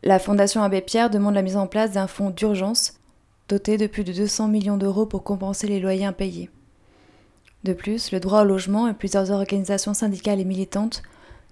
La 0.04 0.20
Fondation 0.20 0.64
Abbé 0.64 0.82
Pierre 0.82 1.10
demande 1.10 1.36
la 1.36 1.42
mise 1.42 1.58
en 1.58 1.68
place 1.68 1.92
d'un 1.92 2.08
fonds 2.08 2.30
d'urgence 2.30 3.00
doté 3.48 3.78
de 3.78 3.88
plus 3.88 4.04
de 4.04 4.12
200 4.12 4.50
millions 4.50 4.78
d'euros 4.78 5.06
pour 5.06 5.24
compenser 5.24 5.68
les 5.68 5.80
loyers 5.80 6.06
impayés. 6.06 6.50
De 7.66 7.74
plus, 7.74 8.12
le 8.12 8.20
droit 8.20 8.44
au 8.44 8.46
logement 8.46 8.88
et 8.88 8.94
plusieurs 8.94 9.32
organisations 9.32 9.96
syndicales 9.96 10.40
et 10.40 10.46
militantes 10.46 11.02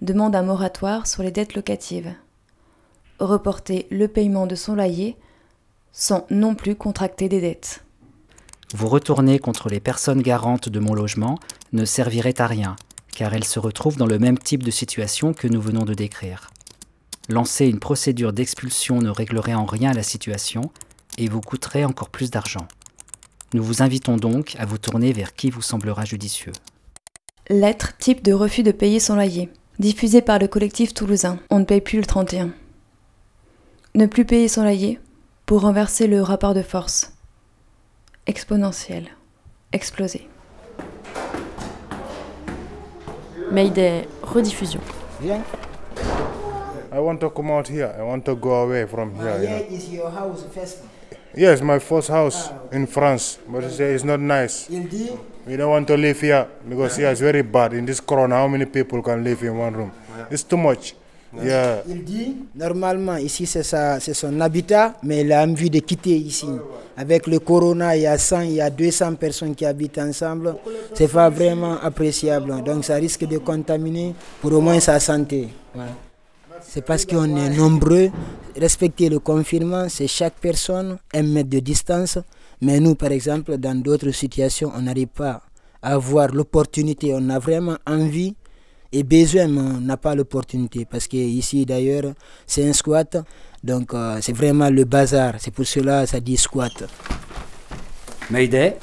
demandent 0.04 0.36
un 0.36 0.44
moratoire 0.44 1.08
sur 1.08 1.24
les 1.24 1.32
dettes 1.32 1.56
locatives. 1.56 2.14
Reporter 3.18 3.88
le 3.90 4.08
paiement 4.08 4.46
de 4.46 4.54
son 4.54 4.76
loyer 4.76 5.18
sans 5.92 6.28
non 6.30 6.54
plus 6.54 6.76
contracter 6.76 7.30
des 7.30 7.42
dettes. 7.42 7.84
Vous 8.76 8.90
retourner 8.90 9.40
contre 9.40 9.70
les 9.70 9.80
personnes 9.80 10.22
garantes 10.22 10.70
de 10.70 10.80
mon 10.80 10.94
logement 10.94 11.40
ne 11.72 11.84
servirait 11.84 12.40
à 12.40 12.46
rien, 12.46 12.76
car 13.16 13.34
elles 13.34 13.44
se 13.44 13.58
retrouvent 13.58 13.98
dans 13.98 14.06
le 14.06 14.20
même 14.20 14.38
type 14.38 14.62
de 14.62 14.70
situation 14.70 15.34
que 15.34 15.48
nous 15.48 15.62
venons 15.62 15.84
de 15.84 15.96
décrire. 15.96 16.52
Lancer 17.28 17.66
une 17.66 17.80
procédure 17.80 18.34
d'expulsion 18.34 19.02
ne 19.02 19.10
réglerait 19.10 19.56
en 19.56 19.66
rien 19.66 19.94
la 19.94 20.04
situation 20.04 20.72
et 21.18 21.28
vous 21.28 21.42
coûterait 21.42 21.86
encore 21.86 22.10
plus 22.10 22.30
d'argent. 22.30 22.68
Nous 23.54 23.64
vous 23.64 23.84
invitons 23.84 24.18
donc 24.18 24.56
à 24.58 24.66
vous 24.66 24.80
tourner 24.80 25.14
vers 25.14 25.36
qui 25.36 25.52
vous 25.52 25.62
semblera 25.62 26.06
judicieux. 26.06 26.54
Lettre 27.50 27.96
type 27.98 28.24
de 28.24 28.34
refus 28.34 28.64
de 28.64 28.72
payer 28.72 29.00
son 29.00 29.14
loyer, 29.14 29.50
diffusée 29.78 30.22
par 30.22 30.40
le 30.40 30.48
collectif 30.48 30.94
toulousain. 30.94 31.38
On 31.52 31.60
ne 31.60 31.66
paye 31.66 31.82
plus 31.82 32.00
le 32.00 32.06
31. 32.06 32.52
Ne 33.94 34.08
plus 34.08 34.26
payer 34.26 34.48
son 34.48 34.64
loyer 34.64 35.00
pour 35.46 35.62
renverser 35.62 36.08
le 36.08 36.22
rapport 36.24 36.56
de 36.56 36.64
force. 36.64 37.14
Exponentiel. 38.26 39.10
Exploser. 39.72 40.28
Mayday, 43.52 44.08
rediffusion. 44.24 44.82
Yeah. 45.22 45.42
I 46.92 47.00
want 47.00 47.18
to 47.18 47.30
come 47.30 47.52
out 47.52 47.68
here. 47.68 47.92
I 48.00 48.02
want 48.02 48.22
to 48.22 48.36
go 48.36 48.64
away 48.64 48.88
from 48.88 49.14
here. 49.16 49.38
Know. 49.38 49.76
is 49.76 49.90
your 49.90 50.10
house 50.10 50.44
first. 50.54 50.80
Yes, 51.36 51.62
my 51.62 51.80
first 51.80 52.10
house 52.10 52.52
in 52.72 52.86
France, 52.86 53.40
but 53.48 53.64
it's, 53.64 53.80
it's 53.80 54.04
not 54.04 54.20
nice. 54.20 54.70
We 54.70 55.58
don't 55.58 55.72
want 55.72 55.88
to 55.88 55.98
live 55.98 56.22
here 56.22 56.48
because 56.70 56.96
here 56.96 57.10
it's 57.10 57.22
very 57.22 57.42
bad. 57.42 57.74
In 57.74 57.86
this 57.86 58.00
corona, 58.00 58.36
how 58.36 58.48
many 58.48 58.66
people 58.66 59.02
can 59.02 59.24
live 59.24 59.42
in 59.44 59.58
one 59.58 59.74
room? 59.74 59.92
It's 60.30 60.44
too 60.44 60.58
much. 60.58 60.94
Yeah. 61.36 61.82
Il 61.88 62.04
dit, 62.04 62.36
normalement, 62.54 63.18
ici 63.18 63.48
c'est 63.48 63.64
son 64.14 64.40
habitat, 64.40 64.94
mais 65.02 65.22
il 65.22 65.34
a 65.34 65.42
envie 65.44 65.72
de 65.72 65.80
quitter 65.80 66.16
ici. 66.16 66.46
Avec 66.96 67.26
le 67.26 67.40
corona, 67.40 67.96
il 67.96 68.04
y 68.04 68.08
a 68.08 68.20
100, 68.20 68.42
il 68.42 68.54
y 68.54 68.62
a 68.62 68.70
200 68.70 69.16
personnes 69.16 69.56
qui 69.56 69.66
habitent 69.66 69.98
ensemble. 69.98 70.56
C'est 70.94 71.12
pas 71.12 71.32
vraiment 71.32 71.80
appréciable. 71.82 72.64
Donc 72.64 72.86
ça 72.86 72.94
risque 72.96 73.26
de 73.26 73.40
contaminer 73.40 74.14
pour 74.40 74.54
au 74.54 74.62
moins 74.62 74.80
sa 74.80 75.00
santé. 75.00 75.50
Voilà. 75.74 75.90
C'est 76.68 76.86
parce 76.86 77.06
qu'on 77.06 77.36
est 77.36 77.50
nombreux. 77.50 78.10
Respecter 78.56 79.10
le 79.10 79.20
confinement, 79.20 79.88
c'est 79.90 80.08
chaque 80.08 80.36
personne 80.36 80.98
un 81.14 81.24
mètre 81.24 81.50
de 81.50 81.60
distance. 81.60 82.20
Mais 82.62 82.80
nous, 82.80 82.96
par 82.96 83.12
exemple, 83.12 83.58
dans 83.58 83.76
d'autres 83.80 84.12
situations, 84.12 84.72
on 84.76 84.82
n'arrive 84.84 85.08
pas 85.08 85.42
à 85.82 85.94
avoir 85.94 86.30
l'opportunité. 86.34 87.14
On 87.16 87.30
a 87.30 87.40
vraiment 87.40 87.78
envie 87.88 88.36
et 88.92 89.04
besoin, 89.04 89.48
mais 89.48 89.60
on 89.60 89.82
n'a 89.82 89.98
pas 89.98 90.14
l'opportunité. 90.16 90.86
Parce 90.86 91.08
que 91.08 91.18
ici, 91.18 91.66
d'ailleurs, 91.66 92.14
c'est 92.46 92.68
un 92.68 92.74
squat. 92.74 93.18
Donc, 93.64 93.94
euh, 93.94 94.20
c'est 94.22 94.34
vraiment 94.34 94.70
le 94.70 94.86
bazar. 94.86 95.34
C'est 95.40 95.52
pour 95.52 95.66
cela 95.66 96.04
que 96.04 96.10
ça 96.10 96.20
dit 96.20 96.38
squat. 96.38 96.84
Mayday. 98.30 98.78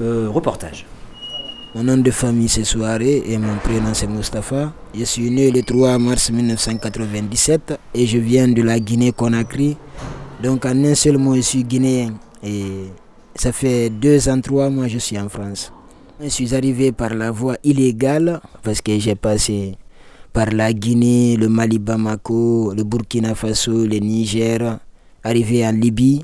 Euh, 0.00 0.28
reportage. 0.30 0.86
Mon 1.74 1.84
nom 1.84 1.96
de 2.02 2.10
famille 2.10 2.50
c'est 2.50 2.64
Soirée 2.64 3.22
et 3.26 3.38
mon 3.38 3.56
prénom 3.56 3.94
c'est 3.94 4.06
Mustapha. 4.06 4.74
Je 4.94 5.04
suis 5.04 5.30
né 5.30 5.50
le 5.50 5.62
3 5.62 5.98
mars 5.98 6.30
1997 6.30 7.78
et 7.94 8.06
je 8.06 8.18
viens 8.18 8.46
de 8.46 8.60
la 8.60 8.78
Guinée-Conakry. 8.78 9.78
Donc 10.42 10.66
en 10.66 10.84
un 10.84 10.94
seul 10.94 11.16
mot, 11.16 11.34
je 11.34 11.40
suis 11.40 11.64
guinéen. 11.64 12.12
Et 12.44 12.64
ça 13.34 13.52
fait 13.52 13.88
deux 13.88 14.28
ans, 14.28 14.38
trois 14.42 14.68
mois 14.68 14.86
je 14.86 14.98
suis 14.98 15.18
en 15.18 15.30
France. 15.30 15.72
Je 16.20 16.28
suis 16.28 16.54
arrivé 16.54 16.92
par 16.92 17.14
la 17.14 17.30
voie 17.30 17.56
illégale 17.64 18.42
parce 18.62 18.82
que 18.82 18.98
j'ai 18.98 19.14
passé 19.14 19.78
par 20.34 20.50
la 20.50 20.74
Guinée, 20.74 21.38
le 21.38 21.48
Mali 21.48 21.78
Bamako, 21.78 22.74
le 22.76 22.84
Burkina 22.84 23.34
Faso, 23.34 23.86
le 23.86 23.96
Niger, 23.96 24.78
arrivé 25.24 25.66
en 25.66 25.72
Libye. 25.72 26.22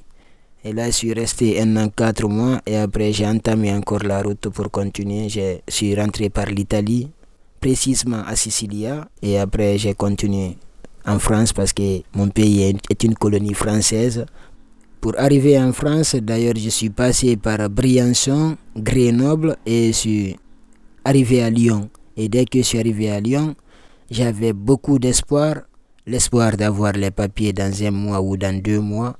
Et 0.64 0.72
là, 0.72 0.86
je 0.86 0.90
suis 0.92 1.12
resté 1.14 1.60
un 1.60 1.76
an, 1.76 1.88
quatre 1.88 2.26
mois. 2.28 2.60
Et 2.66 2.76
après, 2.76 3.12
j'ai 3.12 3.26
entamé 3.26 3.72
encore 3.72 4.02
la 4.02 4.22
route 4.22 4.48
pour 4.48 4.70
continuer. 4.70 5.28
Je 5.28 5.58
suis 5.68 5.94
rentré 5.94 6.30
par 6.30 6.46
l'Italie, 6.46 7.10
précisément 7.60 8.22
à 8.26 8.34
Sicilia. 8.36 9.08
Et 9.22 9.38
après, 9.38 9.78
j'ai 9.78 9.94
continué 9.94 10.56
en 11.06 11.18
France 11.18 11.52
parce 11.52 11.72
que 11.72 12.02
mon 12.14 12.28
pays 12.28 12.62
est- 12.62 13.04
une 13.04 13.14
colonie 13.14 13.54
française. 13.54 14.26
Pour 15.00 15.14
arriver 15.18 15.58
en 15.60 15.72
France, 15.72 16.16
d'ailleurs, 16.16 16.56
je 16.56 16.68
suis 16.70 16.90
passé 16.90 17.36
par 17.36 17.70
Briançon, 17.70 18.56
Grenoble 18.76 19.56
et 19.64 19.88
je 19.88 19.92
suis 19.92 20.36
arrivé 21.04 21.42
à 21.42 21.50
Lyon. 21.50 21.88
Et 22.16 22.28
dès 22.28 22.44
que 22.44 22.58
je 22.58 22.64
suis 22.64 22.78
arrivé 22.80 23.10
à 23.10 23.20
Lyon, 23.20 23.54
j'avais 24.10 24.52
beaucoup 24.52 24.98
d'espoir. 24.98 25.54
L'espoir 26.04 26.56
d'avoir 26.56 26.92
les 26.94 27.10
papiers 27.12 27.52
dans 27.52 27.70
un 27.84 27.90
mois 27.92 28.20
ou 28.20 28.36
dans 28.36 28.58
deux 28.60 28.80
mois. 28.80 29.16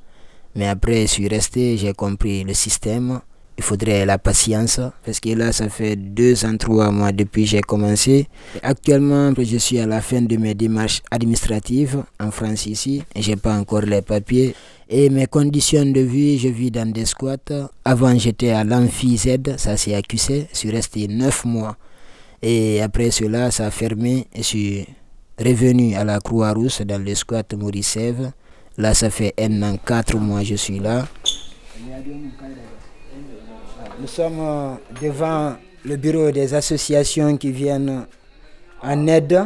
Mais 0.59 0.67
après, 0.67 1.03
je 1.03 1.07
suis 1.07 1.29
resté, 1.29 1.77
j'ai 1.77 1.93
compris 1.93 2.43
le 2.43 2.53
système. 2.53 3.21
Il 3.57 3.63
faudrait 3.63 4.05
la 4.05 4.19
patience 4.19 4.81
parce 5.05 5.21
que 5.21 5.29
là, 5.29 5.53
ça 5.53 5.69
fait 5.69 5.95
deux 5.95 6.45
ans, 6.45 6.57
trois 6.57 6.91
mois 6.91 7.13
depuis 7.13 7.45
que 7.45 7.51
j'ai 7.51 7.61
commencé. 7.61 8.27
Actuellement, 8.65 9.33
je 9.39 9.57
suis 9.57 9.79
à 9.79 9.87
la 9.87 10.01
fin 10.01 10.21
de 10.21 10.37
mes 10.37 10.55
démarches 10.57 11.01
administratives 11.13 12.03
en 12.19 12.33
France 12.33 12.67
ici. 12.67 13.05
et 13.15 13.23
J'ai 13.23 13.37
pas 13.37 13.57
encore 13.57 13.83
les 13.83 14.03
papiers. 14.03 14.57
Et 14.89 15.11
mes 15.11 15.27
conditions 15.27 15.87
de 15.87 16.01
vie, 16.01 16.39
je 16.39 16.49
vis 16.49 16.73
dans 16.73 16.91
des 16.91 17.05
squats. 17.05 17.37
Avant, 17.85 18.19
j'étais 18.19 18.51
à 18.51 18.65
l'Amphi 18.65 19.17
Z, 19.17 19.59
ça 19.59 19.77
c'est 19.77 20.03
QC. 20.03 20.49
Je 20.53 20.59
suis 20.59 20.73
resté 20.73 21.07
neuf 21.07 21.45
mois. 21.45 21.77
Et 22.43 22.83
après 22.83 23.13
cela, 23.13 23.53
ça 23.53 23.67
a 23.67 23.71
fermé. 23.71 24.27
Je 24.35 24.43
suis 24.43 24.87
revenu 25.39 25.95
à 25.95 26.03
la 26.03 26.19
Croix-Rousse 26.19 26.83
dans 26.83 27.01
le 27.01 27.15
squat 27.15 27.55
Maurice. 27.55 27.97
Là, 28.79 28.95
ça 28.95 29.11
fait 29.11 29.35
un 29.39 29.63
an, 29.63 29.77
quatre 29.85 30.17
mois 30.17 30.43
je 30.45 30.55
suis 30.55 30.79
là. 30.79 31.07
Nous 34.01 34.07
sommes 34.07 34.39
euh, 34.41 34.75
devant 35.03 35.57
le 35.85 35.97
bureau 35.97 36.31
des 36.31 36.55
associations 36.55 37.37
qui 37.37 37.51
viennent 37.51 38.07
en 38.81 39.07
aide. 39.09 39.41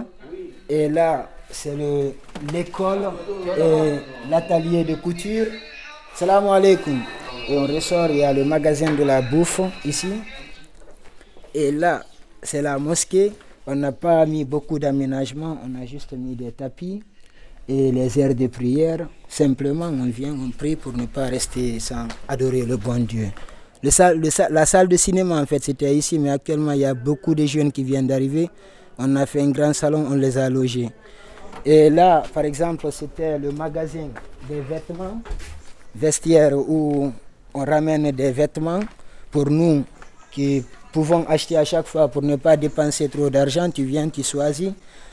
Et 0.69 0.89
là, 0.91 1.31
c'est 1.51 1.75
le- 1.75 2.13
l'école 2.53 3.11
et 3.59 3.99
l'atelier 4.31 4.85
de 4.85 4.95
couture. 4.97 5.47
Salam 6.15 6.47
alaikum. 6.49 7.01
Et 7.49 7.57
on 7.57 7.67
ressort, 7.67 8.11
il 8.11 8.19
y 8.19 8.25
a 8.25 8.33
le 8.35 8.45
magasin 8.45 8.93
de 8.93 9.03
la 9.03 9.23
bouffe 9.23 9.61
ici. 9.85 10.13
Et 11.55 11.73
là, 11.73 12.03
c'est 12.43 12.61
la 12.63 12.79
mosquée. 12.79 13.33
On 13.67 13.75
n'a 13.77 13.93
pas 13.93 14.27
mis 14.27 14.45
beaucoup 14.45 14.79
d'aménagement, 14.79 15.57
on 15.65 15.81
a 15.81 15.87
juste 15.87 16.13
mis 16.13 16.35
des 16.35 16.51
tapis 16.53 17.03
et 17.69 17.93
les 17.93 18.19
heures 18.19 18.35
de 18.35 18.47
prière. 18.47 19.09
Simplement, 19.29 19.87
on 19.87 20.07
vient, 20.07 20.35
on 20.35 20.51
prie 20.51 20.77
pour 20.77 20.93
ne 20.93 21.07
pas 21.07 21.27
rester 21.27 21.81
sans 21.81 22.07
adorer 22.29 22.63
le 22.63 22.77
bon 22.77 23.05
Dieu. 23.05 23.29
Le 23.83 23.91
le 24.15 24.53
la 24.55 24.67
salle 24.67 24.89
de 24.89 24.97
cinéma, 24.97 25.41
en 25.41 25.47
fait, 25.47 25.63
c'était 25.63 25.95
ici, 25.95 26.19
mais 26.19 26.31
actuellement, 26.31 26.73
il 26.73 26.81
y 26.81 26.85
a 26.85 26.95
beaucoup 26.95 27.35
de 27.35 27.45
jeunes 27.47 27.73
qui 27.73 27.83
viennent 27.83 28.07
d'arriver. 28.07 28.49
On 28.99 29.17
a 29.17 29.27
fait 29.27 29.41
un 29.41 29.51
grand 29.51 29.73
salon, 29.73 30.07
on 30.11 30.15
les 30.15 30.37
a 30.39 30.49
logés. 30.51 30.91
Et 31.65 31.91
là, 31.91 32.23
par 32.33 32.45
exemple, 32.45 32.91
c'était 32.93 33.39
le 33.39 33.51
magasin 33.53 34.09
des 34.49 34.61
vêtements, 34.61 35.21
vestiaires 35.95 36.57
où 36.57 37.13
on 37.55 37.65
ramène 37.65 38.11
des 38.13 38.33
vêtements 38.33 38.81
pour 39.31 39.49
nous 39.51 39.85
qui 40.31 40.65
pouvons 40.93 41.25
acheter 41.29 41.57
à 41.57 41.65
chaque 41.65 41.87
fois 41.87 42.09
pour 42.09 42.23
ne 42.23 42.37
pas 42.37 42.57
dépenser 42.57 43.09
trop 43.09 43.31
d'argent. 43.31 43.71
Tu 43.71 43.85
viens, 43.85 44.09
tu 44.09 44.23
choisis, 44.23 44.73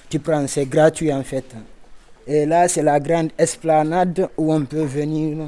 tu 0.09 0.19
prends, 0.19 0.45
c'est 0.47 0.65
gratuit 0.65 1.11
en 1.13 1.23
fait. 1.23 1.45
Et 2.31 2.45
là, 2.45 2.67
c'est 2.67 2.83
la 2.83 2.99
grande 2.99 3.31
esplanade 3.39 4.29
où 4.37 4.53
on 4.53 4.63
peut 4.63 4.83
venir 4.83 5.47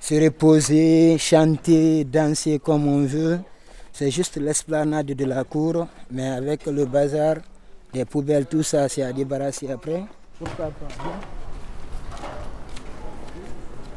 se 0.00 0.14
reposer, 0.14 1.18
chanter, 1.18 2.02
danser 2.02 2.58
comme 2.58 2.88
on 2.88 3.04
veut. 3.04 3.38
C'est 3.92 4.10
juste 4.10 4.38
l'esplanade 4.38 5.08
de 5.08 5.24
la 5.26 5.44
cour, 5.44 5.86
mais 6.10 6.28
avec 6.28 6.64
le 6.64 6.86
bazar, 6.86 7.36
les 7.92 8.06
poubelles, 8.06 8.46
tout 8.46 8.62
ça, 8.62 8.88
c'est 8.88 9.02
à 9.02 9.12
débarrasser 9.12 9.70
après. 9.70 10.02
Pourquoi 10.38 10.66
pas 10.66 10.88
hein? 11.00 11.10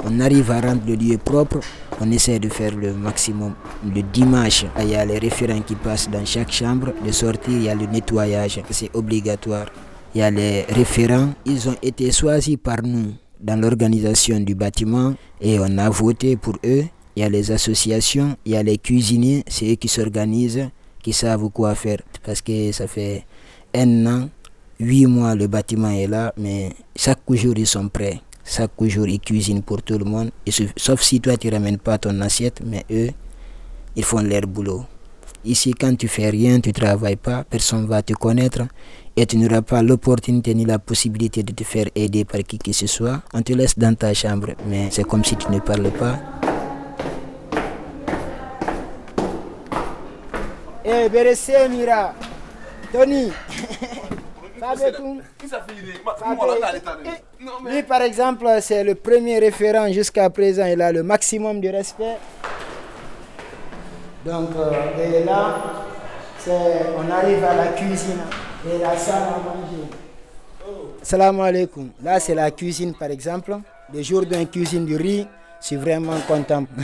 On 0.04 0.20
arrive 0.20 0.52
à 0.52 0.60
rendre 0.60 0.82
le 0.86 0.96
lieu 0.96 1.18
propre, 1.18 1.62
on 2.02 2.12
essaie 2.12 2.40
de 2.40 2.50
faire 2.50 2.76
le 2.76 2.92
maximum. 2.92 3.54
Le 3.86 4.02
dimanche, 4.02 4.66
il 4.82 4.90
y 4.90 4.96
a 4.96 5.06
les 5.06 5.18
référents 5.18 5.62
qui 5.62 5.76
passent 5.76 6.10
dans 6.10 6.26
chaque 6.26 6.52
chambre. 6.52 6.92
De 7.06 7.12
sortir, 7.14 7.54
il 7.54 7.64
y 7.64 7.70
a 7.70 7.76
le 7.76 7.86
nettoyage, 7.86 8.62
c'est 8.70 8.94
obligatoire. 8.94 9.68
Il 10.16 10.20
y 10.20 10.22
a 10.24 10.32
les 10.32 10.64
référents, 10.64 11.34
ils 11.46 11.70
ont 11.70 11.76
été 11.82 12.12
choisis 12.12 12.58
par 12.58 12.82
nous 12.84 13.14
dans 13.40 13.60
l'organisation 13.60 14.40
du 14.40 14.56
bâtiment 14.56 15.14
et 15.40 15.60
on 15.60 15.78
a 15.78 15.90
voté 15.90 16.36
pour 16.36 16.56
eux. 16.66 16.84
Il 17.16 17.22
y 17.22 17.24
a 17.24 17.30
les 17.30 17.52
associations, 17.52 18.36
il 18.46 18.54
y 18.54 18.56
a 18.56 18.64
les 18.64 18.78
cuisiniers, 18.78 19.44
c'est 19.48 19.72
eux 19.72 19.76
qui 19.76 19.88
s'organisent, 19.88 20.70
qui 21.04 21.14
savent 21.14 21.50
quoi 21.50 21.76
faire. 21.76 22.00
Parce 22.24 22.42
que 22.42 22.72
ça 22.72 22.88
fait 22.88 23.26
un 23.76 24.06
an, 24.08 24.30
huit 24.80 25.06
mois, 25.06 25.36
le 25.36 25.48
bâtiment 25.48 25.92
est 25.92 26.08
là, 26.08 26.34
mais 26.38 26.72
chaque 26.96 27.20
jour 27.30 27.54
ils 27.58 27.68
sont 27.68 27.88
prêts. 27.88 28.20
Chaque 28.44 28.72
jour 28.86 29.08
ils 29.08 29.20
cuisinent 29.20 29.62
pour 29.62 29.84
tout 29.84 29.98
le 30.00 30.06
monde. 30.06 30.32
Sauf- 30.76 31.02
si 31.04 31.22
toi 31.22 31.38
tu 31.38 31.50
ramènes 31.50 31.78
pas 31.78 31.98
ton 32.00 32.20
assiette, 32.22 32.62
mais 32.66 32.84
eux, 32.90 33.10
ils 33.96 34.04
font 34.04 34.22
leur 34.22 34.42
boulot. 34.48 34.86
Ici, 35.46 35.74
quand 35.74 35.96
tu 35.96 36.08
fais 36.10 36.30
rien, 36.30 36.60
tu 36.60 36.74
travailles 36.74 37.16
pas, 37.16 37.46
personne 37.46 37.86
va 37.86 38.02
te 38.02 38.12
connaître 38.14 38.64
et 39.20 39.26
tu 39.26 39.36
n'auras 39.38 39.62
pas 39.62 39.82
l'opportunité 39.84 40.54
ni 40.56 40.64
la 40.64 40.80
possibilité 40.80 41.44
de 41.44 41.52
te 41.52 41.66
faire 41.66 41.88
aider 41.94 42.24
par 42.24 42.40
qui 42.42 42.58
que 42.58 42.72
ce 42.72 42.88
soit. 42.88 43.20
On 43.34 43.42
te 43.42 43.52
laisse 43.52 43.78
dans 43.78 43.94
ta 43.94 44.14
chambre, 44.14 44.52
mais 44.66 44.88
c'est 44.92 45.04
comme 45.04 45.26
si 45.26 45.36
tu 45.36 45.52
ne 45.52 45.60
parles 45.60 45.92
pas. 45.92 46.16
Eh, 50.86 51.10
Mira. 51.70 52.14
Tony. 52.94 53.30
Lui, 57.70 57.84
par 57.84 58.02
exemple, 58.04 58.48
c'est 58.62 58.86
le 58.86 58.96
premier 58.96 59.40
référent 59.40 59.92
jusqu'à 59.92 60.30
présent. 60.30 60.66
Il 60.66 60.82
a 60.82 60.94
le 60.94 61.04
maximum 61.04 61.60
de 61.60 61.68
respect. 61.68 62.16
Donc, 64.26 64.50
euh, 64.56 64.72
et 65.22 65.26
là, 65.26 65.58
c'est- 66.40 66.86
on 66.98 67.12
arrive 67.12 67.44
à 67.44 67.56
la 67.56 67.68
cuisine 67.74 68.22
et 68.74 68.80
la 68.80 68.98
salle 68.98 69.24
à 69.24 69.40
manger. 69.40 69.84
Salam 71.02 71.40
alaikum. 71.40 71.90
Là, 72.04 72.20
c'est 72.20 72.36
la 72.36 72.52
cuisine, 72.52 72.94
par 72.94 73.10
exemple. 73.10 73.58
Le 73.94 74.02
jour 74.02 74.26
d'une 74.26 74.48
cuisine 74.48 74.86
du 74.86 74.96
riz, 74.96 75.26
je 75.62 75.68
suis 75.68 75.76
vraiment 75.76 76.18
content. 76.28 76.66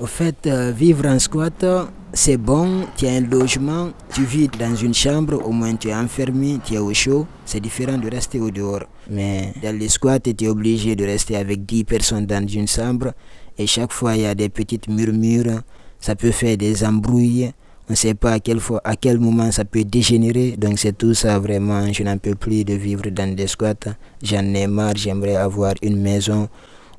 Au 0.00 0.06
fait, 0.06 0.46
euh, 0.46 0.70
vivre 0.70 1.06
en 1.06 1.18
squat, 1.18 1.64
c'est 2.12 2.36
bon, 2.36 2.86
tu 2.96 3.06
as 3.06 3.14
un 3.14 3.20
logement, 3.22 3.90
tu 4.14 4.24
vis 4.24 4.48
dans 4.48 4.74
une 4.76 4.94
chambre, 4.94 5.44
au 5.44 5.50
moins 5.50 5.74
tu 5.74 5.88
es 5.88 5.94
enfermé, 5.94 6.60
tu 6.64 6.74
es 6.74 6.78
au 6.78 6.94
chaud, 6.94 7.26
c'est 7.44 7.58
différent 7.58 7.98
de 7.98 8.08
rester 8.08 8.40
au 8.40 8.50
dehors. 8.50 8.84
Mais 9.10 9.52
dans 9.62 9.76
les 9.76 9.88
squats, 9.88 10.20
tu 10.20 10.30
étais 10.30 10.46
obligé 10.46 10.94
de 10.94 11.04
rester 11.04 11.36
avec 11.36 11.66
10 11.66 11.84
personnes 11.84 12.24
dans 12.24 12.46
une 12.46 12.68
chambre. 12.68 13.12
Et 13.58 13.66
chaque 13.66 13.92
fois, 13.92 14.14
il 14.14 14.22
y 14.22 14.26
a 14.26 14.34
des 14.34 14.48
petites 14.48 14.88
murmures. 14.88 15.60
Ça 15.98 16.14
peut 16.14 16.30
faire 16.30 16.56
des 16.56 16.84
embrouilles. 16.84 17.52
On 17.88 17.92
ne 17.92 17.96
sait 17.96 18.14
pas 18.14 18.32
à 18.32 18.40
quel, 18.40 18.60
fois, 18.60 18.80
à 18.82 18.96
quel 18.96 19.18
moment 19.18 19.50
ça 19.52 19.64
peut 19.64 19.84
dégénérer. 19.84 20.56
Donc 20.56 20.78
c'est 20.78 20.96
tout 20.96 21.12
ça 21.12 21.38
vraiment. 21.38 21.92
Je 21.92 22.02
n'en 22.02 22.16
peux 22.16 22.34
plus 22.34 22.64
de 22.64 22.72
vivre 22.74 23.10
dans 23.10 23.34
des 23.34 23.46
squats. 23.46 23.74
J'en 24.22 24.54
ai 24.54 24.66
marre. 24.66 24.96
J'aimerais 24.96 25.36
avoir 25.36 25.74
une 25.82 26.00
maison 26.00 26.48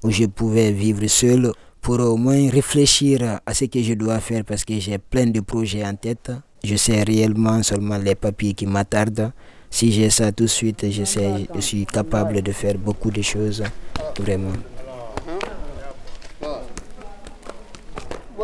où 0.03 0.11
je 0.11 0.25
pouvais 0.25 0.71
vivre 0.71 1.07
seul 1.07 1.51
pour 1.81 1.99
au 1.99 2.17
moins 2.17 2.49
réfléchir 2.49 3.39
à 3.45 3.53
ce 3.53 3.65
que 3.65 3.81
je 3.81 3.93
dois 3.93 4.19
faire 4.19 4.43
parce 4.43 4.63
que 4.63 4.79
j'ai 4.79 4.99
plein 4.99 5.25
de 5.25 5.39
projets 5.39 5.83
en 5.83 5.95
tête. 5.95 6.31
Je 6.63 6.75
sais 6.75 7.01
réellement 7.03 7.63
seulement 7.63 7.97
les 7.97 8.15
papiers 8.15 8.53
qui 8.53 8.65
m'attardent. 8.67 9.31
Si 9.71 9.91
j'ai 9.91 10.09
ça 10.09 10.31
tout 10.31 10.45
de 10.45 10.49
suite, 10.49 10.89
je, 10.89 11.03
sais, 11.03 11.47
je 11.53 11.59
suis 11.59 11.85
capable 11.85 12.41
de 12.41 12.51
faire 12.51 12.77
beaucoup 12.77 13.11
de 13.11 13.21
choses, 13.21 13.63
vraiment. 14.19 14.53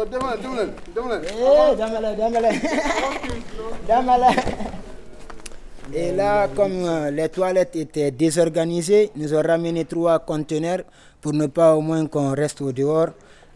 Et 5.94 6.14
là, 6.14 6.48
comme 6.56 6.86
euh, 6.86 7.12
les 7.12 7.28
toilettes 7.28 7.76
étaient 7.76 8.12
désorganisées, 8.12 9.12
nous 9.18 9.34
avons 9.34 9.46
ramené 9.48 9.84
trois 9.84 10.20
conteneurs 10.20 10.84
pour 11.20 11.34
ne 11.34 11.48
pas 11.48 11.76
au 11.76 11.82
moins 11.82 12.06
qu'on 12.06 12.34
reste 12.34 12.62
au 12.62 12.72
dehors 12.72 13.08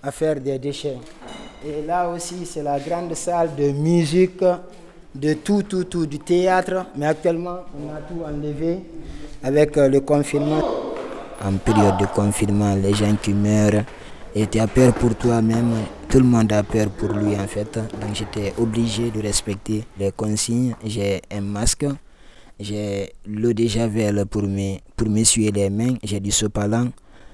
à 0.03 0.11
faire 0.11 0.41
des 0.41 0.59
déchets. 0.59 0.97
Et 1.65 1.81
là 1.87 2.09
aussi, 2.09 2.45
c'est 2.45 2.61
la 2.63 2.77
grande 2.79 3.13
salle 3.15 3.51
de 3.57 3.71
musique, 3.71 4.43
de 5.15 5.33
tout, 5.35 5.63
tout, 5.63 5.85
tout, 5.85 6.05
du 6.05 6.19
théâtre. 6.19 6.85
Mais 6.97 7.05
actuellement, 7.05 7.59
on 7.79 7.95
a 7.95 7.99
tout 8.01 8.21
enlevé 8.27 8.79
avec 9.41 9.77
euh, 9.77 9.87
le 9.87 10.01
confinement. 10.01 10.61
En 11.43 11.53
période 11.53 11.97
de 11.99 12.05
confinement, 12.07 12.75
les 12.75 12.93
gens 12.93 13.15
qui 13.21 13.33
meurent, 13.33 13.83
et 14.33 14.47
tu 14.47 14.59
as 14.59 14.67
peur 14.67 14.93
pour 14.93 15.15
toi-même, 15.15 15.73
tout 16.09 16.19
le 16.19 16.25
monde 16.25 16.51
a 16.51 16.63
peur 16.63 16.89
pour 16.89 17.13
lui 17.13 17.35
en 17.35 17.47
fait. 17.47 17.75
Donc 17.75 18.13
j'étais 18.13 18.53
obligé 18.57 19.11
de 19.11 19.21
respecter 19.21 19.83
les 19.99 20.11
consignes. 20.11 20.75
J'ai 20.85 21.21
un 21.31 21.41
masque, 21.41 21.85
j'ai 22.59 23.13
l'eau 23.25 23.53
de 23.53 23.65
javel 23.67 24.25
pour 24.25 24.43
m'essuyer 24.43 25.51
pour 25.51 25.61
les 25.61 25.69
mains, 25.69 25.95
j'ai 26.03 26.19
du 26.19 26.31
sopalan 26.31 26.89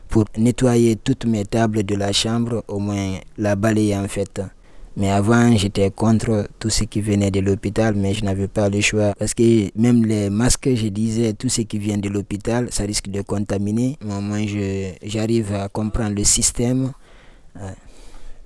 pour 0.08 0.26
nettoyer 0.38 0.98
toutes 0.98 1.26
mes 1.26 1.46
tables 1.46 1.84
de 1.84 1.96
la 1.96 2.12
chambre, 2.12 2.64
au 2.68 2.80
moins 2.80 3.20
la 3.38 3.56
balayer 3.56 3.96
en 3.96 4.08
fait. 4.08 4.42
Mais 4.98 5.10
avant, 5.10 5.56
j'étais 5.56 5.90
contre 5.90 6.50
tout 6.60 6.70
ce 6.70 6.84
qui 6.84 7.00
venait 7.00 7.32
de 7.32 7.40
l'hôpital, 7.40 7.96
mais 7.96 8.14
je 8.14 8.26
n'avais 8.26 8.50
pas 8.50 8.68
le 8.68 8.82
choix. 8.82 9.14
Parce 9.18 9.34
que 9.34 9.70
même 9.80 10.04
les 10.06 10.30
masques, 10.30 10.68
je 10.76 10.88
disais, 10.88 11.32
tout 11.32 11.48
ce 11.48 11.62
qui 11.62 11.80
vient 11.80 11.98
de 11.98 12.10
l'hôpital, 12.10 12.68
ça 12.72 12.84
risque 12.84 13.08
de 13.08 13.22
contaminer. 13.22 13.98
Mais 14.04 14.14
au 14.14 14.20
moins, 14.20 14.44
j'arrive 15.02 15.54
à 15.54 15.70
comprendre 15.70 16.14
le 16.14 16.26
système. 16.26 16.92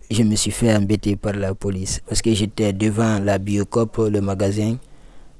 Je 0.10 0.24
me 0.24 0.36
suis 0.36 0.52
fait 0.52 0.76
embêter 0.76 1.15
par 1.15 1.34
la 1.34 1.54
police. 1.56 2.02
Parce 2.08 2.22
que 2.22 2.34
j'étais 2.34 2.74
devant 2.74 3.20
la 3.20 3.38
Biocop, 3.38 3.98
le 3.98 4.22
magasin. 4.22 4.78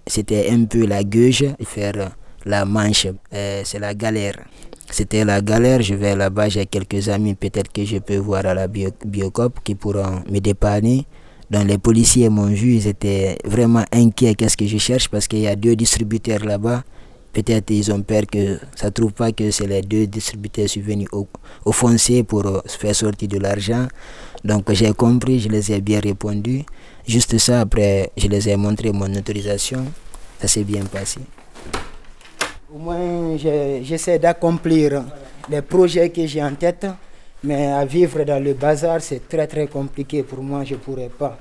C'était 0.08 0.50
un 0.50 0.66
peu 0.66 0.86
la 0.86 1.04
gueule, 1.04 1.56
faire 1.64 2.12
la 2.46 2.66
manche. 2.66 3.08
C'est 3.32 3.80
la 3.80 3.94
galère. 3.94 4.36
C'était 4.92 5.26
la 5.26 5.42
galère, 5.42 5.82
je 5.82 5.96
vais 5.96 6.16
là-bas, 6.16 6.48
j'ai 6.48 6.68
quelques 6.68 7.10
amis 7.10 7.34
peut-être 7.34 7.72
que 7.72 7.84
je 7.84 7.98
peux 7.98 8.18
voir 8.18 8.46
à 8.46 8.54
la 8.54 8.68
bio, 8.68 8.92
Biocop 9.04 9.60
qui 9.64 9.74
pourront 9.74 10.22
me 10.30 10.40
dépanner. 10.40 11.08
Donc 11.50 11.68
les 11.68 11.80
policiers 11.80 12.30
m'ont 12.30 12.46
vu, 12.46 12.76
ils 12.76 12.88
étaient 12.88 13.36
vraiment 13.46 13.84
inquiets 13.92 14.36
qu'est-ce 14.36 14.56
que 14.56 14.68
je 14.68 14.78
cherche? 14.78 15.10
Parce 15.10 15.28
qu'il 15.28 15.40
y 15.40 15.48
a 15.48 15.56
deux 15.56 15.76
distributeurs 15.76 16.46
là-bas. 16.46 16.84
Peut-être 17.36 17.70
ils 17.72 17.92
ont 17.92 18.02
peur 18.02 18.24
que 18.32 18.58
ça 18.78 18.86
ne 18.86 18.92
trouve 18.92 19.12
pas 19.12 19.34
que 19.34 19.52
c'est 19.52 19.68
les 19.68 19.82
deux 19.82 20.08
distributeurs 20.08 20.68
qui 20.68 20.80
sont 20.80 20.86
venus 20.86 21.10
au, 21.12 21.28
au 21.66 21.74
foncier 21.74 22.24
pour 22.24 22.46
euh, 22.46 22.62
faire 22.66 22.96
sortir 22.96 23.28
de 23.28 23.40
l'argent. 23.40 23.90
Donc 24.42 24.72
j'ai 24.72 24.94
compris, 24.94 25.42
je 25.42 25.50
les 25.50 25.70
ai 25.74 25.82
bien 25.82 26.00
répondu. 26.00 26.64
Juste 27.06 27.38
ça, 27.38 27.60
après, 27.60 28.10
je 28.16 28.28
les 28.28 28.48
ai 28.48 28.56
montré 28.56 28.94
mon 28.94 29.14
autorisation. 29.14 29.84
Ça 30.40 30.48
s'est 30.48 30.64
bien 30.64 30.86
passé. 30.86 31.20
Au 32.74 32.78
moins, 32.78 33.36
j'essaie 33.36 34.18
d'accomplir 34.18 35.04
les 35.50 35.62
projets 35.62 36.12
que 36.12 36.26
j'ai 36.26 36.42
en 36.42 36.56
tête, 36.56 36.88
mais 37.44 37.68
à 37.68 37.84
vivre 37.84 38.24
dans 38.24 38.42
le 38.42 38.54
bazar, 38.54 39.02
c'est 39.02 39.28
très 39.28 39.46
très 39.48 39.68
compliqué 39.68 40.24
pour 40.24 40.42
moi. 40.42 40.64
Je 40.64 40.76
ne 40.76 40.80
pourrais 40.80 41.10
pas. 41.10 41.38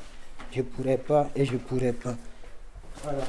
Je 0.50 0.58
ne 0.58 0.64
pourrais 0.64 0.98
pas 0.98 1.30
et 1.36 1.44
je 1.44 1.52
ne 1.52 1.58
pourrais 1.58 1.92
pas. 1.92 2.16
Voilà. 3.04 3.24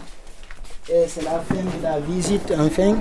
Et 0.88 1.08
c'est 1.08 1.24
la 1.24 1.40
fin 1.40 1.56
de 1.56 1.82
la 1.82 2.00
visite, 2.00 2.54
enfin. 2.60 2.96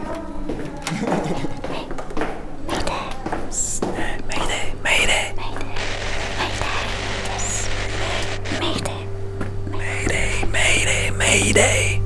Mayday, 10.51 11.11
Mayday. 11.11 12.04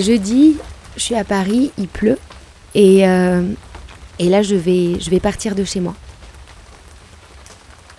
Jeudi, 0.00 0.56
je 0.96 1.02
suis 1.02 1.14
à 1.14 1.24
Paris, 1.24 1.70
il 1.78 1.88
pleut. 1.88 2.18
Et, 2.74 3.06
euh, 3.06 3.42
et 4.18 4.28
là, 4.28 4.42
je 4.42 4.54
vais, 4.54 4.98
je 5.00 5.10
vais 5.10 5.20
partir 5.20 5.54
de 5.54 5.64
chez 5.64 5.80
moi. 5.80 5.94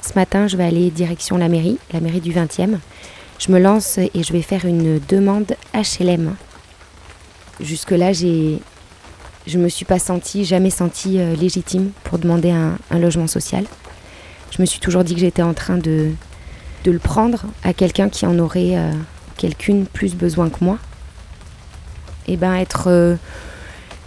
Ce 0.02 0.14
matin, 0.16 0.48
je 0.48 0.58
vais 0.58 0.64
aller 0.64 0.92
direction 0.92 1.38
la 1.38 1.50
mairie, 1.50 1.78
la 1.92 2.00
mairie 2.00 2.22
du 2.22 2.32
20e. 2.32 2.78
Je 3.40 3.52
me 3.52 3.60
lance 3.60 3.98
et 3.98 4.24
je 4.24 4.32
vais 4.32 4.42
faire 4.42 4.66
une 4.66 5.00
demande 5.10 5.56
HLM. 5.74 6.36
Jusque-là, 7.60 8.14
j'ai, 8.14 8.60
je 9.48 9.58
me 9.58 9.70
suis 9.70 9.86
pas 9.86 10.00
sentie, 10.00 10.46
jamais 10.46 10.70
sentie 10.70 11.20
euh, 11.20 11.36
légitime 11.36 11.92
pour 12.04 12.18
demander 12.18 12.52
un, 12.52 12.78
un, 12.92 13.00
logement 13.00 13.28
social. 13.28 13.66
Je 14.52 14.62
me 14.62 14.66
suis 14.66 14.80
toujours 14.80 15.04
dit 15.04 15.16
que 15.16 15.20
j'étais 15.20 15.42
en 15.42 15.54
train 15.54 15.78
de, 15.78 16.12
de 16.84 16.92
le 16.92 17.00
prendre 17.00 17.46
à 17.64 17.74
quelqu'un 17.74 18.10
qui 18.10 18.26
en 18.26 18.40
aurait 18.40 18.78
euh, 18.78 18.92
quelqu'une 19.38 19.86
plus 19.86 20.16
besoin 20.16 20.50
que 20.50 20.64
moi. 20.64 20.78
Et 22.28 22.38
ben 22.38 22.56
être, 22.56 22.88
euh, 22.88 23.16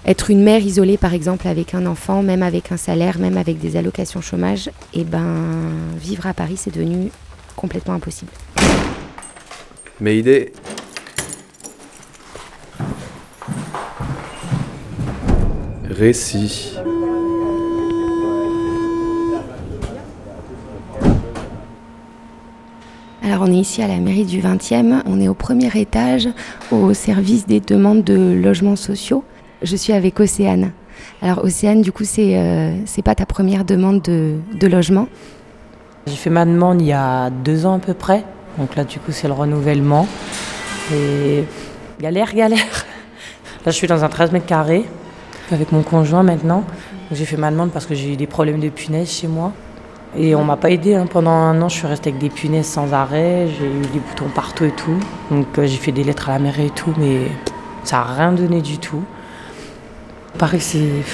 être 0.07 0.31
une 0.31 0.43
mère 0.43 0.61
isolée 0.61 0.97
par 0.97 1.15
exemple 1.15 1.49
avec 1.49 1.75
un 1.75 1.87
enfant, 1.87 2.23
même 2.23 2.43
avec 2.43 2.73
un 2.73 2.77
salaire, 2.77 3.19
même 3.19 3.37
avec 3.37 3.59
des 3.59 3.77
allocations 3.77 4.21
chômage, 4.21 4.71
et 4.95 5.05
ben 5.05 5.37
vivre 6.01 6.27
à 6.27 6.35
Paris 6.35 6.57
c'est 6.57 6.75
devenu 6.75 7.11
complètement 7.57 7.95
impossible. 7.95 8.33
Mais 10.01 10.19
idée. 10.19 10.53
Récit. 15.91 16.79
Alors 23.31 23.43
on 23.47 23.53
est 23.53 23.57
ici 23.57 23.83
à 23.83 23.87
la 23.87 23.99
mairie 23.99 24.25
du 24.25 24.41
20e, 24.41 25.03
on 25.05 25.21
est 25.21 25.29
au 25.29 25.35
premier 25.35 25.69
étage 25.75 26.31
au 26.71 26.95
service 26.95 27.47
des 27.47 27.61
demandes 27.61 28.03
de 28.03 28.33
logements 28.33 28.75
sociaux. 28.75 29.23
Je 29.61 29.77
suis 29.77 29.93
avec 29.93 30.19
Océane. 30.19 30.73
Alors 31.21 31.45
Océane, 31.45 31.83
du 31.83 31.93
coup, 31.93 32.05
c'est 32.05 32.39
euh, 32.39 32.73
pas 33.05 33.15
ta 33.15 33.27
première 33.27 33.67
demande 33.67 34.01
de, 34.01 34.67
logement 34.67 35.09
J'ai 36.07 36.17
fait 36.17 36.31
ma 36.31 36.47
demande 36.47 36.81
il 36.81 36.87
y 36.87 36.95
a 36.95 37.29
deux 37.29 37.67
ans 37.67 37.75
à 37.75 37.79
peu 37.81 37.93
près. 37.93 38.25
Donc 38.57 38.77
là, 38.77 38.85
du 38.85 38.99
coup, 38.99 39.13
c'est 39.13 39.29
le 39.29 39.35
renouvellement. 39.35 40.07
Galère, 42.01 42.35
galère. 42.35 42.87
Là, 43.67 43.73
je 43.73 43.77
suis 43.77 43.89
dans 43.89 44.05
un 44.05 44.09
13 44.09 44.33
mètres 44.33 44.47
carrés 44.47 44.87
avec 45.53 45.71
mon 45.73 45.83
conjoint 45.83 46.23
maintenant. 46.23 46.65
J'ai 47.13 47.27
fait 47.27 47.37
ma 47.37 47.51
demande 47.51 47.73
parce 47.73 47.85
que 47.85 47.95
j'ai 47.95 48.15
eu 48.15 48.17
des 48.17 48.27
problèmes 48.27 48.61
de 48.61 48.71
punaises 48.71 49.11
chez 49.11 49.29
moi. 49.29 49.53
Et 50.21 50.35
on 50.35 50.45
m'a 50.45 50.57
pas 50.57 50.71
aidé. 50.71 50.95
Hein. 50.95 51.07
Pendant 51.07 51.31
un 51.31 51.63
an, 51.63 51.69
je 51.69 51.77
suis 51.77 51.87
restée 51.87 52.11
avec 52.11 52.21
des 52.21 52.29
punaises 52.29 52.67
sans 52.67 52.93
arrêt. 52.93 53.47
J'ai 53.47 53.67
eu 53.67 53.83
des 53.93 54.01
boutons 54.01 54.29
partout 54.35 54.65
et 54.65 54.73
tout. 54.73 54.99
Donc 55.31 55.47
euh, 55.59 55.67
j'ai 55.67 55.77
fait 55.77 55.93
des 55.93 56.03
lettres 56.03 56.29
à 56.29 56.33
la 56.33 56.39
mairie 56.41 56.67
et 56.67 56.71
tout, 56.71 56.93
mais 56.99 57.31
ça 57.85 57.99
n'a 57.99 58.15
rien 58.15 58.33
donné 58.33 58.61
du 58.61 58.79
tout. 58.79 59.05
Pareil, 60.37 60.61
c'est 60.61 61.05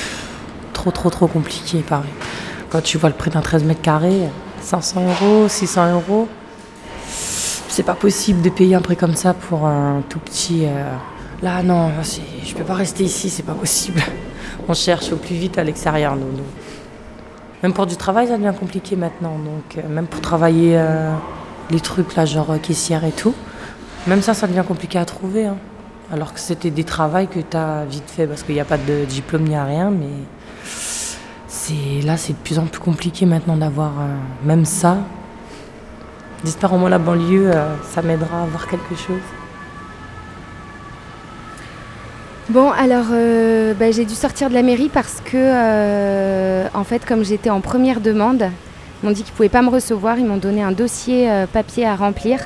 trop, 0.72 0.90
trop, 0.90 1.10
trop 1.10 1.26
compliqué. 1.26 1.80
Pareil. 1.86 2.10
Quand 2.70 2.82
tu 2.82 2.96
vois 2.96 3.10
le 3.10 3.14
prix 3.14 3.30
d'un 3.30 3.42
13 3.42 3.64
mètres 3.64 3.82
carrés, 3.82 4.22
500 4.62 5.02
euros, 5.06 5.48
600 5.48 5.92
euros, 5.92 6.26
c'est 7.06 7.82
pas 7.82 7.94
possible 7.94 8.40
de 8.40 8.48
payer 8.48 8.74
un 8.74 8.80
prix 8.80 8.96
comme 8.96 9.14
ça 9.14 9.34
pour 9.34 9.66
un 9.66 10.02
tout 10.08 10.18
petit. 10.18 10.64
Euh... 10.64 10.94
Là, 11.42 11.62
non, 11.62 11.90
je 12.42 12.54
peux 12.54 12.64
pas 12.64 12.74
rester 12.74 13.04
ici, 13.04 13.28
c'est 13.28 13.42
pas 13.42 13.52
possible. 13.52 14.00
On 14.68 14.72
cherche 14.72 15.12
au 15.12 15.16
plus 15.16 15.34
vite 15.34 15.58
à 15.58 15.64
l'extérieur, 15.64 16.16
nous. 16.16 16.32
nous. 16.32 16.63
Même 17.64 17.72
pour 17.72 17.86
du 17.86 17.96
travail, 17.96 18.28
ça 18.28 18.36
devient 18.36 18.52
compliqué 18.60 18.94
maintenant. 18.94 19.38
Donc, 19.38 19.78
euh, 19.78 19.88
même 19.88 20.06
pour 20.06 20.20
travailler 20.20 20.76
euh, 20.76 21.10
les 21.70 21.80
trucs, 21.80 22.14
là, 22.14 22.26
genre 22.26 22.50
euh, 22.50 22.58
caissière 22.58 23.06
et 23.06 23.10
tout, 23.10 23.34
même 24.06 24.20
ça, 24.20 24.34
ça 24.34 24.46
devient 24.46 24.64
compliqué 24.68 24.98
à 24.98 25.06
trouver. 25.06 25.46
Hein. 25.46 25.56
Alors 26.12 26.34
que 26.34 26.40
c'était 26.40 26.68
des 26.68 26.84
travails 26.84 27.26
que 27.26 27.40
tu 27.40 27.56
as 27.56 27.86
vite 27.86 28.04
fait 28.06 28.26
parce 28.26 28.42
qu'il 28.42 28.54
n'y 28.54 28.60
a 28.60 28.66
pas 28.66 28.76
de 28.76 29.06
diplôme 29.06 29.44
ni 29.44 29.56
rien, 29.56 29.90
mais 29.90 30.10
c'est 31.48 32.02
là, 32.04 32.18
c'est 32.18 32.34
de 32.34 32.38
plus 32.38 32.58
en 32.58 32.66
plus 32.66 32.82
compliqué 32.82 33.24
maintenant 33.24 33.56
d'avoir 33.56 33.92
même 34.44 34.66
ça. 34.66 34.98
J'espère 36.44 36.74
au 36.74 36.76
moins 36.76 36.90
la 36.90 36.98
banlieue, 36.98 37.50
ça 37.94 38.02
m'aidera 38.02 38.40
à 38.40 38.42
avoir 38.42 38.66
quelque 38.66 38.94
chose. 38.94 39.22
Bon, 42.50 42.70
alors 42.70 43.06
euh, 43.10 43.72
bah, 43.72 43.90
j'ai 43.90 44.04
dû 44.04 44.14
sortir 44.14 44.50
de 44.50 44.54
la 44.54 44.62
mairie 44.62 44.90
parce 44.92 45.22
que, 45.24 45.32
euh, 45.34 46.66
en 46.74 46.84
fait, 46.84 47.06
comme 47.06 47.24
j'étais 47.24 47.48
en 47.48 47.62
première 47.62 48.00
demande, 48.00 48.50
ils 49.02 49.06
m'ont 49.06 49.12
dit 49.12 49.22
qu'ils 49.22 49.32
ne 49.32 49.36
pouvaient 49.36 49.48
pas 49.48 49.62
me 49.62 49.70
recevoir. 49.70 50.18
Ils 50.18 50.26
m'ont 50.26 50.36
donné 50.36 50.62
un 50.62 50.72
dossier 50.72 51.30
euh, 51.30 51.46
papier 51.46 51.86
à 51.86 51.96
remplir 51.96 52.40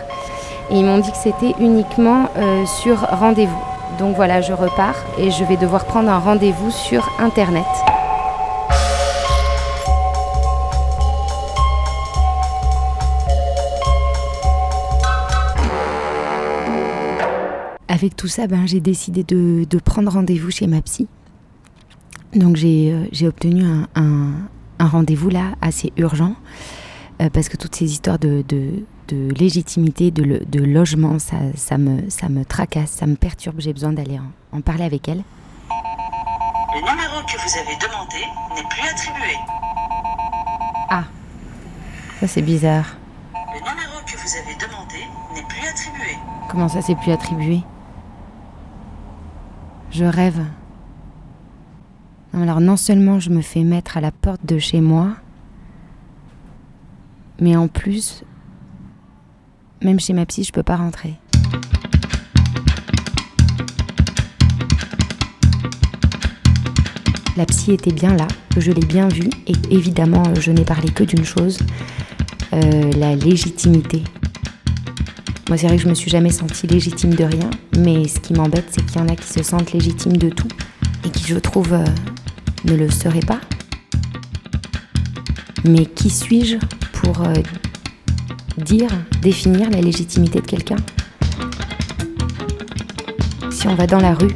et 0.70 0.76
ils 0.76 0.84
m'ont 0.84 0.99
dit 0.99 1.11
que 1.11 1.16
c'était 1.16 1.55
uniquement 1.59 2.28
sur 2.80 2.99
rendez-vous. 3.01 3.59
Donc 3.99 4.14
voilà, 4.14 4.40
je 4.40 4.53
repars 4.53 4.94
et 5.18 5.30
je 5.30 5.42
vais 5.44 5.57
devoir 5.57 5.84
prendre 5.86 6.11
un 6.11 6.18
rendez-vous 6.18 6.70
sur 6.70 7.11
Internet. 7.18 7.64
Avec 17.99 18.14
tout 18.14 18.28
ça, 18.28 18.46
ben, 18.46 18.64
j'ai 18.64 18.78
décidé 18.78 19.24
de, 19.24 19.66
de 19.68 19.78
prendre 19.80 20.12
rendez-vous 20.12 20.53
chez 20.53 20.68
ma 20.68 20.80
psy. 20.82 21.09
Donc 22.32 22.55
j'ai 22.55 22.92
euh, 22.92 23.26
obtenu 23.28 23.64
un, 23.64 23.88
un, 23.96 24.34
un 24.78 24.86
rendez-vous 24.86 25.30
là 25.30 25.57
assez 25.61 25.92
urgent 25.96 26.36
euh, 27.20 27.28
parce 27.28 27.49
que 27.49 27.57
toutes 27.57 27.74
ces 27.74 27.90
histoires 27.90 28.20
de, 28.20 28.44
de, 28.49 28.84
de 29.09 29.34
légitimité, 29.34 30.12
de, 30.12 30.44
de, 30.49 30.61
logement, 30.62 31.18
ça, 31.18 31.38
ça, 31.57 31.76
me, 31.76 32.09
ça 32.09 32.28
me 32.28 32.44
tracasse, 32.44 32.90
ça 32.92 33.07
me 33.09 33.16
perturbe. 33.16 33.57
J'ai 33.59 33.72
besoin 33.72 33.92
d'aller 33.92 34.20
en, 34.20 34.57
en, 34.57 34.61
parler 34.61 34.84
avec 34.84 35.09
elle. 35.09 35.24
Le 35.68 36.80
numéro 36.80 37.20
que 37.26 37.36
vous 37.36 37.59
avez 37.59 37.76
demandé 37.84 38.22
n'est 38.55 38.68
plus 38.68 38.88
attribué. 38.88 39.34
Ah, 40.88 41.03
ça 42.20 42.28
c'est 42.28 42.42
bizarre. 42.42 42.96
Le 43.34 43.59
numéro 43.59 43.99
que 44.07 44.12
vous 44.12 44.36
avez 44.36 44.55
demandé 44.55 45.01
n'est 45.34 45.49
plus 45.49 45.66
attribué. 45.68 46.16
Comment 46.49 46.68
ça 46.68 46.80
c'est 46.80 46.94
plus 46.94 47.11
attribué? 47.11 47.62
Je 49.91 50.05
rêve. 50.05 50.45
Alors 52.34 52.61
non 52.61 52.76
seulement 52.76 53.20
je 53.20 53.30
me 53.30 53.41
fais 53.41 53.64
mettre 53.64 53.97
à 53.97 54.01
la 54.01 54.11
porte 54.11 54.45
de 54.45 54.59
chez 54.59 54.80
moi, 54.80 55.16
mais 57.41 57.57
en 57.57 57.68
plus, 57.68 58.24
même 59.82 60.01
chez 60.01 60.12
ma 60.12 60.26
psy, 60.26 60.45
je 60.45 60.53
peux 60.53 60.62
pas 60.62 60.76
rentrer. 60.76 61.14
La 67.36 67.47
psy 67.47 67.72
était 67.72 67.93
bien 67.93 68.16
là, 68.16 68.26
je 68.57 68.72
l'ai 68.72 68.84
bien 68.84 69.07
vue, 69.07 69.30
et 69.47 69.55
évidemment, 69.70 70.24
je 70.41 70.51
n'ai 70.51 70.64
parlé 70.64 70.89
que 70.91 71.05
d'une 71.05 71.24
chose, 71.24 71.61
euh, 72.53 72.91
la 72.97 73.14
légitimité. 73.14 74.03
Moi, 75.49 75.57
c'est 75.57 75.66
vrai 75.66 75.76
que 75.78 75.82
je 75.82 75.88
me 75.88 75.94
suis 75.94 76.11
jamais 76.11 76.30
sentie 76.30 76.66
légitime 76.66 77.14
de 77.14 77.24
rien, 77.24 77.49
mais 77.78 78.07
ce 78.07 78.20
qui 78.20 78.34
m'embête, 78.34 78.66
c'est 78.70 78.84
qu'il 78.84 79.01
y 79.01 79.01
en 79.01 79.09
a 79.09 79.16
qui 79.16 79.26
se 79.26 79.42
sentent 79.42 79.72
légitimes 79.72 80.18
de 80.18 80.28
tout 80.28 80.49
et 81.07 81.09
qui, 81.09 81.24
je 81.26 81.38
trouve, 81.38 81.72
euh, 81.72 81.84
ne 82.66 82.74
le 82.74 82.90
seraient 82.90 83.20
pas. 83.20 83.40
Mais 85.64 85.86
qui 85.86 86.11
suis-je 86.11 86.59
pour 86.92 87.22
euh, 87.22 87.32
dire, 88.59 88.90
définir 89.22 89.70
la 89.70 89.80
légitimité 89.80 90.42
de 90.42 90.46
quelqu'un? 90.46 90.76
Si 93.51 93.66
on 93.68 93.74
va 93.74 93.86
dans 93.86 94.01
la 94.01 94.14
rue, 94.14 94.34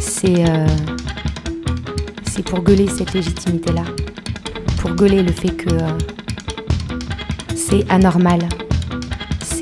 c'est 0.00 0.48
euh, 0.48 0.66
c'est 2.24 2.44
pour 2.44 2.62
gueuler 2.62 2.88
cette 2.88 3.12
légitimité-là, 3.12 3.84
pour 4.78 4.92
gueuler 4.94 5.22
le 5.22 5.32
fait 5.32 5.50
que 5.50 5.70
c'est 7.54 7.84
anormal, 7.90 8.40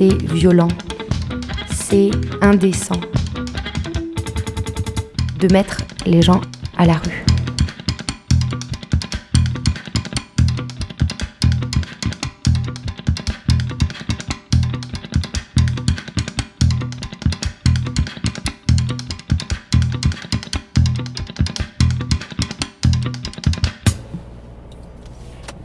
c'est 0.02 0.22
violent, 0.32 0.66
c'est 1.70 2.10
indécent 2.40 3.00
de 5.38 5.52
mettre 5.52 5.82
les 6.06 6.22
gens 6.22 6.40
à 6.76 6.86
la 6.86 6.94
rue. 6.94 7.24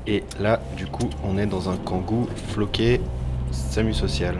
Et 0.05 0.23
là, 0.39 0.59
du 0.77 0.85
coup, 0.85 1.09
on 1.23 1.39
est 1.39 1.47
dans 1.47 1.69
un 1.69 1.77
kangou 1.77 2.27
floqué 2.49 3.01
SAMU 3.51 3.93
social. 3.93 4.35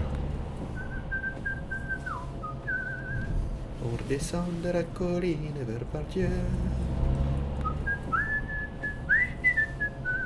Pour 3.81 3.97
descendre 4.09 4.47
la 4.63 4.83
colline 4.83 5.53
vers 5.67 5.85
Pardieu. 5.85 6.29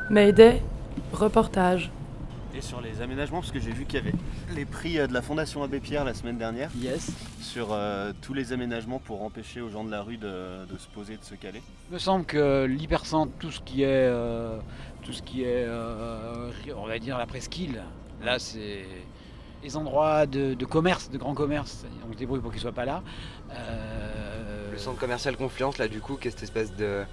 Mayday, 0.10 0.62
reportage. 1.14 1.92
Et 2.54 2.62
sur 2.62 2.82
les 2.82 3.02
aménagements, 3.02 3.40
parce 3.40 3.52
que 3.52 3.62
j'ai 3.62 3.72
vu 3.72 3.86
qu'il 3.86 4.00
y 4.00 4.02
avait 4.02 4.14
les 4.54 4.66
prix 4.66 5.00
euh, 5.00 5.08
de 5.08 5.14
la 5.14 5.22
Fondation 5.22 5.64
Abbé 5.64 5.80
Pierre 5.80 6.04
la 6.04 6.14
semaine 6.14 6.38
dernière. 6.38 6.70
Yes. 6.76 7.12
Sur 7.40 7.70
euh, 7.72 8.12
tous 8.22 8.34
les 8.34 8.52
aménagements 8.52 9.00
pour 9.00 9.24
empêcher 9.24 9.62
aux 9.62 9.70
gens 9.70 9.86
de 9.86 9.92
la 9.92 10.02
rue 10.02 10.18
de, 10.18 10.66
de 10.66 10.78
se 10.78 10.88
poser, 10.90 11.16
de 11.16 11.24
se 11.24 11.36
caler. 11.36 11.62
Il 11.90 11.94
me 11.94 12.00
semble 12.00 12.26
que 12.26 12.66
l'hypercentre, 12.66 13.32
tout 13.40 13.52
ce 13.52 13.62
qui 13.62 13.84
est, 13.84 13.88
euh, 13.88 14.58
tout 15.02 15.14
ce 15.14 15.22
qui 15.22 15.44
est, 15.44 15.64
euh, 15.66 16.52
on 16.76 16.88
va 16.88 17.00
dire 17.00 17.18
la 17.18 17.26
presqu'île, 17.26 17.82
là 18.24 18.40
c'est 18.40 18.86
les 19.64 19.78
endroits 19.78 20.26
de, 20.26 20.66
commerce, 20.66 21.10
de 21.10 21.18
grand 21.18 21.34
commerce. 21.34 21.86
On 22.10 22.14
se 22.14 22.18
débrouille 22.18 22.40
pour 22.40 22.52
qu'ils 22.52 22.62
soient 22.62 22.72
pas 22.72 22.86
là. 22.86 23.04
Euh, 23.52 24.72
Le 24.72 24.78
centre 24.78 25.00
commercial 25.00 25.38
Confluence, 25.38 25.78
là, 25.78 25.88
du 25.88 26.00
coup, 26.00 26.16
qui 26.16 26.28
est 26.28 26.32
cette 26.32 26.44
espèce 26.44 26.76
de. 26.76 27.04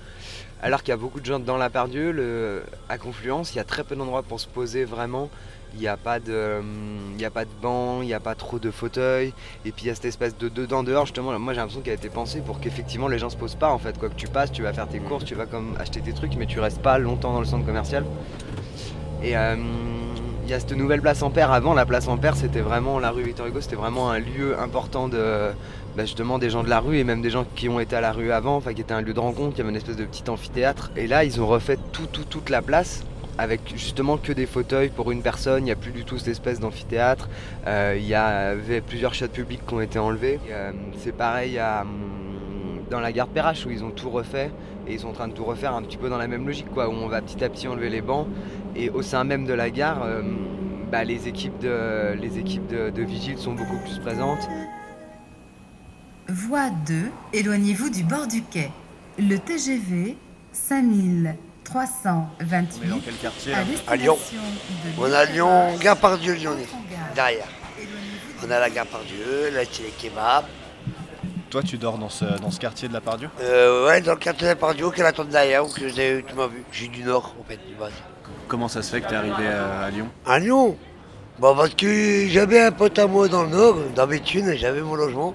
Alors 0.62 0.82
qu'il 0.82 0.90
y 0.90 0.92
a 0.92 0.96
beaucoup 0.96 1.20
de 1.20 1.26
gens 1.26 1.38
dans 1.38 1.56
la 1.56 1.70
Pardieu, 1.70 2.64
à 2.88 2.98
Confluence, 2.98 3.54
il 3.54 3.58
y 3.58 3.60
a 3.60 3.64
très 3.64 3.84
peu 3.84 3.96
d'endroits 3.96 4.22
pour 4.22 4.40
se 4.40 4.46
poser 4.46 4.84
vraiment. 4.84 5.30
Il 5.74 5.80
n'y 5.80 5.86
a 5.86 5.98
pas 5.98 6.18
de, 6.18 6.60
hum, 6.60 7.16
a 7.22 7.30
pas 7.30 7.44
banc, 7.60 8.00
il 8.00 8.06
n'y 8.06 8.14
a 8.14 8.20
pas 8.20 8.34
trop 8.34 8.58
de 8.58 8.70
fauteuils. 8.70 9.34
Et 9.66 9.70
puis 9.70 9.84
il 9.84 9.88
y 9.88 9.90
a 9.90 9.94
cette 9.94 10.06
espèce 10.06 10.36
de 10.36 10.48
dedans-dehors, 10.48 11.04
justement. 11.04 11.38
Moi 11.38 11.52
j'ai 11.52 11.58
l'impression 11.60 11.82
qu'elle 11.82 11.92
a 11.92 11.96
été 11.96 12.08
pensée 12.08 12.40
pour 12.40 12.58
qu'effectivement 12.58 13.06
les 13.06 13.18
gens 13.18 13.28
se 13.28 13.36
posent 13.36 13.54
pas 13.54 13.70
en 13.70 13.78
fait. 13.78 13.98
Quoi 13.98 14.08
que 14.08 14.14
tu 14.14 14.28
passes, 14.28 14.50
tu 14.50 14.62
vas 14.62 14.72
faire 14.72 14.88
tes 14.88 14.98
courses, 14.98 15.26
tu 15.26 15.34
vas 15.34 15.44
comme 15.44 15.76
acheter 15.78 16.00
tes 16.00 16.14
trucs, 16.14 16.34
mais 16.36 16.46
tu 16.46 16.58
restes 16.58 16.80
pas 16.80 16.98
longtemps 16.98 17.34
dans 17.34 17.40
le 17.40 17.46
centre 17.46 17.66
commercial. 17.66 18.04
Et 19.22 19.36
euh, 19.36 19.56
il 20.48 20.52
y 20.52 20.54
a 20.54 20.60
cette 20.60 20.72
nouvelle 20.72 21.02
place 21.02 21.22
Ampère. 21.22 21.52
Avant, 21.52 21.74
la 21.74 21.84
place 21.84 22.08
Ampère, 22.08 22.34
c'était 22.34 22.62
vraiment 22.62 22.98
la 22.98 23.10
rue 23.10 23.22
Victor 23.22 23.46
Hugo, 23.46 23.60
c'était 23.60 23.76
vraiment 23.76 24.10
un 24.10 24.18
lieu 24.18 24.58
important 24.58 25.06
de 25.06 25.50
bah, 25.94 26.06
justement 26.06 26.38
des 26.38 26.48
gens 26.48 26.62
de 26.62 26.70
la 26.70 26.80
rue 26.80 26.96
et 26.96 27.04
même 27.04 27.20
des 27.20 27.28
gens 27.28 27.44
qui 27.54 27.68
ont 27.68 27.80
été 27.80 27.94
à 27.94 28.00
la 28.00 28.12
rue 28.12 28.32
avant, 28.32 28.56
enfin 28.56 28.72
qui 28.72 28.80
était 28.80 28.94
un 28.94 29.02
lieu 29.02 29.12
de 29.12 29.20
rencontre, 29.20 29.56
il 29.56 29.58
y 29.58 29.60
avait 29.60 29.68
une 29.68 29.76
espèce 29.76 29.96
de 29.96 30.06
petit 30.06 30.22
amphithéâtre. 30.30 30.90
Et 30.96 31.06
là, 31.06 31.24
ils 31.24 31.38
ont 31.42 31.46
refait 31.46 31.76
tout, 31.92 32.06
tout, 32.06 32.24
toute 32.24 32.48
la 32.48 32.62
place 32.62 33.04
avec 33.36 33.60
justement 33.76 34.16
que 34.16 34.32
des 34.32 34.46
fauteuils 34.46 34.88
pour 34.88 35.10
une 35.10 35.20
personne, 35.20 35.64
il 35.64 35.66
n'y 35.66 35.70
a 35.70 35.76
plus 35.76 35.92
du 35.92 36.04
tout 36.04 36.16
cette 36.16 36.28
espèce 36.28 36.60
d'amphithéâtre. 36.60 37.28
Euh, 37.66 37.94
il 37.98 38.06
y 38.06 38.14
avait 38.14 38.80
plusieurs 38.80 39.12
chats 39.12 39.28
publics 39.28 39.60
qui 39.66 39.74
ont 39.74 39.82
été 39.82 39.98
enlevés. 39.98 40.40
Euh, 40.50 40.72
c'est 41.04 41.14
pareil 41.14 41.58
à, 41.58 41.82
hum, 41.82 41.88
dans 42.90 43.00
la 43.00 43.12
gare 43.12 43.28
Perrache 43.28 43.66
où 43.66 43.70
ils 43.70 43.84
ont 43.84 43.90
tout 43.90 44.10
refait 44.10 44.50
et 44.86 44.94
ils 44.94 45.00
sont 45.00 45.08
en 45.08 45.12
train 45.12 45.28
de 45.28 45.34
tout 45.34 45.44
refaire 45.44 45.74
un 45.74 45.82
petit 45.82 45.96
peu 45.96 46.08
dans 46.08 46.18
la 46.18 46.28
même 46.28 46.46
logique 46.46 46.70
quoi, 46.72 46.88
où 46.88 46.92
on 46.92 47.08
va 47.08 47.20
petit 47.20 47.42
à 47.44 47.48
petit 47.48 47.68
enlever 47.68 47.90
les 47.90 48.00
bancs 48.00 48.26
et 48.76 48.90
au 48.90 49.02
sein 49.02 49.24
même 49.24 49.44
de 49.44 49.52
la 49.52 49.70
gare, 49.70 50.02
euh, 50.04 50.22
bah, 50.90 51.04
les 51.04 51.28
équipes, 51.28 51.58
de, 51.58 52.14
les 52.14 52.38
équipes 52.38 52.66
de, 52.66 52.90
de 52.90 53.02
vigiles 53.02 53.38
sont 53.38 53.52
beaucoup 53.52 53.78
plus 53.78 53.98
présentes. 53.98 54.48
Voie 56.28 56.70
2, 56.86 57.10
éloignez-vous 57.32 57.90
du 57.90 58.04
bord 58.04 58.26
du 58.26 58.42
quai. 58.42 58.70
Le 59.18 59.38
TGV 59.38 60.16
5328 60.52 62.80
On 62.80 62.84
est 62.84 62.88
dans 62.88 62.98
quel 62.98 63.14
quartier 63.14 63.54
à 63.54 63.58
là 63.58 63.64
destination 63.64 63.92
À 63.92 63.96
Lyon. 63.96 64.18
de 64.18 65.00
On 65.00 65.12
a 65.12 65.24
Lyon 65.24 65.24
Lyon, 65.24 65.76
Gare 65.80 65.96
Pardieu, 65.96 66.34
Lyonnais, 66.34 66.66
derrière. 67.14 67.48
On 68.46 68.50
a 68.50 68.60
la 68.60 68.70
Gare 68.70 68.86
Pardieu, 68.86 69.50
là 69.52 69.60
c'est 69.70 69.82
les 69.82 69.90
kebabs. 69.90 70.44
Toi, 71.50 71.62
tu 71.62 71.78
dors 71.78 71.96
dans 71.96 72.10
ce, 72.10 72.24
dans 72.40 72.50
ce 72.50 72.60
quartier 72.60 72.88
de 72.88 72.92
la 72.92 73.00
Pardieu? 73.00 73.30
Euh, 73.40 73.86
ouais, 73.86 74.02
dans 74.02 74.12
le 74.12 74.18
quartier 74.18 74.48
de 74.48 74.54
Pardieu, 74.54 74.90
qui 74.90 75.00
est 75.00 75.02
la 75.02 75.12
tente 75.12 75.28
derrière, 75.30 75.64
où 75.64 75.70
j'ai- 75.94 76.22
tu 76.26 76.34
m'as 76.34 76.46
vu. 76.46 76.62
Je 76.70 76.76
suis 76.76 76.88
du 76.90 77.02
nord, 77.02 77.34
en 77.40 77.44
fait, 77.44 77.58
du 77.66 77.74
base. 77.74 77.92
Comment 78.48 78.68
ça 78.68 78.82
se 78.82 78.90
fait 78.90 79.00
que 79.00 79.08
tu 79.08 79.14
es 79.14 79.16
arrivé 79.16 79.46
à, 79.48 79.80
à 79.84 79.90
Lyon? 79.90 80.08
À 80.26 80.38
Lyon? 80.38 80.76
Bon, 81.38 81.56
parce 81.56 81.74
que 81.74 82.26
j'avais 82.28 82.60
un 82.60 82.72
pote 82.72 82.98
à 82.98 83.06
moi 83.06 83.28
dans 83.28 83.44
le 83.44 83.50
nord, 83.50 83.76
dans 83.94 84.06
Béthune, 84.06 84.54
j'avais 84.56 84.82
mon 84.82 84.94
logement. 84.94 85.34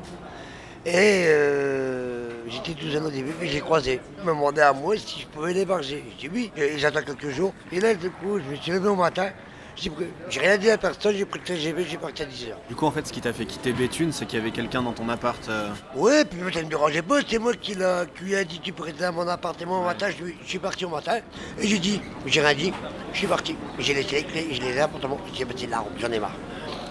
Et 0.85 1.23
euh, 1.27 2.29
j'étais 2.47 2.73
tout 2.73 2.91
seul 2.91 3.03
au 3.03 3.09
début, 3.09 3.31
puis 3.31 3.49
j'ai 3.49 3.61
croisé. 3.61 3.99
Il 4.19 4.25
m'a 4.25 4.33
demandé 4.33 4.61
à 4.61 4.73
moi 4.73 4.95
si 4.97 5.21
je 5.21 5.27
pouvais 5.27 5.53
l'héberger. 5.53 6.03
J'ai 6.19 6.27
dit 6.27 6.33
oui, 6.33 6.51
et 6.57 6.77
j'attends 6.77 7.01
quelques 7.01 7.29
jours. 7.29 7.53
Et 7.71 7.79
là, 7.79 7.93
du 7.95 8.09
coup, 8.11 8.37
je 8.37 8.51
me 8.51 8.55
suis 8.57 8.71
levé 8.71 8.89
au 8.89 8.95
matin. 8.95 9.29
J'ai 9.75 10.39
rien 10.39 10.57
dit 10.57 10.69
à 10.69 10.77
personne, 10.77 11.15
j'ai 11.15 11.25
pris 11.25 11.39
le 11.39 11.45
TGV, 11.45 11.85
j'ai 11.89 11.97
parti 11.97 12.21
à 12.21 12.25
10h. 12.25 12.53
Du 12.69 12.75
coup, 12.75 12.85
en 12.85 12.91
fait, 12.91 13.07
ce 13.07 13.11
qui 13.13 13.21
t'a 13.21 13.33
fait 13.33 13.45
quitter 13.45 13.73
Béthune, 13.73 14.11
c'est 14.11 14.25
qu'il 14.25 14.37
y 14.37 14.41
avait 14.41 14.51
quelqu'un 14.51 14.83
dans 14.83 14.91
ton 14.93 15.09
appart. 15.09 15.37
euh, 15.49 15.69
Ouais, 15.95 16.23
puis 16.25 16.39
ça 16.53 16.59
ne 16.59 16.65
me 16.65 16.69
dérangeait 16.69 17.01
pas, 17.01 17.19
c'est 17.27 17.39
moi 17.39 17.53
qui, 17.53 17.73
l'a- 17.73 18.05
qui 18.05 18.23
lui 18.25 18.33
ai 18.33 18.45
dit 18.45 18.59
tu 18.59 18.71
rester 18.79 19.01
dans 19.03 19.13
mon 19.13 19.27
appartement 19.27 19.81
au 19.81 19.83
matin, 19.85 20.07
je, 20.15 20.23
lui- 20.23 20.35
je 20.43 20.47
suis 20.49 20.59
parti 20.59 20.85
au 20.85 20.89
matin, 20.89 21.17
et 21.59 21.67
j'ai 21.67 21.79
dit, 21.79 21.99
j'ai 22.25 22.41
rien 22.41 22.53
dit, 22.53 22.73
je 23.13 23.17
suis 23.17 23.27
parti. 23.27 23.55
J'ai 23.79 23.93
laissé 23.95 24.15
les 24.17 24.23
clés, 24.23 24.47
je 24.51 24.61
les 24.61 24.67
ai 24.69 24.73
à 24.73 24.81
l'appartement, 24.81 25.19
j'ai 25.33 25.45
passé 25.45 25.65
de 25.65 25.71
la 25.71 25.79
route, 25.79 25.93
j'en 25.97 26.11
ai 26.11 26.19
marre. 26.19 26.35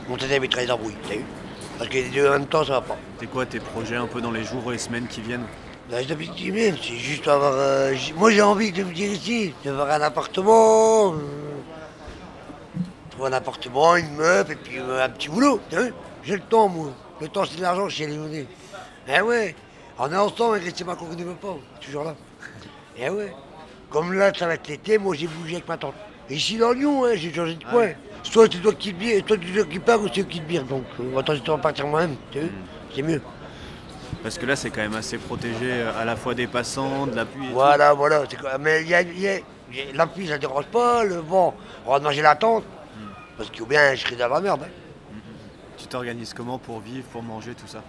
Mon 0.09 0.16
tête 0.16 0.33
avait 0.33 0.49
très 0.49 0.68
embrouillé, 0.70 0.97
t'as 1.09 1.14
vu 1.14 1.24
Parce 1.78 1.89
que 1.89 1.95
les 1.95 2.09
deux 2.11 2.26
en 2.28 2.33
même 2.33 2.47
temps, 2.47 2.64
ça 2.64 2.72
va 2.72 2.80
pas. 2.80 2.99
C'est 3.20 3.26
quoi 3.30 3.47
tes 3.47 3.61
projets 3.61 3.97
un 3.97 4.07
peu 4.07 4.20
dans 4.20 4.33
les 4.33 4.43
jours 4.45 4.62
et 4.68 4.72
les 4.72 4.78
semaines 4.78 5.07
qui 5.07 5.20
viennent? 5.20 5.47
Là, 5.91 5.99
je 6.03 6.14
même, 6.53 6.76
c'est 6.83 6.97
juste 6.97 7.28
avoir. 7.28 7.53
euh, 7.55 7.93
j- 7.95 8.14
moi 8.16 8.30
j'ai 8.30 8.41
envie 8.43 8.72
de 8.72 8.83
me 8.83 8.93
dire 8.93 9.12
ici, 9.12 9.53
d'avoir 9.64 9.91
un 9.91 10.01
appartement. 10.01 11.12
euh, 11.14 11.16
trouver 13.13 13.29
un 13.29 13.33
appartement, 13.33 13.97
une 13.97 14.15
meuble 14.17 14.53
et 14.53 14.57
puis 14.57 14.79
euh, 14.79 15.05
un 15.05 15.09
petit 15.09 15.29
boulot, 15.29 15.61
t'as 15.71 15.83
vu 15.83 15.95
J'ai 16.25 16.35
le 16.35 16.41
temps 16.43 16.69
moi. 16.69 16.89
Le 17.21 17.29
temps 17.29 17.45
c'est 17.45 17.57
de 17.57 17.63
l'argent 17.63 17.89
chez 17.89 18.07
les 18.07 18.17
Lyonnais. 18.17 18.47
Eh 19.09 19.21
ouais, 19.21 19.55
on 19.99 20.11
est 20.13 20.17
ensemble 20.17 20.53
avec 20.57 20.65
les 20.65 20.71
Stéphane 20.71 20.97
qu'on 20.97 21.07
ne 21.09 21.25
veut 21.25 21.35
pas, 21.35 21.57
toujours 21.81 22.05
là. 22.05 22.15
Eh 22.97 23.09
ouais. 23.11 23.33
Comme 23.91 24.13
là, 24.15 24.33
ça 24.37 24.47
va 24.47 24.55
être 24.55 24.67
l'été, 24.69 24.99
moi 24.99 25.15
j'ai 25.15 25.27
bougé 25.27 25.55
avec 25.57 25.69
ma 25.69 25.77
tante. 25.77 25.95
Ici 26.31 26.57
dans 26.57 26.73
Lyon, 26.73 27.05
hein, 27.05 27.11
j'ai 27.15 27.33
changé 27.33 27.55
de 27.57 27.65
coin. 27.65 27.89
Soit 28.23 28.51
c'est 28.51 28.59
toi 28.61 28.73
qui 28.73 28.93
te 28.95 28.99
bire, 28.99 29.25
toi 29.25 29.37
c'est 29.41 29.53
toi 29.53 29.65
qui 29.71 29.79
pars 29.79 30.01
ou 30.01 30.07
c'est 30.09 30.23
toi 30.23 30.25
qui 30.31 30.41
te 30.41 30.45
bire. 30.47 30.65
Donc 30.65 30.85
euh, 31.01 31.15
autant 31.17 31.35
je 31.35 31.43
dois 31.43 31.59
partir 31.59 31.87
moi-même, 31.87 32.17
tu 32.31 32.41
vu 32.41 32.51
C'est 32.95 33.03
mieux. 33.03 33.21
Parce 34.23 34.39
que 34.39 34.47
là, 34.47 34.55
c'est 34.55 34.71
quand 34.71 34.83
même 34.83 34.95
assez 34.95 35.19
protégé 35.19 35.59
euh, 35.69 36.01
à 36.01 36.05
la 36.05 36.15
fois 36.15 36.33
des 36.33 36.47
passants, 36.47 37.09
de 37.09 37.17
la 37.17 37.25
pluie. 37.25 37.45
et 37.45 37.49
tout. 37.49 37.55
Voilà, 37.55 37.93
voilà. 37.93 38.23
Mais 38.61 38.83
il 38.83 38.89
y 38.89 38.95
a, 38.95 39.03
y 39.03 39.27
a- 39.27 39.39
il 39.71 39.77
y 39.77 39.81
a- 39.81 39.93
la 39.95 40.07
pluie, 40.07 40.29
ça 40.29 40.39
dérange 40.39 40.67
pas. 40.67 41.03
Le 41.03 41.17
vent, 41.17 41.55
on 41.85 41.93
va 41.93 41.99
manger 41.99 42.23
la 42.23 42.37
tente. 42.37 42.63
Parce 43.43 43.51
que 43.51 43.62
ou 43.64 43.66
bien 43.66 43.93
je 43.97 44.03
serai 44.03 44.14
dans 44.14 44.28
la 44.28 44.40
merde. 44.40 44.61
hein. 44.62 45.16
Tu 45.76 45.88
t'organises 45.88 46.32
comment 46.32 46.59
pour 46.59 46.78
vivre, 46.78 47.05
pour 47.11 47.24
manger, 47.24 47.55
tout 47.55 47.66
ça 47.66 47.82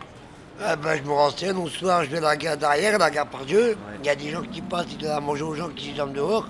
Ah 0.59 0.75
ben, 0.75 0.97
je 0.97 1.03
me 1.03 1.13
renseigne. 1.13 1.55
Au 1.57 1.67
soir, 1.69 2.03
je 2.03 2.09
vais 2.09 2.19
dans 2.19 2.25
la 2.29 2.35
gare 2.37 2.57
derrière, 2.57 2.97
la 2.97 3.11
gare 3.11 3.27
par 3.27 3.45
Dieu. 3.45 3.77
Il 3.99 4.07
y 4.07 4.09
a 4.09 4.15
des 4.15 4.31
gens 4.31 4.41
qui 4.41 4.61
passent, 4.61 4.87
ils 4.89 4.97
donnent 4.97 5.11
à 5.11 5.19
manger 5.19 5.43
aux 5.43 5.53
gens 5.53 5.69
qui 5.69 5.93
dorment 5.93 6.13
dehors. 6.13 6.47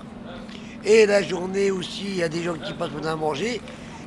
Et 0.86 1.04
la 1.04 1.22
journée 1.22 1.70
aussi, 1.70 2.04
il 2.06 2.16
y 2.16 2.22
a 2.22 2.30
des 2.30 2.42
gens 2.42 2.54
qui 2.54 2.72
passent 2.72 2.88
pour 2.88 3.06
à 3.06 3.14
manger. 3.14 3.60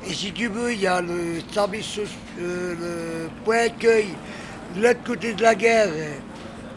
Et 0.08 0.14
si 0.14 0.32
tu 0.32 0.48
veux, 0.48 0.74
il 0.74 0.82
y 0.82 0.88
a 0.88 1.00
le 1.00 1.42
service, 1.54 2.00
euh, 2.40 2.74
le 2.82 3.30
point 3.46 3.66
accueil 3.66 4.08
de 4.76 4.82
l'autre 4.82 5.04
côté 5.06 5.34
de 5.36 5.44
la 5.44 5.54
gare. 5.54 5.90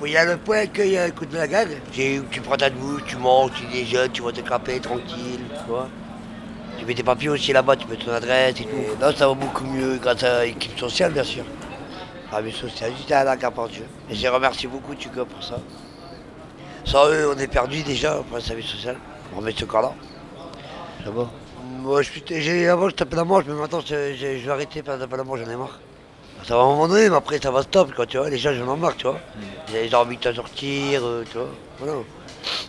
Il 0.05 0.13
y 0.13 0.17
a 0.19 0.27
le 0.27 0.37
point 0.37 0.59
accueil 0.59 0.99
à 0.99 1.11
côté 1.11 1.33
de 1.33 1.39
la 1.39 1.49
gare. 1.49 1.69
Tu 1.91 2.23
prends 2.43 2.59
ta 2.59 2.69
douche, 2.69 3.03
tu 3.07 3.17
manges, 3.17 3.53
tu 3.55 3.65
déjeunes, 3.73 4.13
tu 4.13 4.21
vas 4.21 4.33
te 4.33 4.43
craper 4.43 4.79
tranquille, 4.79 5.41
tu 5.49 5.71
vois. 5.71 5.89
Tu 6.81 6.87
mets 6.87 6.95
tes 6.95 7.03
papiers 7.03 7.29
aussi 7.29 7.53
là-bas, 7.53 7.77
tu 7.77 7.87
mets 7.89 7.97
ton 7.97 8.11
adresse 8.11 8.59
et 8.59 8.65
tout. 8.65 8.99
Là, 8.99 9.13
ça 9.15 9.29
va 9.29 9.35
beaucoup 9.35 9.65
mieux 9.65 9.99
grâce 9.99 10.23
à 10.23 10.47
l'équipe 10.47 10.79
sociale, 10.79 11.13
bien 11.13 11.23
sûr. 11.25 11.45
Ah, 12.33 12.41
mais 12.41 12.51
sociale, 12.53 12.93
j'étais 12.99 13.13
à 13.13 13.23
la 13.25 13.37
Dieu. 13.37 13.85
Et 14.09 14.15
je 14.15 14.23
les 14.23 14.29
remercie 14.31 14.67
beaucoup, 14.67 14.95
tu 14.95 15.11
vois, 15.11 15.27
pour 15.27 15.43
ça. 15.45 15.59
Sans 16.87 17.07
eux, 17.11 17.31
on 17.35 17.39
est 17.39 17.49
perdu 17.49 17.83
déjà 17.83 18.15
pour 18.27 18.37
le 18.39 18.43
service 18.43 18.65
social. 18.65 18.97
On 19.35 19.41
remet 19.41 19.53
ce 19.55 19.67
corps-là. 19.67 19.93
Ça 21.05 21.11
va. 21.11 21.29
Moi, 21.83 22.01
j'ai, 22.31 22.69
avant, 22.69 22.89
je 22.89 22.95
tapais 22.95 23.17
la 23.17 23.25
manche, 23.25 23.45
mais 23.47 23.53
maintenant, 23.55 23.81
je, 23.81 24.15
je- 24.15 24.39
je 24.39 24.45
vais 24.47 24.51
arrêter 24.51 24.81
de 24.81 24.87
taper 24.87 25.17
la 25.19 25.25
manche, 25.25 25.41
j'en 25.45 25.51
ai 25.51 25.57
marre. 25.57 25.81
Ça 26.47 26.55
va 26.57 26.63
à 26.63 26.65
un 26.65 26.69
moment 26.69 26.89
donné, 26.89 27.11
mais 27.11 27.17
après, 27.17 27.39
ça 27.39 27.51
va 27.51 27.63
stop, 27.63 27.95
quoi, 27.95 28.07
tu 28.07 28.17
vois. 28.17 28.31
Les 28.31 28.39
gens, 28.39 28.55
j'en 28.55 28.75
ai 28.75 28.79
marre, 28.79 28.97
tu 28.97 29.07
vois. 29.07 29.19
Ils 29.75 29.95
ont 29.95 29.99
envie 29.99 30.17
de 30.17 30.33
sortir, 30.33 31.05
euh, 31.05 31.25
tu 31.31 31.37
vois. 31.37 31.49
Voilà. 31.79 31.93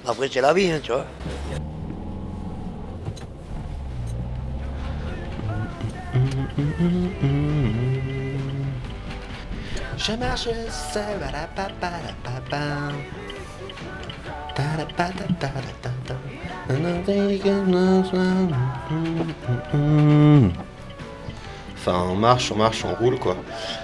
Après, 0.06 0.30
c'est 0.30 0.42
la 0.42 0.54
vie, 0.54 0.70
hein, 0.70 0.82
tu 0.84 0.92
vois. 0.92 1.06
Je 9.98 10.14
marche 10.14 10.50
seul 10.70 11.24
à 11.28 11.32
la 11.32 11.48
papa 11.48 11.92
la 12.06 12.14
papa. 12.24 12.64
Ta 14.56 14.64
la 14.78 14.86
ta 14.86 15.50
ta. 16.10 16.16
Enfin, 21.78 22.06
on 22.10 22.16
marche, 22.16 22.52
on 22.52 22.56
marche, 22.56 22.86
on 22.86 22.94
roule 22.96 23.18
quoi. 23.18 23.36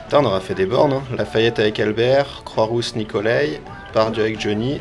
Putain, 0.03 0.19
on 0.19 0.25
aura 0.25 0.39
fait 0.39 0.53
des 0.53 0.65
bornes. 0.65 0.93
Hein. 0.93 1.03
Lafayette 1.17 1.59
avec 1.59 1.79
Albert, 1.79 2.43
Croix-Rousse 2.45 2.95
Nicolai, 2.95 3.61
Pardieu 3.93 4.23
avec 4.23 4.39
Johnny. 4.39 4.79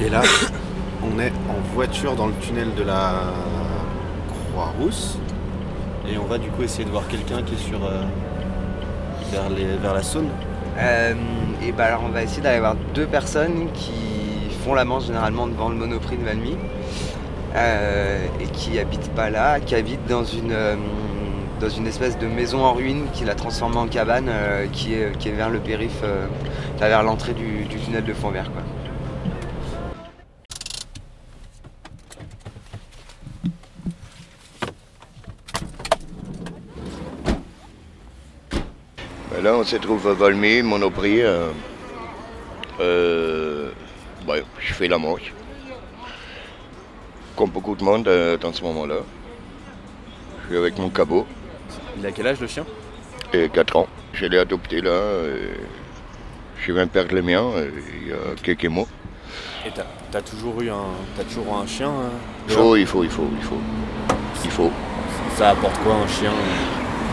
Et 0.00 0.08
là, 0.08 0.22
on 1.02 1.18
est 1.18 1.32
en 1.48 1.60
voiture 1.74 2.14
dans 2.16 2.26
le 2.26 2.34
tunnel 2.34 2.74
de 2.74 2.82
la 2.82 3.14
Croix-Rousse. 4.52 5.16
Et 6.12 6.18
on 6.18 6.24
va 6.26 6.38
du 6.38 6.48
coup 6.50 6.62
essayer 6.62 6.84
de 6.84 6.90
voir 6.90 7.06
quelqu'un 7.08 7.42
qui 7.42 7.54
est 7.54 7.58
sur. 7.58 7.84
euh, 7.84 8.02
vers, 9.82 9.94
la 9.94 10.02
Saône. 10.02 10.28
Euh, 10.78 11.14
et 11.62 11.72
bah 11.72 11.86
alors 11.86 12.02
on 12.06 12.08
va 12.08 12.22
essayer 12.22 12.42
d'aller 12.42 12.60
voir 12.60 12.76
deux 12.94 13.06
personnes 13.06 13.68
qui 13.74 14.54
font 14.64 14.74
la 14.74 14.84
manche 14.84 15.06
généralement 15.06 15.46
devant 15.46 15.68
le 15.68 15.74
Monoprix 15.74 16.16
de 16.16 16.24
Valmy 16.24 16.56
euh, 17.54 18.24
et 18.40 18.46
qui 18.46 18.78
habitent 18.78 19.10
pas 19.14 19.30
là, 19.30 19.60
qui 19.60 19.74
habitent 19.74 20.06
dans 20.08 20.24
une, 20.24 20.52
euh, 20.52 20.76
dans 21.60 21.68
une 21.68 21.86
espèce 21.86 22.18
de 22.18 22.26
maison 22.26 22.64
en 22.64 22.72
ruine 22.72 23.04
qu'il 23.12 23.28
a 23.30 23.34
transformée 23.34 23.76
en 23.76 23.88
cabane 23.88 24.30
qui, 24.72 24.94
est, 24.94 25.16
qui 25.18 25.30
vers 25.30 25.50
le 25.50 25.58
périph, 25.58 26.02
vers 26.78 27.02
l'entrée 27.02 27.34
du, 27.34 27.64
du 27.64 27.76
tunnel 27.78 28.04
de 28.04 28.14
Fontvert. 28.14 28.50
Quoi. 28.52 28.62
On 39.60 39.64
se 39.64 39.76
trouve 39.76 40.08
à 40.08 40.14
Valmy, 40.14 40.62
Monoprix. 40.62 41.20
Euh, 41.20 41.50
euh, 42.80 43.70
ouais, 44.26 44.42
je 44.58 44.72
fais 44.72 44.88
la 44.88 44.96
manche. 44.96 45.34
Comme 47.36 47.50
beaucoup 47.50 47.76
de 47.76 47.84
monde 47.84 48.08
euh, 48.08 48.38
dans 48.38 48.54
ce 48.54 48.62
moment-là. 48.62 49.00
Je 50.42 50.48
suis 50.48 50.56
avec 50.56 50.78
mon 50.78 50.88
cabot. 50.88 51.26
Il 51.98 52.06
a 52.06 52.10
quel 52.10 52.26
âge 52.28 52.40
le 52.40 52.46
chien? 52.46 52.64
Et 53.34 53.50
4 53.50 53.76
ans. 53.76 53.88
Je 54.14 54.24
l'ai 54.24 54.38
adopté 54.38 54.80
là. 54.80 54.98
je 56.58 56.72
viens 56.72 56.86
perdre 56.86 57.14
le 57.14 57.22
mien 57.22 57.44
il 58.02 58.08
y 58.08 58.12
a 58.12 58.34
quelques 58.42 58.64
mois. 58.64 58.86
Et 59.66 59.70
t'as 59.70 59.84
t'as 60.10 60.22
toujours 60.22 60.60
eu 60.62 60.70
un, 60.70 60.88
t'as 61.16 61.24
toujours 61.24 61.46
eu 61.48 61.62
un 61.62 61.66
chien 61.66 61.90
euh, 61.90 62.08
Il 62.48 62.54
faut, 62.54 62.76
il 62.76 62.86
faut, 62.86 63.04
il 63.04 63.10
faut, 63.10 63.28
il 63.36 63.44
faut. 63.44 63.60
Il 64.42 64.50
faut. 64.50 64.72
Ça 65.36 65.50
apporte 65.50 65.78
quoi 65.82 65.96
un 65.96 66.08
chien? 66.08 66.32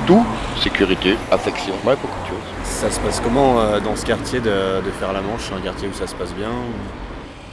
Tout, 0.08 0.26
sécurité, 0.64 1.18
affection, 1.30 1.74
ouais, 1.84 1.98
beaucoup 1.98 2.24
de 2.24 2.28
choses. 2.30 2.48
Ça 2.64 2.90
se 2.90 2.98
passe 3.02 3.20
comment 3.20 3.60
euh, 3.60 3.82
dans 3.82 3.94
ce 3.98 4.06
quartier 4.06 4.40
de, 4.40 4.82
de 4.82 4.92
faire 4.92 5.12
la 5.12 5.20
manche 5.20 5.42
C'est 5.50 5.54
un 5.54 5.60
quartier 5.60 5.90
où 5.90 5.94
ça 5.94 6.08
se 6.08 6.16
passe 6.16 6.34
bien 6.34 6.50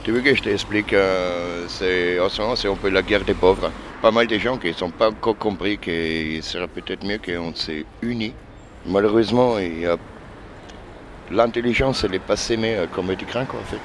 Tu 0.05 0.11
veux 0.13 0.21
que 0.21 0.33
je 0.33 0.41
t'explique 0.41 0.93
euh, 0.93 1.65
C'est 1.67 2.17
en 2.17 2.29
ce 2.29 2.41
moment, 2.41 2.55
c'est 2.55 2.69
un 2.69 2.75
peu 2.75 2.89
la 2.89 3.01
guerre 3.01 3.25
des 3.25 3.33
pauvres. 3.33 3.71
Pas 4.01 4.11
mal 4.11 4.27
de 4.27 4.37
gens 4.37 4.55
qui 4.55 4.67
ne 4.67 4.73
sont 4.73 4.89
pas 4.89 5.09
encore 5.09 5.37
compris 5.37 5.77
qu'il 5.77 6.41
serait 6.43 6.69
peut-être 6.69 7.03
mieux 7.05 7.17
qu'on 7.17 7.53
s'est 7.53 7.85
unis. 8.01 8.33
Malheureusement, 8.85 9.59
il 9.59 9.81
y 9.81 9.85
a 9.85 9.97
l'intelligence, 11.31 12.05
elle 12.05 12.11
n'est 12.11 12.19
pas 12.19 12.37
s'aimer 12.37 12.75
euh, 12.77 12.85
comme 12.89 13.13
du 13.15 13.25
craint, 13.25 13.43
quoi, 13.43 13.59
en 13.59 13.69
fait. 13.69 13.81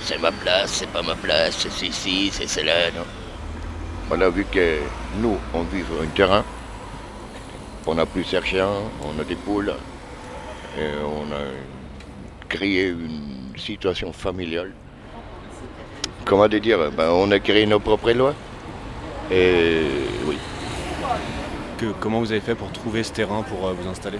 C'est 0.00 0.20
ma 0.20 0.32
place, 0.32 0.72
c'est 0.72 0.90
pas 0.90 1.02
ma 1.02 1.14
place, 1.14 1.54
c'est 1.56 1.70
ceci, 1.70 2.30
c'est 2.32 2.48
cela, 2.48 2.90
non. 2.96 3.04
Voilà, 4.08 4.28
vu 4.28 4.44
que 4.50 4.78
nous, 5.20 5.36
on 5.54 5.62
vit 5.62 5.84
sur 5.84 6.02
un 6.02 6.06
terrain, 6.06 6.44
on 7.86 7.98
a 7.98 8.06
plusieurs 8.06 8.44
chiens, 8.44 8.70
on 9.04 9.20
a 9.20 9.24
des 9.24 9.34
poules, 9.34 9.74
et 10.78 10.88
on 11.04 11.32
a 11.32 11.42
créé 12.48 12.88
une 12.88 13.56
situation 13.56 14.12
familiale. 14.12 14.72
Comment 16.24 16.48
dire 16.48 16.90
ben, 16.96 17.10
On 17.10 17.30
a 17.30 17.38
créé 17.38 17.66
nos 17.66 17.80
propres 17.80 18.12
lois. 18.12 18.34
Et 19.30 19.82
oui. 20.26 20.36
Que, 21.78 21.86
comment 21.98 22.20
vous 22.20 22.30
avez 22.30 22.40
fait 22.40 22.54
pour 22.54 22.70
trouver 22.70 23.02
ce 23.02 23.12
terrain 23.12 23.42
pour 23.42 23.66
euh, 23.66 23.72
vous 23.72 23.88
installer? 23.88 24.18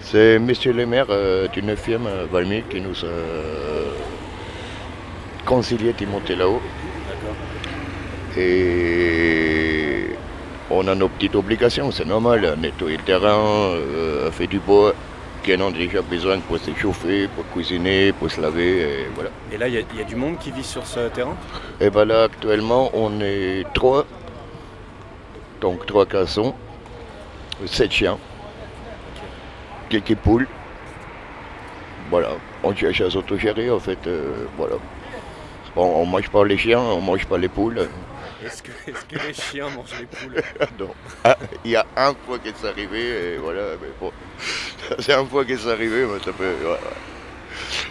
C'est 0.00 0.38
monsieur 0.38 0.72
le 0.72 0.84
maire 0.86 1.06
euh, 1.08 1.48
du 1.48 1.62
9e 1.62 2.06
euh, 2.06 2.26
Valmy 2.30 2.62
qui 2.68 2.80
nous 2.80 3.04
a 3.04 3.86
concilié 5.46 5.92
de 5.92 6.06
monter 6.06 6.36
là-haut. 6.36 6.60
Et 8.36 9.63
on 10.76 10.86
a 10.88 10.94
nos 10.94 11.08
petites 11.08 11.34
obligations, 11.34 11.90
c'est 11.90 12.04
normal, 12.04 12.56
nettoyer 12.60 12.96
le 12.96 13.02
terrain, 13.02 13.38
euh, 13.38 14.30
faire 14.30 14.48
du 14.48 14.58
bois, 14.58 14.92
qui 15.42 15.54
en 15.54 15.60
ont 15.60 15.70
déjà 15.70 16.02
besoin 16.02 16.38
pour 16.40 16.58
se 16.58 16.74
chauffer, 16.74 17.28
pour 17.34 17.44
cuisiner, 17.52 18.12
pour 18.12 18.30
se 18.30 18.40
laver, 18.40 18.80
et 18.80 19.06
voilà. 19.14 19.30
Et 19.52 19.58
là, 19.58 19.68
il 19.68 19.74
y, 19.74 19.78
a- 19.78 19.82
il 19.92 19.98
y 19.98 20.02
a 20.02 20.04
du 20.04 20.16
monde 20.16 20.38
qui 20.38 20.50
vit 20.50 20.64
sur 20.64 20.86
ce 20.86 21.08
terrain? 21.08 21.36
Et 21.80 21.90
ben 21.90 22.04
là, 22.04 22.24
actuellement, 22.24 22.90
on 22.94 23.20
est 23.20 23.64
trois, 23.74 24.04
donc 25.60 25.84
trois 25.86 26.06
garçons, 26.06 26.54
sept 27.66 27.92
chiens, 27.92 28.18
quelques 29.88 30.16
poules. 30.16 30.48
Voilà, 32.10 32.30
on 32.62 32.74
cherche 32.74 33.00
à 33.00 33.10
s'autogérer 33.10 33.70
en 33.70 33.78
fait, 33.80 33.98
euh, 34.06 34.46
voilà. 34.58 34.76
On, 35.76 35.82
on 35.82 36.06
mange 36.06 36.28
pas 36.30 36.44
les 36.44 36.56
chiens, 36.56 36.80
on 36.80 37.00
mange 37.00 37.26
pas 37.26 37.38
les 37.38 37.48
poules. 37.48 37.88
Est-ce 38.44 38.62
que, 38.62 39.26
les 39.26 39.34
chiens 39.34 39.68
mangent 39.70 39.98
les 39.98 40.06
poules? 40.06 40.42
Non. 40.78 40.90
Ah, 41.24 41.36
Il 41.64 41.70
y 41.72 41.76
a 41.76 41.86
un 41.96 42.14
fois 42.26 42.38
que 42.38 42.48
c'est 42.54 42.68
arrivé, 42.68 43.34
et 43.34 43.36
voilà, 43.38 43.62
mais 43.80 43.88
bon. 44.00 44.12
C'est 44.98 45.14
un 45.14 45.24
fois 45.24 45.44
que 45.44 45.56
c'est 45.56 45.70
arrivé, 45.70 46.04
mais 46.04 46.18
ça 46.22 46.32
peut. 46.32 46.52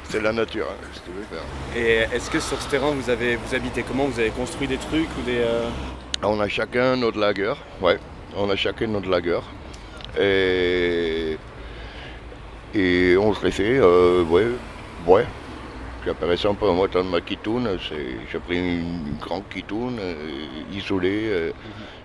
C'est 0.10 0.22
la 0.22 0.32
nature, 0.32 0.68
hein, 0.70 0.88
si 0.94 1.02
tu 1.02 1.10
veux 1.12 1.24
faire. 1.24 1.44
Et 1.76 2.16
est-ce 2.16 2.30
que 2.30 2.40
sur 2.40 2.62
ce 2.62 2.70
terrain, 2.70 2.92
vous, 2.92 3.10
avez, 3.10 3.36
vous 3.36 3.56
habitez 3.56 3.82
comment? 3.84 4.06
Vous 4.06 4.20
avez 4.20 4.30
construit 4.30 4.68
des 4.68 4.78
trucs 4.78 5.10
ou 5.18 5.22
des... 5.26 5.38
euh, 5.40 5.68
On 6.22 6.40
a 6.40 6.48
chacun 6.48 6.96
notre 6.98 7.18
lager, 7.20 7.54
ouais. 7.82 7.98
On 8.36 8.48
a 8.50 8.56
chacun 8.56 8.88
notre 8.88 9.10
lager. 9.10 9.40
Et, 10.20 11.38
et 12.76 13.18
on 13.18 13.34
se 13.34 13.44
les 13.44 13.52
fait, 13.52 13.80
euh, 13.80 14.24
ouais, 14.26 14.46
ouais. 15.08 15.26
J'ai 16.06 16.14
par 16.14 16.32
exemple, 16.32 16.66
moi, 16.66 16.88
dans 16.90 17.04
ma 17.04 17.22
kitoune, 17.22 17.78
j'ai 17.90 18.40
pris 18.40 18.58
une 18.58 19.16
grande 19.22 19.44
kitoune 19.50 19.98
euh, 20.00 20.14
isolée. 20.74 21.28
euh, 21.32 21.52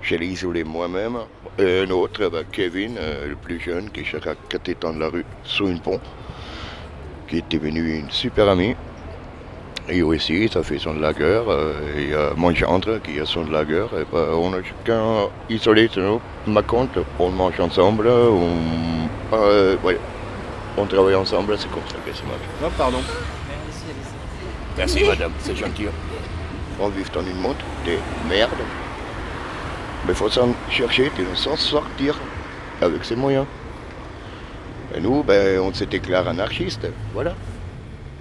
Je 0.03 0.14
l'ai 0.14 0.26
isolée 0.26 0.62
moi-même. 0.62 1.16
Et 1.59 1.80
un 1.80 1.90
autre, 1.90 2.28
bah, 2.28 2.42
Kevin, 2.53 2.96
euh, 2.96 3.28
le 3.28 3.34
plus 3.34 3.59
jeune, 3.59 3.90
qui 3.90 4.01
est 4.01 4.26
à 4.26 4.34
4 4.49 4.84
ans 4.84 4.92
de 4.94 5.01
la 5.01 5.09
rue, 5.09 5.24
sous 5.42 5.66
une 5.68 5.80
pont, 5.80 6.01
qui 7.28 7.38
est 7.38 7.51
devenu 7.51 7.99
une 7.99 8.11
super 8.11 8.49
amie. 8.49 8.76
Et 9.88 10.03
aussi, 10.03 10.49
ça 10.49 10.62
fait 10.62 10.78
son 10.78 10.92
lager. 10.94 11.24
euh, 11.49 11.72
Il 11.96 12.11
y 12.11 12.14
a 12.14 12.34
mon 12.36 12.55
gendre 12.55 12.99
qui 12.99 13.18
a 13.18 13.24
son 13.26 13.46
lager. 13.51 13.86
Et 14.01 14.05
ben, 14.12 14.28
on 14.34 14.53
a 14.53 14.62
chacun 14.62 15.28
isolé 15.51 15.88
sur 15.88 16.03
nous, 16.03 16.20
ma 16.53 16.62
compte. 16.62 16.99
On 17.18 17.30
mange 17.30 17.59
ensemble. 17.59 18.07
On, 18.07 18.51
euh, 19.32 19.76
ouais, 19.82 19.99
on 20.76 20.86
travaille 20.86 21.16
ensemble. 21.16 21.57
C'est 21.59 21.70
comme 21.70 21.82
ça 21.88 21.96
que 22.07 22.12
ça 22.14 22.22
marche. 22.26 22.46
Oh, 22.62 22.68
pardon. 22.78 22.99
Merci 24.79 25.03
madame, 25.03 25.33
c'est 25.41 25.57
gentil. 25.57 25.87
On 26.79 26.89
vit 26.89 27.03
dans 27.12 27.22
une 27.22 27.41
monde 27.41 27.57
de 27.85 27.95
merde. 28.29 28.53
Mais 30.07 30.12
il 30.12 30.14
faut 30.14 30.31
s'en 30.31 30.55
chercher, 30.70 31.11
de 31.18 31.35
s'en 31.35 31.57
sortir 31.57 32.16
avec 32.81 33.05
ses 33.05 33.16
moyens. 33.16 33.45
Et 34.95 35.01
nous, 35.01 35.24
ben, 35.24 35.59
on 35.59 35.74
se 35.74 35.83
déclare 35.83 36.29
anarchiste, 36.29 36.87
voilà. 37.12 37.35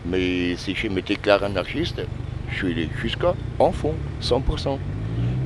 Mais 0.03 0.55
si 0.57 0.73
je 0.73 0.87
me 0.87 1.03
déclare 1.03 1.43
anarchiste, 1.43 2.01
je 2.49 2.55
suis 2.55 2.89
jusqu'à 2.99 3.35
en 3.59 3.71
fond, 3.71 3.93
100%. 4.23 4.79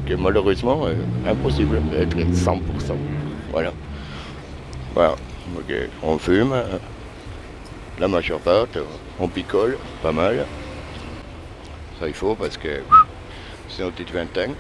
Que 0.08 0.14
malheureusement, 0.14 0.86
euh, 0.86 0.96
impossible 1.30 1.82
d'être 1.90 2.18
100%. 2.18 2.62
Voilà. 3.52 3.74
Voilà. 4.94 5.16
Ok. 5.58 5.76
On 6.04 6.18
fume, 6.18 6.56
la 8.00 8.08
majeure 8.08 8.40
part, 8.40 8.68
on 9.20 9.28
picole, 9.28 9.78
pas 10.02 10.14
mal. 10.14 10.46
Ça 12.02 12.08
il 12.08 12.16
faut 12.16 12.34
parce 12.34 12.58
que 12.58 12.82
c'est 13.70 13.84
notre 13.84 13.96
petite 13.96 14.12
vingtaine. 14.12 14.56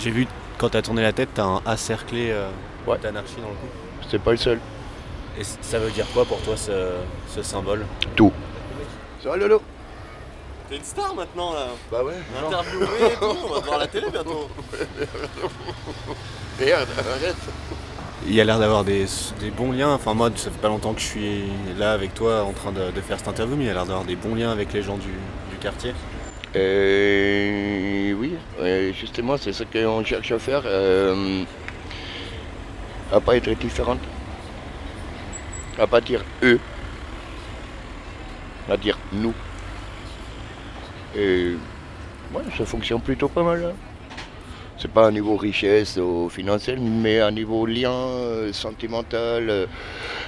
J'ai 0.00 0.10
vu, 0.10 0.26
quand 0.58 0.70
t'as 0.70 0.82
tourné 0.82 1.00
la 1.00 1.12
tête, 1.12 1.28
t'as 1.32 1.44
un 1.44 1.62
A 1.64 1.76
cerclé 1.76 2.32
euh, 2.32 2.48
d'anarchie 3.00 3.36
dans 3.36 3.50
le 3.50 3.54
cou. 3.54 3.68
C'est 4.10 4.20
pas 4.20 4.32
le 4.32 4.36
seul. 4.36 4.58
Et 5.38 5.44
ça 5.44 5.78
veut 5.78 5.92
dire 5.92 6.06
quoi 6.12 6.24
pour 6.24 6.40
toi 6.42 6.56
ce, 6.56 6.72
ce 7.28 7.42
symbole? 7.42 7.86
Tout. 8.16 8.32
Ça 9.22 9.30
va 9.30 9.36
Lolo? 9.36 9.62
T'es 10.68 10.78
une 10.78 10.82
star 10.82 11.14
maintenant 11.14 11.52
là 11.52 11.68
Bah 11.92 12.02
ouais. 12.02 12.14
Interviewé 12.44 12.86
et 13.12 13.14
tout, 13.14 13.36
on 13.48 13.54
va 13.54 13.60
voir 13.60 13.78
la 13.78 13.86
télé 13.86 14.10
bientôt. 14.10 14.48
Merde, 16.60 16.88
arrête. 16.98 17.36
Il 18.26 18.34
y 18.34 18.40
a 18.40 18.44
l'air 18.44 18.58
d'avoir 18.58 18.82
des, 18.82 19.06
des 19.38 19.52
bons 19.52 19.70
liens. 19.70 19.94
Enfin, 19.94 20.14
moi, 20.14 20.30
ça 20.34 20.50
fait 20.50 20.60
pas 20.60 20.66
longtemps 20.66 20.94
que 20.94 21.00
je 21.00 21.06
suis 21.06 21.44
là 21.78 21.92
avec 21.92 22.12
toi 22.14 22.42
en 22.42 22.52
train 22.52 22.72
de, 22.72 22.90
de 22.90 23.00
faire 23.00 23.18
cette 23.18 23.28
interview, 23.28 23.54
mais 23.54 23.64
il 23.64 23.66
y 23.68 23.70
a 23.70 23.74
l'air 23.74 23.86
d'avoir 23.86 24.04
des 24.04 24.16
bons 24.16 24.34
liens 24.34 24.50
avec 24.50 24.72
les 24.72 24.82
gens 24.82 24.96
du, 24.96 25.12
du 25.52 25.56
quartier. 25.60 25.94
Euh, 26.56 28.12
oui, 28.14 28.34
euh, 28.60 28.92
justement, 28.92 29.36
c'est 29.36 29.52
ce 29.52 29.64
qu'on 29.64 30.04
cherche 30.04 30.32
à 30.32 30.38
faire. 30.38 30.62
euh, 30.64 31.44
à 33.12 33.20
pas 33.20 33.36
être 33.36 33.50
différente. 33.58 34.00
À 35.78 35.86
pas 35.86 36.00
dire 36.00 36.24
eux. 36.42 36.58
À 38.68 38.76
dire 38.76 38.98
nous. 39.12 39.34
Et 41.16 41.56
ouais, 42.34 42.42
ça 42.56 42.64
fonctionne 42.66 43.00
plutôt 43.00 43.28
pas 43.28 43.42
mal. 43.42 43.64
hein. 43.64 43.74
C'est 44.78 44.90
pas 44.90 45.06
à 45.06 45.10
niveau 45.10 45.36
richesse 45.36 45.96
ou 45.96 46.28
financier, 46.28 46.76
mais 46.76 47.20
à 47.20 47.30
niveau 47.30 47.64
lien 47.64 47.90
euh, 47.90 48.52
sentimental. 48.52 49.48
euh, 49.48 49.66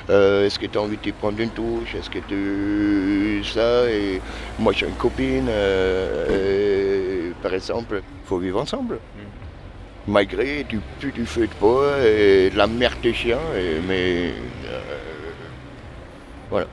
euh, 0.08 0.46
Est-ce 0.46 0.58
que 0.58 0.64
tu 0.66 0.78
as 0.78 0.80
envie 0.80 0.96
de 0.96 1.02
te 1.02 1.10
prendre 1.10 1.38
une 1.38 1.50
touche 1.50 1.94
Est-ce 1.94 2.08
que 2.08 2.18
tu. 2.20 3.44
Ça, 3.44 3.90
et 3.90 4.20
moi 4.58 4.72
j'ai 4.72 4.86
une 4.86 4.94
copine, 4.94 5.46
euh, 5.48 7.28
et, 7.30 7.32
par 7.42 7.52
exemple, 7.54 8.00
il 8.02 8.26
faut 8.28 8.38
vivre 8.38 8.60
ensemble. 8.60 8.98
Malgré 10.06 10.64
du 10.64 10.80
pu 10.98 11.12
du 11.12 11.26
feu 11.26 11.46
de 11.46 11.52
bois 11.60 11.98
et 12.02 12.48
de 12.50 12.56
la 12.56 12.66
merde 12.66 12.98
des 13.02 13.12
chiens, 13.12 13.38
et- 13.54 13.80
mais. 13.86 14.32
euh, 14.66 14.80
voilà. 16.50 16.66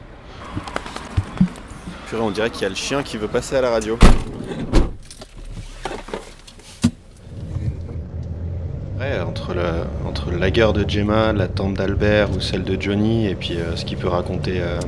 Purée, 2.07 2.21
on 2.21 2.31
dirait 2.31 2.49
qu'il 2.49 2.61
y 2.61 2.65
a 2.65 2.69
le 2.69 2.75
chien 2.75 3.03
qui 3.03 3.17
veut 3.17 3.27
passer 3.27 3.57
à 3.57 3.61
la 3.61 3.71
radio. 3.71 3.97
Ouais, 8.97 9.19
entre, 9.45 9.53
le, 9.53 10.07
entre 10.07 10.31
la 10.31 10.49
guerre 10.49 10.73
de 10.73 10.87
Gemma, 10.89 11.31
la 11.31 11.47
tante 11.47 11.75
d'Albert 11.75 12.29
ou 12.35 12.41
celle 12.41 12.63
de 12.63 12.81
Johnny, 12.81 13.27
et 13.27 13.35
puis 13.35 13.57
euh, 13.57 13.75
ce 13.75 13.85
qu'il 13.85 13.97
peut 13.97 14.07
raconter, 14.07 14.55
euh, 14.59 14.79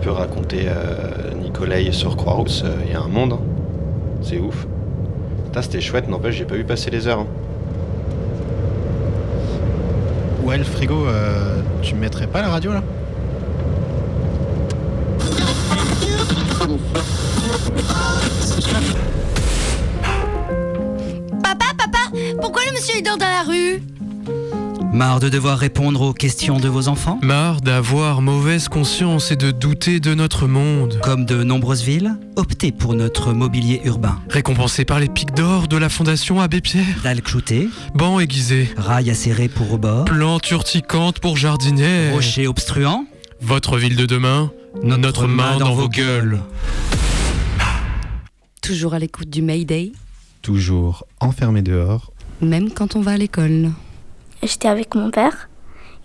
peut 0.00 0.10
raconter 0.10 0.66
euh, 0.68 1.34
Nicolai 1.42 1.90
sur 1.92 2.16
Croix-Rousse, 2.16 2.62
euh, 2.64 2.74
il 2.86 2.92
y 2.92 2.94
a 2.94 3.00
un 3.00 3.08
monde. 3.08 3.32
hein. 3.34 3.40
C'est 4.22 4.38
ouf. 4.38 4.66
C'était 5.60 5.80
chouette, 5.80 6.08
n'empêche, 6.08 6.36
j'ai 6.36 6.44
pas 6.44 6.54
vu 6.54 6.64
passer 6.64 6.90
les 6.90 7.08
heures. 7.08 7.20
hein. 7.20 7.26
Ouais, 10.44 10.58
le 10.58 10.64
frigo, 10.64 11.06
Tu 11.82 11.94
me 11.94 12.00
mettrais 12.00 12.26
pas 12.26 12.42
la 12.42 12.48
radio 12.48 12.72
là? 12.72 12.82
Marre 25.04 25.20
de 25.20 25.28
devoir 25.28 25.58
répondre 25.58 26.00
aux 26.00 26.14
questions 26.14 26.58
de 26.58 26.66
vos 26.66 26.88
enfants 26.88 27.18
Marre 27.22 27.60
d'avoir 27.60 28.22
mauvaise 28.22 28.68
conscience 28.68 29.32
et 29.32 29.36
de 29.36 29.50
douter 29.50 30.00
de 30.00 30.14
notre 30.14 30.46
monde. 30.46 30.98
Comme 31.02 31.26
de 31.26 31.44
nombreuses 31.44 31.82
villes, 31.82 32.16
optez 32.36 32.72
pour 32.72 32.94
notre 32.94 33.34
mobilier 33.34 33.82
urbain. 33.84 34.18
Récompensé 34.30 34.86
par 34.86 35.00
les 35.00 35.10
pics 35.10 35.34
d'or 35.34 35.68
de 35.68 35.76
la 35.76 35.90
Fondation 35.90 36.40
Abbé 36.40 36.62
Pierre. 36.62 37.02
Dalles 37.02 37.20
cloutées. 37.20 37.68
Bancs 37.94 38.22
aiguisés. 38.22 38.72
Rails 38.78 39.10
acérés 39.10 39.48
pour 39.48 39.68
rebord. 39.68 40.06
Plantes 40.06 40.50
urticantes 40.50 41.18
pour 41.18 41.36
jardiniers. 41.36 42.10
Rochers 42.12 42.46
obstruants. 42.46 43.04
Votre 43.42 43.76
ville 43.76 43.96
de 43.96 44.06
demain, 44.06 44.52
notre, 44.82 45.26
main 45.26 45.58
dans, 45.58 45.74
vos 45.74 45.90
gueules. 45.90 46.40
Toujours 48.62 48.94
à 48.94 48.98
l'écoute 48.98 49.28
du 49.28 49.42
Mayday, 49.42 49.92
Toujours 50.40 51.04
enfermé 51.20 51.60
dehors. 51.60 52.10
même 52.40 52.70
quand 52.70 52.96
on 52.96 53.02
va 53.02 53.10
à 53.10 53.16
l'école. 53.18 53.70
J'étais 54.44 54.68
avec 54.68 54.94
mon 54.94 55.10
père 55.10 55.48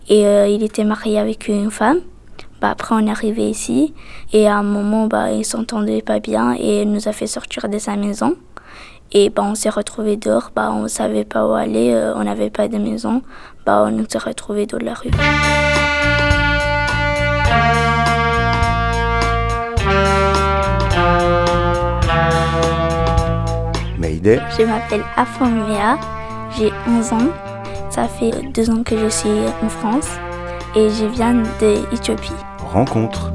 et 0.08 0.26
euh, 0.26 0.48
il 0.48 0.64
était 0.64 0.86
marié 0.86 1.20
avec 1.20 1.50
une 1.50 1.70
femme. 1.70 2.00
Bah, 2.62 2.70
après, 2.72 2.96
on 2.96 3.06
est 3.06 3.12
arrivé 3.12 3.50
ici 3.50 3.94
et 4.32 4.48
à 4.48 4.58
un 4.58 4.64
moment, 4.64 5.08
bah, 5.08 5.32
il 5.32 5.44
s'entendait 5.44 6.02
pas 6.02 6.20
bien 6.20 6.56
et 6.58 6.84
il 6.84 6.92
nous 6.92 7.10
a 7.10 7.12
fait 7.12 7.28
sortir 7.28 7.68
de 7.68 7.78
sa 7.78 7.98
maison. 7.98 8.38
Et 9.12 9.30
bah, 9.30 9.44
on 9.46 9.56
s'est 9.56 9.70
retrouvés 9.70 10.16
dehors, 10.16 10.52
bah, 10.56 10.72
on 10.72 10.88
savait 10.88 11.26
pas 11.26 11.46
où 11.46 11.54
aller, 11.54 11.92
euh, 11.92 12.14
on 12.16 12.24
n'avait 12.24 12.50
pas 12.50 12.70
de 12.70 12.78
maison. 12.78 13.22
Bah, 13.66 13.90
on 13.92 14.06
s'est 14.08 14.18
retrouvés 14.18 14.66
dans 14.66 14.78
la 14.78 14.94
rue. 14.94 15.12
Mayday. 23.98 24.40
Je 24.58 24.64
m'appelle 24.64 25.04
Afomea, 25.18 25.98
j'ai 26.58 26.72
11 26.88 27.14
ans. 27.14 27.49
Ça 27.90 28.08
fait 28.08 28.32
deux 28.54 28.70
ans 28.70 28.84
que 28.84 28.98
je 28.98 29.08
suis 29.10 29.30
en 29.64 29.70
France 29.70 30.08
et 30.76 30.90
je 30.90 31.06
viens 31.06 31.44
d'Éthiopie. 31.60 32.32
Rencontre. 32.60 33.32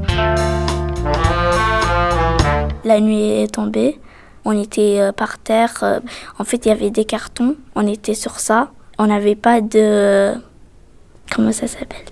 La 2.83 2.99
nuit 2.99 3.41
est 3.41 3.53
tombée, 3.53 3.99
on 4.45 4.57
était 4.59 4.99
euh, 4.99 5.11
par 5.11 5.39
terre. 5.39 5.73
euh, 5.83 5.99
En 6.39 6.43
fait, 6.43 6.65
il 6.65 6.69
y 6.69 6.71
avait 6.71 6.91
des 6.91 7.05
cartons, 7.05 7.55
on 7.75 7.85
était 7.87 8.13
sur 8.13 8.39
ça. 8.39 8.69
On 8.97 9.07
n'avait 9.07 9.35
pas 9.35 9.59
de. 9.59 10.33
Comment 11.35 11.51
ça 11.51 11.67
s'appelle? 11.67 12.05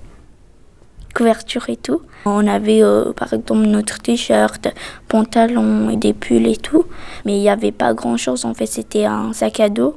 Couverture 1.16 1.70
et 1.70 1.78
tout. 1.78 2.02
On 2.26 2.48
avait 2.48 2.82
euh, 2.82 3.14
par 3.14 3.32
exemple 3.34 3.62
notre 3.68 4.00
t-shirt, 4.00 4.68
pantalon 5.08 5.89
et 5.91 5.96
des 5.96 6.14
pulls 6.14 6.48
et 6.48 6.58
tout. 6.58 6.86
Mais 7.24 7.38
il 7.38 7.41
n'y 7.41 7.50
avait 7.50 7.72
pas 7.72 7.94
grand 7.94 8.18
chose. 8.18 8.44
En 8.46 8.54
fait, 8.56 8.66
c'était 8.66 9.06
un 9.06 9.32
sac 9.32 9.60
à 9.60 9.70
dos 9.70 9.96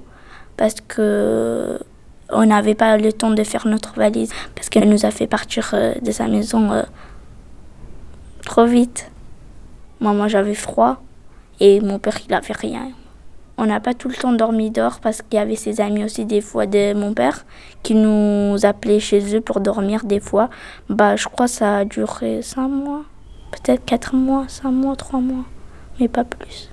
parce 0.59 0.74
que 0.86 1.78
on 2.31 2.47
n'avait 2.47 2.74
pas 2.74 2.97
le 2.97 3.12
temps 3.12 3.31
de 3.31 3.45
faire 3.45 3.66
notre 3.66 3.95
valise 3.95 4.33
parce 4.55 4.68
qu'elle 4.68 4.89
nous 4.89 5.07
a 5.07 5.11
fait 5.11 5.27
partir 5.27 5.70
euh, 5.74 5.95
de 6.03 6.11
sa 6.11 6.27
maison 6.27 6.72
euh, 6.72 6.83
trop 8.45 8.66
vite. 8.66 9.11
Moi 10.01 10.29
j'avais 10.29 10.55
froid 10.55 11.03
et 11.61 11.81
mon 11.81 11.99
père, 11.99 12.18
il 12.29 12.35
avait 12.35 12.53
rien. 12.53 12.91
On 13.59 13.64
n'a 13.64 13.81
pas 13.81 13.95
tout 13.95 14.09
le 14.09 14.14
temps 14.14 14.33
dormi 14.33 14.70
dehors 14.70 15.01
parce 15.01 15.22
qu'il 15.22 15.39
y 15.39 15.39
avait 15.39 15.57
ses 15.57 15.81
amis 15.81 16.05
aussi 16.05 16.27
des 16.27 16.43
fois 16.43 16.66
de 16.66 16.93
mon 16.93 17.14
père 17.14 17.47
qui 17.83 17.95
nous 17.95 18.66
appelaient 18.66 19.01
chez 19.01 19.35
eux 19.35 19.41
pour 19.41 19.61
dormir 19.61 20.05
des 20.05 20.20
fois. 20.20 20.51
Bah, 20.91 21.16
je 21.16 21.27
crois 21.27 21.47
que 21.47 21.53
ça 21.53 21.79
a 21.79 21.85
duré 21.87 22.43
cinq 22.43 22.68
mois, 22.68 23.05
peut-être 23.53 23.85
quatre 23.87 24.14
mois, 24.14 24.45
cinq 24.49 24.72
mois, 24.72 24.95
trois 24.95 25.20
mois, 25.20 25.45
mais 25.99 26.09
pas 26.09 26.24
plus. 26.24 26.70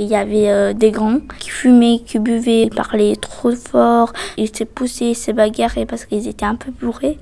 Il 0.00 0.06
y 0.06 0.14
avait 0.14 0.48
euh, 0.48 0.72
des 0.72 0.92
grands 0.92 1.18
qui 1.40 1.50
fumaient, 1.50 2.00
qui 2.06 2.20
buvaient, 2.20 2.62
ils 2.62 2.70
parlaient 2.70 3.16
trop 3.16 3.50
fort. 3.50 4.12
Ils 4.36 4.54
se 4.54 4.62
poussaient, 4.62 5.12
se 5.14 5.32
bagarraient 5.32 5.86
parce 5.86 6.04
qu'ils 6.04 6.28
étaient 6.28 6.46
un 6.46 6.54
peu 6.54 6.70
bourrés. 6.70 7.18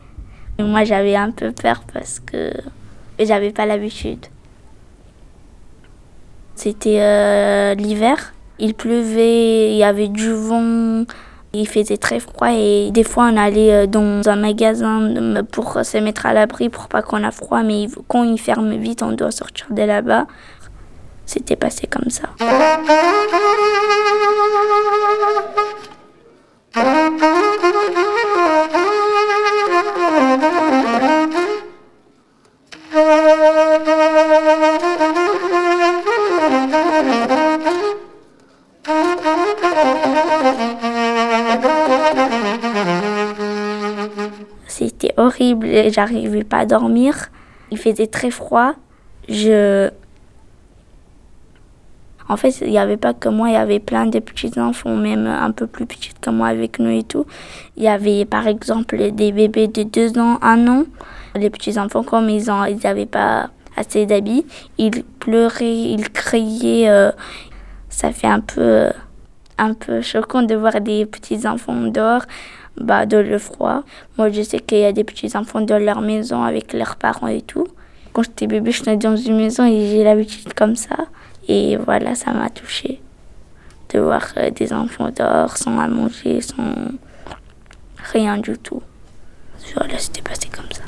Et 0.59 0.63
moi, 0.63 0.85
j'avais 0.85 1.17
un 1.17 1.31
peu 1.31 1.53
peur 1.53 1.83
parce 1.93 2.21
que 2.21 2.53
j'avais 3.19 3.51
pas 3.51 3.65
l'habitude. 3.65 4.27
C'était 6.55 7.01
euh, 7.01 7.75
l'hiver. 7.75 8.35
Il 8.59 8.75
pleuvait, 8.75 9.73
il 9.73 9.77
y 9.77 9.85
avait 9.85 10.09
du 10.09 10.33
vent, 10.33 11.05
il 11.53 11.69
faisait 11.69 11.97
très 11.97 12.21
froid 12.21 12.49
et 12.53 12.91
des 12.91 13.05
fois 13.05 13.29
on 13.31 13.37
allait 13.37 13.73
euh, 13.73 13.87
dans 13.87 14.27
un 14.29 14.37
magasin 14.37 15.13
pour 15.53 15.79
se 15.85 15.99
mettre 15.99 16.27
à 16.27 16.33
l'abri 16.33 16.69
pour 16.71 16.89
pas 16.89 17.03
qu'on 17.03 17.23
a 17.23 17.31
froid, 17.31 17.63
mais 17.63 17.87
quand 18.09 18.25
il 18.25 18.39
ferme 18.39 18.75
vite, 18.77 19.03
on 19.03 19.13
doit 19.13 19.31
sortir 19.31 19.67
de 19.71 19.83
là-bas. 19.83 20.27
C'était 21.27 21.57
passé 21.57 21.87
comme 21.89 22.09
ça. 22.09 22.29
C'était 44.69 45.13
horrible, 45.17 45.67
j'arrivais 45.91 46.45
pas 46.45 46.59
à 46.59 46.67
dormir. 46.67 47.31
Il 47.71 47.79
faisait 47.79 48.07
très 48.07 48.31
froid. 48.31 48.75
Je 49.29 49.91
en 52.29 52.37
fait, 52.37 52.51
il 52.61 52.71
n'y 52.71 52.79
avait 52.79 52.97
pas 52.97 53.15
que 53.15 53.29
moi, 53.29 53.49
il 53.49 53.55
y 53.55 53.57
avait 53.57 53.79
plein 53.79 54.07
de 54.07 54.19
petits 54.19 54.59
enfants, 54.59 54.97
même 54.97 55.27
un 55.27 55.51
peu 55.53 55.67
plus 55.67 55.87
petits 55.87 56.11
que 56.21 56.31
moi 56.31 56.49
avec 56.49 56.79
nous 56.79 56.91
et 56.91 57.03
tout. 57.05 57.27
Il 57.77 57.85
y 57.85 57.89
avait 57.89 58.25
par 58.25 58.47
exemple 58.47 58.97
des 59.13 59.33
bébés 59.33 59.69
de 59.69 59.83
2 59.85 60.19
ans, 60.19 60.39
1 60.43 60.67
an. 60.69 60.85
Les 61.35 61.51
petits 61.51 61.79
enfants, 61.79 62.03
comme 62.03 62.29
ils 62.29 62.47
n'avaient 62.83 63.07
pas 63.07 63.51
assez 63.77 64.07
d'habits, 64.07 64.45
ils 64.79 65.05
pleuraient, 65.05 65.77
ils 65.77 66.11
criaient. 66.11 66.89
euh, 66.89 67.13
ça 67.89 68.13
fait 68.13 68.27
un 68.27 68.41
peu, 68.41 68.91
un 69.59 69.75
peu 69.75 70.01
choquant 70.03 70.43
de 70.43 70.55
voir 70.55 70.81
des 70.81 71.07
petits 71.07 71.47
enfants 71.47 71.87
dehors. 71.87 72.23
Bah, 72.79 73.07
dans 73.07 73.27
le 73.27 73.39
froid. 73.39 73.85
Moi, 74.19 74.31
je 74.31 74.43
sais 74.43 74.61
qu'il 74.61 74.81
y 74.81 74.85
a 74.85 74.93
des 74.93 75.05
petits 75.05 75.35
enfants 75.35 75.63
dans 75.63 75.79
leur 75.83 76.03
maison 76.03 76.43
avec 76.43 76.75
leurs 76.75 76.97
parents 76.97 77.27
et 77.27 77.41
tout. 77.41 77.67
Quand 78.13 78.23
j'étais 78.23 78.47
bébé, 78.47 78.71
j'étais 78.71 78.99
dans 78.99 79.17
une 79.17 79.39
maison 79.39 79.65
et 79.65 79.89
j'ai 79.89 80.05
l'habitude 80.05 80.53
comme 80.53 80.77
ça. 80.77 80.97
Et 81.49 81.77
voilà, 81.77 82.15
ça 82.15 82.33
m'a 82.33 82.51
touchée 82.51 83.01
de 83.91 84.01
voir 84.01 84.23
euh, 84.37 84.51
des 84.51 84.73
enfants 84.73 85.11
dehors 85.11 85.57
sans 85.57 85.79
à 85.79 85.87
manger, 85.87 86.41
sans 86.41 86.75
rien 88.13 88.39
du 88.39 88.59
tout. 88.59 88.83
Voilà, 89.77 89.99
c'était 89.99 90.23
passé 90.23 90.49
comme 90.49 90.71
ça. 90.73 90.83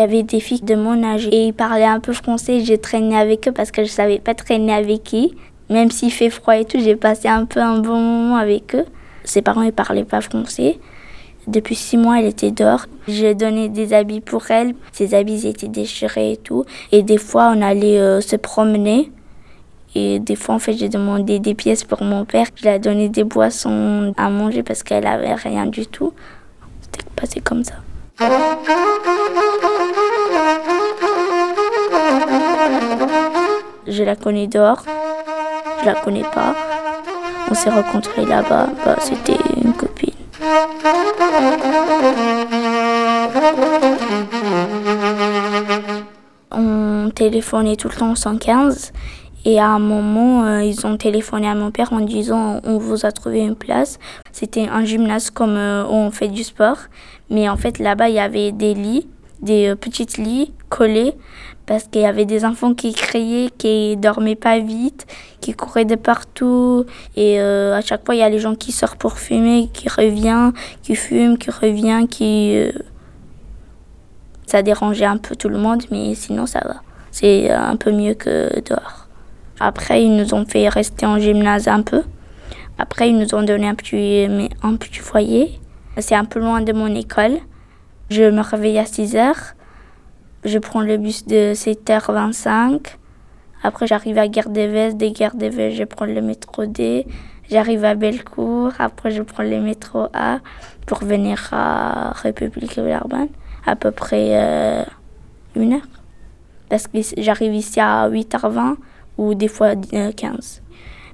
Y 0.00 0.02
avait 0.02 0.22
des 0.22 0.40
filles 0.40 0.62
de 0.62 0.74
mon 0.74 1.02
âge 1.04 1.26
et 1.30 1.46
ils 1.46 1.52
parlaient 1.52 1.84
un 1.84 2.00
peu 2.00 2.12
français. 2.12 2.60
J'ai 2.64 2.78
traîné 2.78 3.16
avec 3.16 3.48
eux 3.48 3.52
parce 3.52 3.70
que 3.70 3.84
je 3.84 3.88
savais 3.88 4.18
pas 4.18 4.34
traîner 4.34 4.72
avec 4.72 5.04
qui. 5.04 5.34
Même 5.68 5.90
s'il 5.90 6.10
fait 6.10 6.30
froid 6.30 6.56
et 6.56 6.64
tout, 6.64 6.80
j'ai 6.80 6.96
passé 6.96 7.28
un 7.28 7.44
peu 7.44 7.60
un 7.60 7.78
bon 7.78 8.00
moment 8.00 8.36
avec 8.36 8.74
eux. 8.74 8.84
Ses 9.24 9.42
parents 9.42 9.62
ne 9.62 9.70
parlaient 9.70 10.04
pas 10.04 10.20
français. 10.20 10.78
Depuis 11.46 11.74
six 11.74 11.96
mois, 11.96 12.20
elle 12.20 12.26
était 12.26 12.50
dehors. 12.50 12.86
J'ai 13.08 13.34
donné 13.34 13.68
des 13.68 13.92
habits 13.92 14.20
pour 14.20 14.50
elle. 14.50 14.74
Ses 14.92 15.14
habits 15.14 15.46
étaient 15.46 15.68
déchirés 15.68 16.32
et 16.32 16.36
tout. 16.36 16.64
Et 16.92 17.02
des 17.02 17.18
fois, 17.18 17.52
on 17.54 17.62
allait 17.62 17.98
euh, 17.98 18.20
se 18.20 18.36
promener. 18.36 19.10
Et 19.94 20.18
des 20.20 20.36
fois, 20.36 20.54
en 20.54 20.58
fait, 20.58 20.74
j'ai 20.74 20.88
demandé 20.88 21.38
des 21.38 21.54
pièces 21.54 21.84
pour 21.84 22.02
mon 22.02 22.24
père. 22.24 22.46
Je 22.56 22.62
lui 22.62 22.68
ai 22.68 22.78
donné 22.78 23.08
des 23.08 23.24
boissons 23.24 24.12
à 24.16 24.28
manger 24.30 24.62
parce 24.62 24.82
qu'elle 24.82 25.06
avait 25.06 25.34
rien 25.34 25.66
du 25.66 25.86
tout. 25.86 26.12
C'était 26.82 27.04
passé 27.16 27.40
comme 27.40 27.64
ça. 27.64 27.74
Je 33.86 34.02
la 34.04 34.14
connais 34.14 34.46
dehors. 34.46 34.82
Je 35.80 35.86
la 35.86 35.94
connais 35.94 36.24
pas. 36.34 36.54
On 37.50 37.54
s'est 37.54 37.70
rencontrés 37.70 38.26
là-bas. 38.26 38.68
Bah, 38.84 38.96
C'était 39.00 39.38
une 39.62 39.72
copine. 39.72 40.10
On 46.50 47.10
téléphonait 47.14 47.76
tout 47.76 47.88
le 47.88 47.94
temps 47.94 48.12
au 48.12 48.16
115 48.16 48.92
Et 49.44 49.58
à 49.58 49.68
un 49.68 49.78
moment, 49.78 50.44
euh, 50.44 50.62
ils 50.62 50.86
ont 50.86 50.96
téléphoné 50.96 51.48
à 51.48 51.54
mon 51.54 51.70
père 51.70 51.92
en 51.92 52.00
disant 52.00 52.60
on 52.64 52.78
vous 52.78 53.06
a 53.06 53.12
trouvé 53.12 53.40
une 53.40 53.56
place. 53.56 53.98
C'était 54.32 54.68
un 54.68 54.84
gymnase 54.84 55.30
comme 55.30 55.56
euh, 55.56 55.84
où 55.84 55.94
on 55.94 56.10
fait 56.10 56.28
du 56.28 56.44
sport. 56.44 56.78
Mais 57.30 57.48
en 57.48 57.56
fait, 57.56 57.78
là-bas, 57.78 58.08
il 58.08 58.16
y 58.16 58.18
avait 58.18 58.52
des 58.52 58.74
lits, 58.74 59.08
des 59.40 59.68
euh, 59.68 59.76
petites 59.76 60.18
lits 60.18 60.52
collés. 60.68 61.14
Parce 61.66 61.84
qu'il 61.84 62.02
y 62.02 62.04
avait 62.04 62.24
des 62.24 62.44
enfants 62.44 62.74
qui 62.74 62.92
criaient, 62.92 63.48
qui 63.56 63.96
dormaient 63.96 64.34
pas 64.34 64.58
vite, 64.58 65.06
qui 65.40 65.52
couraient 65.52 65.84
de 65.84 65.94
partout. 65.94 66.84
Et 67.16 67.40
euh, 67.40 67.76
à 67.76 67.80
chaque 67.80 68.04
fois, 68.04 68.16
il 68.16 68.18
y 68.18 68.22
a 68.22 68.28
les 68.28 68.40
gens 68.40 68.56
qui 68.56 68.72
sortent 68.72 68.98
pour 68.98 69.18
fumer, 69.18 69.70
qui 69.72 69.88
reviennent, 69.88 70.52
qui 70.82 70.96
fument, 70.96 71.38
qui 71.38 71.50
reviennent, 71.50 72.08
qui. 72.08 72.60
Ça 74.46 74.62
dérangeait 74.62 75.04
un 75.04 75.16
peu 75.16 75.36
tout 75.36 75.48
le 75.48 75.58
monde, 75.58 75.84
mais 75.92 76.16
sinon, 76.16 76.46
ça 76.46 76.60
va. 76.64 76.82
C'est 77.12 77.50
un 77.52 77.76
peu 77.76 77.92
mieux 77.92 78.14
que 78.14 78.60
dehors. 78.62 78.99
Après, 79.60 80.02
ils 80.02 80.16
nous 80.16 80.32
ont 80.34 80.46
fait 80.46 80.68
rester 80.70 81.04
en 81.04 81.18
gymnase 81.18 81.68
un 81.68 81.82
peu. 81.82 82.02
Après, 82.78 83.10
ils 83.10 83.18
nous 83.18 83.34
ont 83.34 83.42
donné 83.42 83.68
un 83.68 83.74
petit, 83.74 84.26
un 84.62 84.76
petit 84.76 85.00
foyer. 85.00 85.60
C'est 85.98 86.14
un 86.14 86.24
peu 86.24 86.40
loin 86.40 86.62
de 86.62 86.72
mon 86.72 86.94
école. 86.94 87.36
Je 88.08 88.22
me 88.22 88.40
réveille 88.40 88.78
à 88.78 88.86
6 88.86 89.16
heures. 89.16 89.54
Je 90.44 90.58
prends 90.58 90.80
le 90.80 90.96
bus 90.96 91.26
de 91.26 91.52
7h25. 91.52 92.80
Après, 93.62 93.86
j'arrive 93.86 94.16
à 94.16 94.28
Gare 94.28 94.48
des 94.48 94.66
Vestes. 94.66 94.96
Des 94.96 95.12
Gare 95.12 95.34
des 95.34 95.50
Vestes, 95.50 95.76
je 95.76 95.84
prends 95.84 96.06
le 96.06 96.22
métro 96.22 96.64
D. 96.64 97.06
J'arrive 97.50 97.84
à 97.84 97.94
Bellecour. 97.94 98.72
Après, 98.78 99.10
je 99.10 99.22
prends 99.22 99.42
le 99.42 99.60
métro 99.60 100.06
A 100.14 100.38
pour 100.86 101.04
venir 101.04 101.50
à 101.52 102.12
République 102.12 102.78
Villeurbanne. 102.78 103.28
À 103.66 103.76
peu 103.76 103.90
près 103.90 104.30
euh, 104.30 104.84
une 105.54 105.74
heure. 105.74 105.88
Parce 106.70 106.86
que 106.86 106.98
j'arrive 107.18 107.54
ici 107.54 107.78
à 107.78 108.08
8h20 108.08 108.76
ou 109.20 109.34
des 109.34 109.48
fois 109.48 109.74
euh, 109.92 110.12
15. 110.12 110.62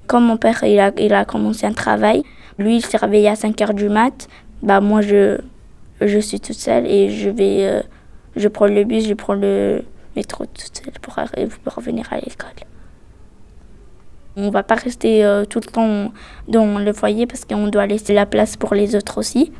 Quand 0.07 0.21
mon 0.21 0.37
père 0.37 0.63
il 0.63 0.79
a, 0.79 0.93
il 0.99 1.13
a 1.13 1.25
commencé 1.25 1.67
un 1.67 1.73
travail, 1.73 2.23
lui 2.57 2.77
il 2.77 2.85
s'est 2.87 2.97
réveillé 2.97 3.29
à 3.29 3.35
5h 3.35 3.75
du 3.75 3.89
mat. 3.89 4.29
Bah 4.63 4.81
moi 4.81 5.01
je, 5.03 5.39
je 6.01 6.19
suis 6.19 6.41
toute 6.41 6.57
seule 6.57 6.87
et 6.87 7.11
je 7.11 7.29
vais 7.29 7.67
euh, 7.67 7.83
je 8.37 8.49
prends 8.49 8.69
le 8.69 8.85
bus, 8.85 9.07
je 9.09 9.15
prends 9.15 9.35
le 9.35 9.83
métro 10.15 10.47
toute 10.47 10.81
seule 10.85 10.95
pour, 11.03 11.17
pour 11.65 11.75
revenir 11.75 12.07
à 12.13 12.17
l'école. 12.17 12.51
On 14.37 14.51
va 14.51 14.63
pas 14.63 14.77
rester 14.77 15.25
euh, 15.25 15.45
tout 15.45 15.61
le 15.67 15.71
temps 15.71 16.13
dans 16.47 16.79
le 16.79 16.93
foyer 16.93 17.27
parce 17.27 17.45
qu'on 17.45 17.67
doit 17.69 17.87
laisser 17.87 18.15
la 18.15 18.27
place 18.27 18.57
pour 18.57 18.75
les 18.75 18.95
autres 18.95 19.19
aussi. 19.19 19.53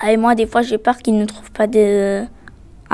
Ah, 0.00 0.12
Et 0.12 0.16
moi 0.16 0.34
des 0.34 0.46
fois 0.46 0.62
j'ai 0.62 0.78
peur 0.78 0.98
qu'ils 0.98 1.16
ne 1.16 1.26
trouvent 1.26 1.52
pas 1.52 1.68
de 1.68 2.24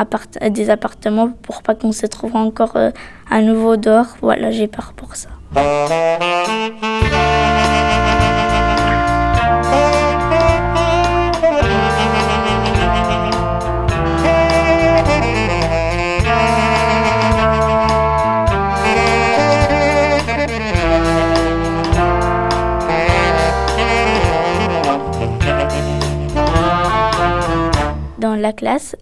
appart- 0.02 0.38
des 0.58 0.70
appartements 0.70 1.30
pour 1.42 1.62
pas 1.62 1.74
qu'on 1.74 1.92
se 1.92 2.06
trouve 2.06 2.34
encore 2.36 2.76
euh, 2.76 2.90
à 3.30 3.40
nouveau 3.40 3.76
dehors. 3.76 4.10
Voilà, 4.22 4.50
j'ai 4.50 4.68
peur 4.68 4.92
pour 4.96 5.16
ça. 5.16 5.28
Dans 28.18 28.34
la 28.34 28.52
classe, 28.52 28.96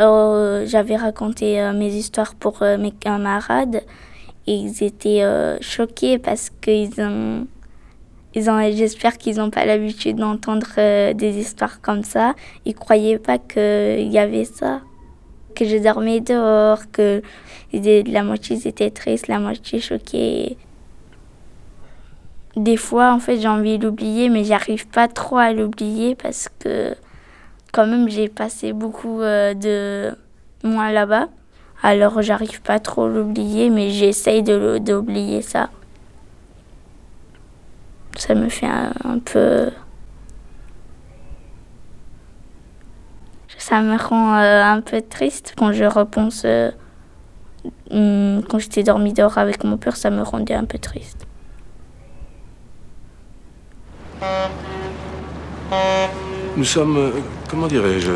euh, 0.00 0.64
j'avais 0.66 0.96
raconté 0.96 1.60
euh, 1.60 1.72
mes 1.74 1.94
histoires 1.94 2.34
pour 2.34 2.62
euh, 2.62 2.78
mes 2.78 2.92
camarades 2.92 3.82
et 4.46 4.54
ils 4.54 4.82
étaient 4.82 5.22
choqués 5.60 6.18
parce 6.18 6.50
qu'ils 6.50 7.00
ont, 7.00 7.46
ils 8.34 8.50
ont, 8.50 8.60
j'espère 8.72 9.16
qu'ils 9.16 9.36
n'ont 9.36 9.50
pas 9.50 9.64
l'habitude 9.64 10.16
d'entendre 10.16 11.12
des 11.12 11.38
histoires 11.38 11.80
comme 11.80 12.02
ça. 12.02 12.34
Ils 12.64 12.74
croyaient 12.74 13.20
pas 13.20 13.38
qu'il 13.38 14.10
y 14.10 14.18
avait 14.18 14.44
ça, 14.44 14.80
que 15.54 15.64
je 15.64 15.76
dormais 15.76 16.20
dehors, 16.20 16.90
que 16.90 17.22
la 17.72 18.24
moitié 18.24 18.56
ils 18.56 18.66
étaient 18.66 18.90
tristes, 18.90 19.28
la 19.28 19.38
moitié 19.38 19.78
choqués. 19.78 20.56
Des 22.56 22.76
fois, 22.76 23.12
en 23.12 23.20
fait, 23.20 23.38
j'ai 23.38 23.48
envie 23.48 23.78
de 23.78 23.86
l'oublier, 23.86 24.28
mais 24.28 24.42
j'arrive 24.42 24.88
pas 24.88 25.06
trop 25.06 25.36
à 25.36 25.52
l'oublier 25.52 26.16
parce 26.16 26.48
que 26.58 26.96
quand 27.72 27.86
même 27.86 28.08
j'ai 28.08 28.28
passé 28.28 28.72
beaucoup 28.72 29.22
euh, 29.22 29.54
de 29.54 30.16
mois 30.62 30.92
là-bas. 30.92 31.28
Alors 31.82 32.22
j'arrive 32.22 32.62
pas 32.62 32.78
trop 32.78 33.04
à 33.04 33.08
l'oublier, 33.08 33.70
mais 33.70 33.90
j'essaye 33.90 34.42
de 34.42 34.78
d'oublier 34.78 35.42
ça. 35.42 35.70
Ça 38.16 38.34
me 38.34 38.48
fait 38.48 38.66
un, 38.66 38.92
un 39.04 39.18
peu... 39.18 39.70
Ça 43.58 43.80
me 43.80 43.96
rend 43.96 44.36
euh, 44.36 44.62
un 44.62 44.80
peu 44.80 45.00
triste 45.02 45.54
quand 45.56 45.72
je 45.72 45.84
repense... 45.84 46.42
euh, 46.44 46.70
hum, 47.90 48.42
quand 48.48 48.58
j'étais 48.58 48.82
dormi 48.82 49.12
dehors 49.12 49.38
avec 49.38 49.64
mon 49.64 49.76
père, 49.76 49.96
ça 49.96 50.10
me 50.10 50.22
rendait 50.22 50.54
un 50.54 50.64
peu 50.64 50.78
triste. 50.78 51.26
Nous 56.54 56.64
sommes, 56.64 56.96
euh, 56.98 57.10
comment 57.48 57.66
dirais-je, 57.66 58.10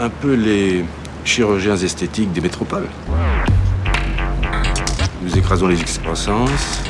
un 0.00 0.08
peu 0.08 0.32
les 0.32 0.86
chirurgiens 1.26 1.76
esthétiques 1.76 2.32
des 2.32 2.40
métropoles. 2.40 2.88
Nous 5.22 5.36
écrasons 5.36 5.66
les 5.66 5.78
excroissances. 5.78 6.82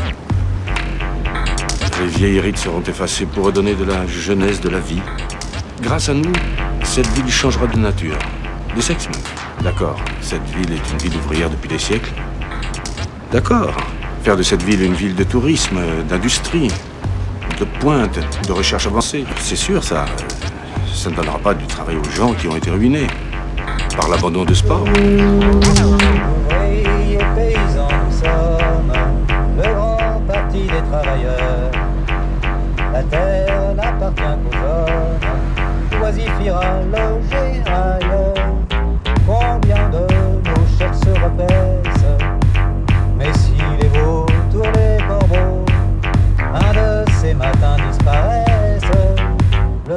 Les 2.00 2.06
vieilles 2.06 2.38
rides 2.38 2.56
seront 2.56 2.82
effacées 2.82 3.26
pour 3.26 3.46
redonner 3.46 3.74
de 3.74 3.84
la 3.84 4.06
jeunesse, 4.06 4.60
de 4.60 4.68
la 4.68 4.78
vie. 4.78 5.02
Grâce 5.82 6.08
à 6.08 6.14
nous, 6.14 6.32
cette 6.84 7.08
ville 7.08 7.30
changera 7.30 7.66
de 7.66 7.76
nature, 7.76 8.16
de 8.76 8.80
sexe. 8.80 9.08
D'accord, 9.64 10.00
cette 10.20 10.48
ville 10.50 10.72
est 10.72 10.92
une 10.92 10.98
ville 10.98 11.18
ouvrière 11.18 11.50
depuis 11.50 11.68
des 11.68 11.80
siècles. 11.80 12.12
D'accord, 13.32 13.76
faire 14.22 14.36
de 14.36 14.44
cette 14.44 14.62
ville 14.62 14.82
une 14.82 14.94
ville 14.94 15.16
de 15.16 15.24
tourisme, 15.24 15.80
d'industrie, 16.08 16.68
de 17.60 17.64
pointe, 17.78 18.18
de 18.48 18.52
recherche 18.52 18.86
avancée. 18.86 19.24
C'est 19.38 19.56
sûr, 19.56 19.84
ça, 19.84 20.06
ça 20.92 21.10
ne 21.10 21.14
donnera 21.14 21.38
pas 21.38 21.52
du 21.52 21.66
travail 21.66 21.96
aux 21.96 22.10
gens 22.10 22.32
qui 22.32 22.48
ont 22.48 22.56
été 22.56 22.70
ruinés 22.70 23.06
par 23.96 24.08
l'abandon 24.08 24.44
de 24.44 24.54
sport. 24.54 24.84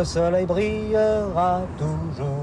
le 0.03 0.07
soleil 0.07 0.45
brillera 0.45 1.61
toujours. 1.77 2.42